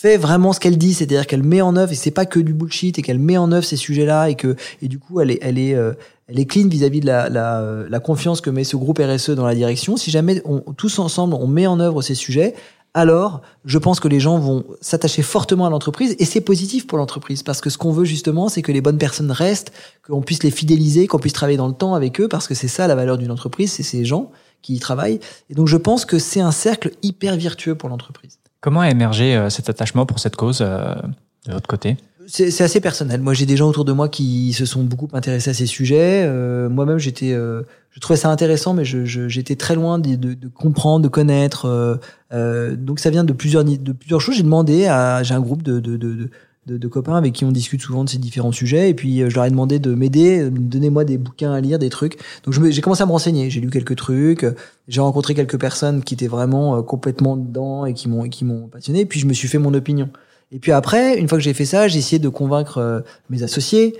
fait 0.00 0.16
vraiment 0.16 0.52
ce 0.52 0.60
qu'elle 0.60 0.78
dit, 0.78 0.94
c'est-à-dire 0.94 1.26
qu'elle 1.26 1.42
met 1.42 1.60
en 1.60 1.74
œuvre 1.74 1.90
et 1.90 1.96
c'est 1.96 2.12
pas 2.12 2.24
que 2.24 2.38
du 2.38 2.54
bullshit 2.54 2.96
et 3.00 3.02
qu'elle 3.02 3.18
met 3.18 3.36
en 3.36 3.50
œuvre 3.50 3.64
ces 3.64 3.76
sujets-là 3.76 4.30
et 4.30 4.36
que 4.36 4.54
et 4.80 4.86
du 4.86 5.00
coup 5.00 5.20
elle 5.20 5.32
est 5.32 5.40
elle 5.42 5.58
est 5.58 5.74
euh, 5.74 5.92
elle 6.28 6.38
est 6.38 6.44
clean 6.44 6.68
vis-à-vis 6.68 7.00
de 7.00 7.06
la, 7.06 7.28
la, 7.28 7.60
euh, 7.62 7.86
la, 7.90 7.98
confiance 7.98 8.40
que 8.40 8.48
met 8.48 8.62
ce 8.62 8.76
groupe 8.76 9.00
RSE 9.00 9.30
dans 9.30 9.46
la 9.46 9.56
direction. 9.56 9.96
Si 9.96 10.12
jamais 10.12 10.40
on, 10.44 10.60
tous 10.72 11.00
ensemble 11.00 11.34
on 11.34 11.48
met 11.48 11.66
en 11.66 11.80
œuvre 11.80 12.00
ces 12.00 12.14
sujets, 12.14 12.54
alors 12.94 13.42
je 13.64 13.76
pense 13.76 13.98
que 13.98 14.06
les 14.06 14.20
gens 14.20 14.38
vont 14.38 14.64
s'attacher 14.80 15.22
fortement 15.22 15.66
à 15.66 15.70
l'entreprise 15.70 16.14
et 16.20 16.24
c'est 16.24 16.42
positif 16.42 16.86
pour 16.86 16.98
l'entreprise 16.98 17.42
parce 17.42 17.60
que 17.60 17.68
ce 17.68 17.76
qu'on 17.76 17.90
veut 17.90 18.04
justement 18.04 18.48
c'est 18.48 18.62
que 18.62 18.70
les 18.70 18.80
bonnes 18.80 18.98
personnes 18.98 19.32
restent, 19.32 19.72
qu'on 20.06 20.22
puisse 20.22 20.44
les 20.44 20.52
fidéliser, 20.52 21.08
qu'on 21.08 21.18
puisse 21.18 21.32
travailler 21.32 21.58
dans 21.58 21.66
le 21.66 21.74
temps 21.74 21.94
avec 21.94 22.20
eux 22.20 22.28
parce 22.28 22.46
que 22.46 22.54
c'est 22.54 22.68
ça 22.68 22.86
la 22.86 22.94
valeur 22.94 23.18
d'une 23.18 23.32
entreprise, 23.32 23.72
c'est 23.72 23.82
ces 23.82 24.04
gens 24.04 24.30
qui 24.62 24.74
y 24.74 24.78
travaillent. 24.78 25.18
Et 25.50 25.54
donc 25.54 25.66
je 25.66 25.76
pense 25.76 26.04
que 26.04 26.20
c'est 26.20 26.40
un 26.40 26.52
cercle 26.52 26.92
hyper 27.02 27.36
vertueux 27.36 27.74
pour 27.74 27.88
l'entreprise. 27.88 28.37
Comment 28.60 28.80
a 28.80 28.90
émergé 28.90 29.46
cet 29.50 29.68
attachement 29.70 30.04
pour 30.06 30.18
cette 30.18 30.36
cause 30.36 30.58
de 30.58 31.52
votre 31.52 31.68
côté? 31.68 31.96
C'est 32.30 32.60
assez 32.62 32.80
personnel. 32.82 33.22
Moi, 33.22 33.32
j'ai 33.32 33.46
des 33.46 33.56
gens 33.56 33.70
autour 33.70 33.86
de 33.86 33.92
moi 33.92 34.10
qui 34.10 34.52
se 34.52 34.66
sont 34.66 34.82
beaucoup 34.82 35.08
intéressés 35.14 35.48
à 35.48 35.54
ces 35.54 35.64
sujets. 35.64 36.24
Euh, 36.26 36.68
Moi-même, 36.68 36.98
j'étais, 36.98 37.32
euh, 37.32 37.62
je 37.90 38.00
trouvais 38.00 38.18
ça 38.18 38.28
intéressant, 38.28 38.74
mais 38.74 38.84
j'étais 38.84 39.54
je, 39.54 39.58
très 39.58 39.74
loin 39.74 39.98
de, 39.98 40.14
de, 40.14 40.34
de, 40.34 40.48
comprendre, 40.48 41.02
de 41.02 41.08
connaître. 41.08 41.64
Euh, 41.64 41.96
euh 42.34 42.76
donc, 42.76 43.00
ça 43.00 43.08
vient 43.08 43.24
de 43.24 43.32
plusieurs 43.32 43.64
de 43.64 43.92
plusieurs 43.92 44.20
choses. 44.20 44.34
J'ai 44.34 44.42
demandé 44.42 44.84
à, 44.84 45.22
j'ai 45.22 45.32
un 45.32 45.40
groupe 45.40 45.62
de, 45.62 45.80
de, 45.80 45.96
de 45.96 46.30
de, 46.76 46.88
copains 46.88 47.16
avec 47.16 47.32
qui 47.32 47.44
on 47.44 47.52
discute 47.52 47.80
souvent 47.80 48.04
de 48.04 48.08
ces 48.08 48.18
différents 48.18 48.52
sujets. 48.52 48.90
Et 48.90 48.94
puis, 48.94 49.22
euh, 49.22 49.30
je 49.30 49.34
leur 49.34 49.44
ai 49.44 49.50
demandé 49.50 49.78
de 49.78 49.94
m'aider, 49.94 50.48
donnez-moi 50.50 51.04
des 51.04 51.18
bouquins 51.18 51.52
à 51.52 51.60
lire, 51.60 51.78
des 51.78 51.90
trucs. 51.90 52.18
Donc, 52.44 52.54
j'ai 52.70 52.80
commencé 52.80 53.02
à 53.02 53.06
me 53.06 53.12
renseigner. 53.12 53.50
J'ai 53.50 53.60
lu 53.60 53.70
quelques 53.70 53.96
trucs. 53.96 54.46
J'ai 54.88 55.00
rencontré 55.00 55.34
quelques 55.34 55.58
personnes 55.58 56.02
qui 56.02 56.14
étaient 56.14 56.28
vraiment 56.28 56.82
complètement 56.82 57.36
dedans 57.36 57.86
et 57.86 57.94
qui 57.94 58.08
m'ont 58.08 58.28
qui 58.28 58.44
m'ont 58.44 58.68
passionné. 58.68 59.04
Puis, 59.06 59.20
je 59.20 59.26
me 59.26 59.32
suis 59.32 59.48
fait 59.48 59.58
mon 59.58 59.74
opinion. 59.74 60.10
Et 60.50 60.58
puis 60.58 60.72
après, 60.72 61.18
une 61.18 61.28
fois 61.28 61.38
que 61.38 61.44
j'ai 61.44 61.52
fait 61.52 61.66
ça, 61.66 61.88
j'ai 61.88 61.98
essayé 61.98 62.18
de 62.18 62.28
convaincre 62.28 62.78
euh, 62.78 63.00
mes 63.28 63.42
associés, 63.42 63.96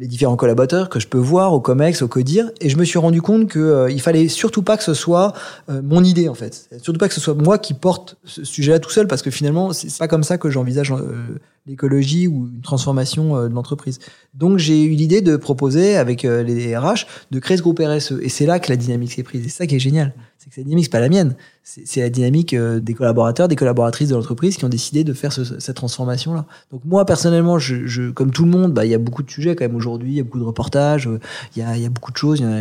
les 0.00 0.06
différents 0.06 0.36
collaborateurs 0.36 0.88
que 0.88 0.98
je 0.98 1.06
peux 1.06 1.18
voir 1.18 1.52
au 1.52 1.60
COMEX, 1.60 2.00
au 2.00 2.08
CODIR, 2.08 2.50
et 2.62 2.70
je 2.70 2.78
me 2.78 2.84
suis 2.84 2.98
rendu 2.98 3.20
compte 3.20 3.48
que 3.48 3.58
euh, 3.58 3.90
il 3.90 4.00
fallait 4.00 4.28
surtout 4.28 4.62
pas 4.62 4.78
que 4.78 4.82
ce 4.82 4.94
soit 4.94 5.34
euh, 5.68 5.82
mon 5.84 6.02
idée 6.02 6.26
en 6.26 6.34
fait, 6.34 6.70
surtout 6.82 6.98
pas 6.98 7.06
que 7.06 7.14
ce 7.14 7.20
soit 7.20 7.34
moi 7.34 7.58
qui 7.58 7.74
porte 7.74 8.16
ce 8.24 8.42
sujet-là 8.42 8.78
tout 8.78 8.90
seul, 8.90 9.06
parce 9.06 9.20
que 9.20 9.30
finalement 9.30 9.74
c'est 9.74 9.94
pas 9.98 10.08
comme 10.08 10.22
ça 10.22 10.38
que 10.38 10.48
j'envisage 10.48 10.94
l'écologie 11.66 12.26
ou 12.26 12.48
une 12.48 12.62
transformation 12.62 13.46
de 13.46 13.54
l'entreprise. 13.54 13.98
Donc 14.32 14.56
j'ai 14.56 14.82
eu 14.82 14.90
l'idée 14.90 15.20
de 15.20 15.36
proposer 15.36 15.96
avec 15.96 16.22
les 16.22 16.76
RH 16.76 17.06
de 17.30 17.38
créer 17.38 17.58
ce 17.58 17.62
groupe 17.62 17.78
RSE, 17.78 18.14
et 18.22 18.30
c'est 18.30 18.46
là 18.46 18.58
que 18.58 18.70
la 18.70 18.76
dynamique 18.76 19.12
s'est 19.12 19.22
prise, 19.22 19.44
et 19.44 19.50
c'est 19.50 19.58
ça 19.58 19.66
qui 19.66 19.76
est 19.76 19.80
génial 19.80 20.14
c'est 20.40 20.48
que 20.48 20.54
cette 20.54 20.64
dynamique, 20.64 20.86
c'est 20.86 20.90
pas 20.90 21.00
la 21.00 21.10
mienne. 21.10 21.36
C'est 21.84 22.00
la 22.00 22.10
dynamique 22.10 22.52
euh, 22.52 22.80
des 22.80 22.94
collaborateurs, 22.94 23.46
des 23.46 23.54
collaboratrices 23.54 24.08
de 24.08 24.16
l'entreprise 24.16 24.56
qui 24.56 24.64
ont 24.64 24.68
décidé 24.68 25.04
de 25.04 25.12
faire 25.12 25.32
cette 25.32 25.76
transformation-là. 25.76 26.44
Donc 26.72 26.80
moi, 26.84 27.04
personnellement, 27.04 27.60
je, 27.60 27.86
je, 27.86 28.10
comme 28.10 28.32
tout 28.32 28.44
le 28.44 28.50
monde, 28.50 28.72
bah, 28.72 28.84
il 28.84 28.90
y 28.90 28.94
a 28.94 28.98
beaucoup 28.98 29.22
de 29.22 29.30
sujets 29.30 29.54
quand 29.54 29.64
même 29.64 29.76
aujourd'hui, 29.76 30.10
il 30.10 30.16
y 30.16 30.20
a 30.20 30.24
beaucoup 30.24 30.40
de 30.40 30.44
reportages, 30.44 31.06
euh, 31.06 31.20
il 31.54 31.60
y 31.60 31.62
a, 31.62 31.76
y 31.76 31.86
a 31.86 31.88
beaucoup 31.88 32.10
de 32.10 32.16
choses. 32.16 32.40
Il 32.40 32.44
y, 32.44 32.48
en 32.48 32.52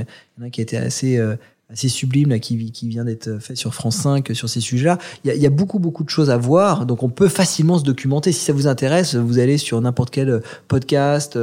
a, 0.43 0.48
a 0.48 0.50
qui 0.52 0.62
a 0.62 0.63
été 0.63 0.78
assez 0.78 1.17
euh, 1.17 1.36
assez 1.72 1.88
sublime 1.88 2.30
là, 2.30 2.39
qui, 2.39 2.72
qui 2.72 2.88
vient 2.88 3.06
d'être 3.06 3.39
fait 3.39 3.56
sur 3.56 3.74
France 3.74 3.98
5 3.98 4.30
sur 4.34 4.48
ces 4.48 4.60
sujets-là. 4.60 5.00
Il 5.24 5.30
y, 5.30 5.32
a, 5.32 5.36
il 5.36 5.41
y 5.41 5.48
a 5.48 5.52
beaucoup 5.52 5.80
beaucoup 5.80 6.04
de 6.04 6.10
choses 6.10 6.30
à 6.30 6.38
voir, 6.38 6.86
donc 6.86 7.02
on 7.02 7.10
peut 7.10 7.30
facilement 7.30 7.80
se 7.80 7.84
documenter. 7.84 8.32
Si 8.32 8.45
ça 8.45 8.54
vous 8.54 8.67
intéresse, 8.67 9.15
vous 9.15 9.39
allez 9.39 9.58
sur 9.58 9.82
n'importe 9.82 10.12
quel 10.12 10.41
podcast, 10.67 11.38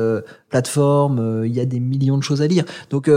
plateforme, 0.51 1.43
il 1.45 1.53
y 1.53 1.61
a 1.61 1.65
des 1.65 1.81
millions 1.81 2.19
de 2.19 2.23
choses 2.23 2.43
à 2.43 2.47
lire. 2.47 2.65
Donc 2.91 3.09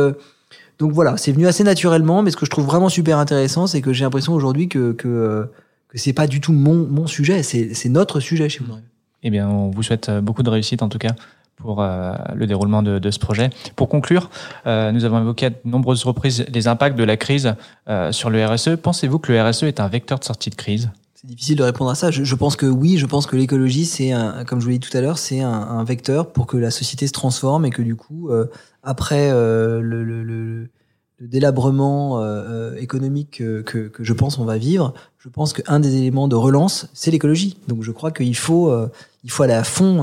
donc 0.79 0.93
voilà, 0.93 1.17
c'est 1.17 1.33
venu 1.33 1.45
assez 1.45 1.65
naturellement, 1.65 2.23
mais 2.23 2.31
ce 2.31 2.37
que 2.37 2.45
je 2.45 2.51
trouve 2.51 2.65
vraiment 2.65 2.87
super 2.87 3.17
intéressant, 3.17 3.67
c'est 3.67 3.81
que 3.81 3.91
j'ai 3.91 4.05
l'impression 4.05 4.33
aujourd'hui 4.33 4.69
que, 4.69 4.93
que, 4.93 5.09
euh, 5.09 5.43
que 5.89 5.97
c'est 5.97 6.13
pas 6.13 6.25
du 6.25 6.39
tout 6.39 6.53
mon, 6.53 6.87
mon 6.89 7.05
sujet, 7.05 7.43
c'est 7.43 7.89
notre 7.89 8.21
sujet 8.21 8.47
chez 8.47 8.63
vous. 8.63 8.75
Eh 9.21 9.29
bien, 9.29 9.49
on 9.49 9.69
vous 9.71 9.83
souhaite 9.83 10.07
euh, 10.07 10.21
beaucoup 10.21 10.41
de 10.41 10.49
réussite 10.49 10.81
en 10.81 10.87
tout 10.87 10.97
cas 10.97 11.13
pour 11.57 11.81
euh, 11.81 12.13
le 12.33 12.47
déroulement 12.47 12.81
de, 12.81 12.97
de, 12.97 13.11
ce 13.11 13.19
projet. 13.19 13.49
Pour 13.75 13.89
conclure, 13.89 14.29
nous 14.65 15.03
avons 15.03 15.19
évoqué 15.19 15.47
à 15.47 15.49
de 15.49 15.57
nombreuses 15.65 16.05
reprises 16.05 16.45
les 16.53 16.69
impacts 16.69 16.97
de 16.97 17.03
la 17.03 17.17
crise 17.17 17.53
sur 18.11 18.29
le 18.29 18.45
RSE. 18.45 18.77
Pensez-vous 18.81 19.19
que 19.19 19.33
le 19.33 19.41
RSE 19.41 19.63
est 19.63 19.81
un 19.81 19.89
vecteur 19.89 20.19
de 20.19 20.23
sortie 20.23 20.49
de 20.49 20.55
crise? 20.55 20.89
C'est 21.21 21.27
difficile 21.27 21.57
de 21.57 21.63
répondre 21.63 21.89
à 21.91 21.95
ça. 21.95 22.11
Je, 22.11 22.23
je, 22.23 22.35
pense 22.35 22.55
que 22.55 22.65
oui, 22.65 22.97
je 22.97 23.05
pense 23.05 23.25
que 23.25 23.35
l'écologie, 23.35 23.85
c'est 23.85 24.13
comme 24.47 24.59
je 24.59 24.65
vous 24.65 24.71
l'ai 24.71 24.79
dit 24.79 24.87
tout 24.87 24.97
à 24.97 25.01
l'heure, 25.01 25.17
c'est 25.17 25.41
un, 25.41 25.51
un, 25.51 25.83
vecteur 25.83 26.31
pour 26.31 26.47
que 26.47 26.55
la 26.55 26.71
société 26.71 27.07
se 27.07 27.11
transforme 27.11 27.65
et 27.65 27.71
que 27.71 27.81
du 27.81 27.97
coup, 27.97 28.29
après 28.83 29.29
euh, 29.31 29.81
le, 29.81 30.03
le, 30.03 30.23
le, 30.23 30.69
délabrement 31.19 32.19
euh, 32.19 32.23
euh, 32.23 32.75
économique 32.77 33.39
que, 33.39 33.61
que, 33.61 34.03
je 34.03 34.13
pense 34.13 34.39
on 34.39 34.45
va 34.45 34.57
vivre, 34.57 34.93
je 35.17 35.27
pense 35.27 35.51
qu'un 35.51 35.81
des 35.81 35.97
éléments 35.97 36.29
de 36.29 36.35
relance, 36.35 36.87
c'est 36.93 37.11
l'écologie. 37.11 37.57
Donc 37.67 37.83
je 37.83 37.91
crois 37.91 38.11
qu'il 38.11 38.37
faut, 38.37 38.73
il 39.25 39.31
faut 39.31 39.43
aller 39.43 39.53
à 39.53 39.65
fond 39.65 39.97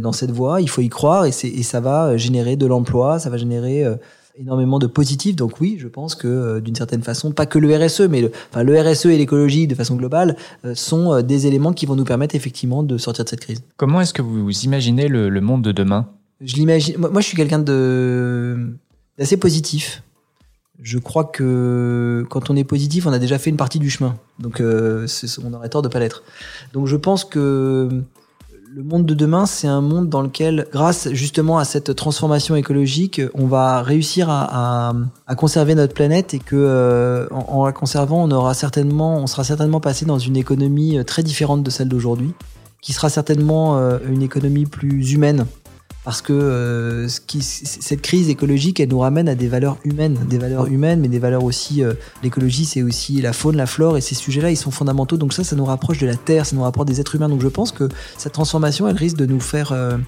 dans 0.00 0.12
cette 0.12 0.32
voie, 0.32 0.60
il 0.60 0.68
faut 0.68 0.82
y 0.82 0.90
croire 0.90 1.24
et, 1.24 1.30
et 1.30 1.62
ça 1.62 1.80
va 1.80 2.16
générer 2.18 2.56
de 2.56 2.66
l'emploi, 2.66 3.18
ça 3.18 3.30
va 3.30 3.38
générer 3.38 3.86
énormément 4.40 4.78
de 4.78 4.86
positifs. 4.86 5.36
Donc 5.36 5.60
oui, 5.60 5.76
je 5.78 5.86
pense 5.86 6.14
que 6.14 6.60
d'une 6.60 6.74
certaine 6.74 7.02
façon, 7.02 7.30
pas 7.32 7.46
que 7.46 7.58
le 7.58 7.76
RSE, 7.76 8.08
mais 8.08 8.22
le, 8.22 8.32
enfin, 8.50 8.62
le 8.62 8.80
RSE 8.80 9.06
et 9.06 9.18
l'écologie 9.18 9.66
de 9.66 9.74
façon 9.74 9.96
globale 9.96 10.36
sont 10.74 11.20
des 11.22 11.46
éléments 11.46 11.72
qui 11.72 11.86
vont 11.86 11.94
nous 11.94 12.04
permettre 12.04 12.34
effectivement 12.34 12.82
de 12.82 12.98
sortir 12.98 13.24
de 13.24 13.28
cette 13.28 13.40
crise. 13.40 13.62
Comment 13.76 14.00
est-ce 14.00 14.14
que 14.14 14.22
vous 14.22 14.50
imaginez 14.64 15.08
le, 15.08 15.28
le 15.28 15.40
monde 15.40 15.62
de 15.62 15.72
demain? 15.72 16.08
Je 16.40 16.56
l'imagine. 16.56 16.96
Moi, 16.96 17.20
je 17.20 17.26
suis 17.26 17.36
quelqu'un 17.36 17.58
de 17.58 18.70
d'assez 19.18 19.36
positif. 19.36 20.02
Je 20.82 20.98
crois 20.98 21.24
que 21.24 22.24
quand 22.30 22.48
on 22.48 22.56
est 22.56 22.64
positif, 22.64 23.06
on 23.06 23.12
a 23.12 23.18
déjà 23.18 23.38
fait 23.38 23.50
une 23.50 23.58
partie 23.58 23.78
du 23.78 23.90
chemin. 23.90 24.16
Donc, 24.38 24.60
euh, 24.60 25.06
on 25.44 25.52
aurait 25.52 25.68
tort 25.68 25.82
de 25.82 25.88
pas 25.88 25.98
l'être. 25.98 26.22
Donc, 26.72 26.86
je 26.86 26.96
pense 26.96 27.26
que 27.26 27.90
le 28.72 28.84
monde 28.84 29.04
de 29.04 29.14
demain, 29.14 29.46
c'est 29.46 29.66
un 29.66 29.80
monde 29.80 30.08
dans 30.08 30.22
lequel, 30.22 30.68
grâce 30.70 31.08
justement 31.10 31.58
à 31.58 31.64
cette 31.64 31.96
transformation 31.96 32.54
écologique, 32.54 33.20
on 33.34 33.46
va 33.46 33.82
réussir 33.82 34.28
à, 34.30 34.92
conserver 35.36 35.74
notre 35.74 35.92
planète 35.92 36.34
et 36.34 36.38
que, 36.38 36.54
euh, 36.54 37.26
en, 37.32 37.46
en, 37.48 37.66
la 37.66 37.72
conservant, 37.72 38.22
on 38.22 38.30
aura 38.30 38.54
certainement, 38.54 39.16
on 39.16 39.26
sera 39.26 39.42
certainement 39.42 39.80
passé 39.80 40.06
dans 40.06 40.20
une 40.20 40.36
économie 40.36 40.98
euh, 40.98 41.02
très 41.02 41.24
différente 41.24 41.64
de 41.64 41.70
celle 41.70 41.88
d'aujourd'hui, 41.88 42.32
qui 42.80 42.92
sera 42.92 43.08
certainement 43.08 43.76
euh, 43.76 43.98
une 44.08 44.22
économie 44.22 44.66
plus 44.66 45.12
humaine, 45.12 45.46
parce 46.04 46.22
que 46.22 46.32
euh, 46.32 47.08
cette 47.08 48.00
crise 48.00 48.30
écologique, 48.30 48.80
elle 48.80 48.88
nous 48.88 49.00
ramène 49.00 49.28
à 49.28 49.34
des 49.34 49.48
valeurs 49.48 49.76
humaines, 49.84 50.18
des 50.28 50.38
valeurs 50.38 50.66
humaines, 50.66 51.00
mais 51.00 51.08
des 51.08 51.18
valeurs 51.18 51.44
aussi. 51.44 51.84
Euh, 51.84 51.92
l'écologie, 52.22 52.64
c'est 52.64 52.82
aussi 52.82 53.20
la 53.20 53.34
faune, 53.34 53.56
la 53.56 53.66
flore, 53.66 53.98
et 53.98 54.00
ces 54.00 54.14
sujets-là, 54.14 54.50
ils 54.50 54.56
sont 54.56 54.70
fondamentaux. 54.70 55.18
Donc 55.18 55.34
ça, 55.34 55.44
ça 55.44 55.56
nous 55.56 55.64
rapproche 55.64 55.98
de 55.98 56.06
la 56.06 56.16
terre, 56.16 56.46
ça 56.46 56.56
nous 56.56 56.62
rapproche 56.62 56.86
des 56.86 57.00
êtres 57.00 57.16
humains. 57.16 57.28
Donc 57.28 57.42
je 57.42 57.48
pense 57.48 57.70
que 57.70 57.88
cette 58.16 58.32
transformation, 58.32 58.88
elle 58.88 58.96
risque 58.96 59.16
de 59.16 59.26
nous 59.26 59.40
faire, 59.40 59.72
euh, 59.72 59.98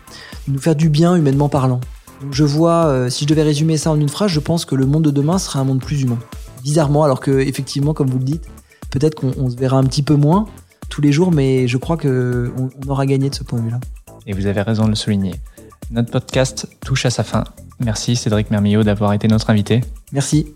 nous 0.48 0.58
faire 0.58 0.76
du 0.76 0.88
bien 0.88 1.14
humainement 1.14 1.50
parlant. 1.50 1.80
Donc 2.22 2.32
je 2.32 2.44
vois, 2.44 3.10
si 3.10 3.24
je 3.24 3.28
devais 3.28 3.42
résumer 3.42 3.76
ça 3.76 3.90
en 3.90 3.98
une 3.98 4.08
phrase, 4.08 4.30
je 4.30 4.38
pense 4.38 4.64
que 4.64 4.76
le 4.76 4.86
monde 4.86 5.02
de 5.02 5.10
demain 5.10 5.38
sera 5.38 5.58
un 5.58 5.64
monde 5.64 5.80
plus 5.80 6.02
humain. 6.02 6.20
Bizarrement, 6.62 7.02
alors 7.02 7.18
que 7.18 7.40
effectivement, 7.40 7.94
comme 7.94 8.08
vous 8.08 8.18
le 8.18 8.24
dites, 8.24 8.44
peut-être 8.90 9.16
qu'on 9.16 9.50
se 9.50 9.56
verra 9.56 9.76
un 9.76 9.84
petit 9.84 10.02
peu 10.02 10.14
moins 10.14 10.46
tous 10.88 11.00
les 11.00 11.10
jours, 11.10 11.32
mais 11.32 11.66
je 11.66 11.76
crois 11.78 11.96
qu'on 11.96 12.52
on 12.56 12.88
aura 12.88 13.06
gagné 13.06 13.28
de 13.28 13.34
ce 13.34 13.42
point 13.42 13.58
de 13.58 13.64
vue-là. 13.64 13.80
Et 14.26 14.34
vous 14.34 14.46
avez 14.46 14.62
raison 14.62 14.84
de 14.84 14.90
le 14.90 14.94
souligner. 14.94 15.34
Notre 15.92 16.10
podcast 16.10 16.66
touche 16.80 17.04
à 17.04 17.10
sa 17.10 17.22
fin. 17.22 17.44
Merci 17.78 18.16
Cédric 18.16 18.50
Mermillot 18.50 18.82
d'avoir 18.82 19.12
été 19.12 19.28
notre 19.28 19.50
invité. 19.50 19.82
Merci. 20.12 20.54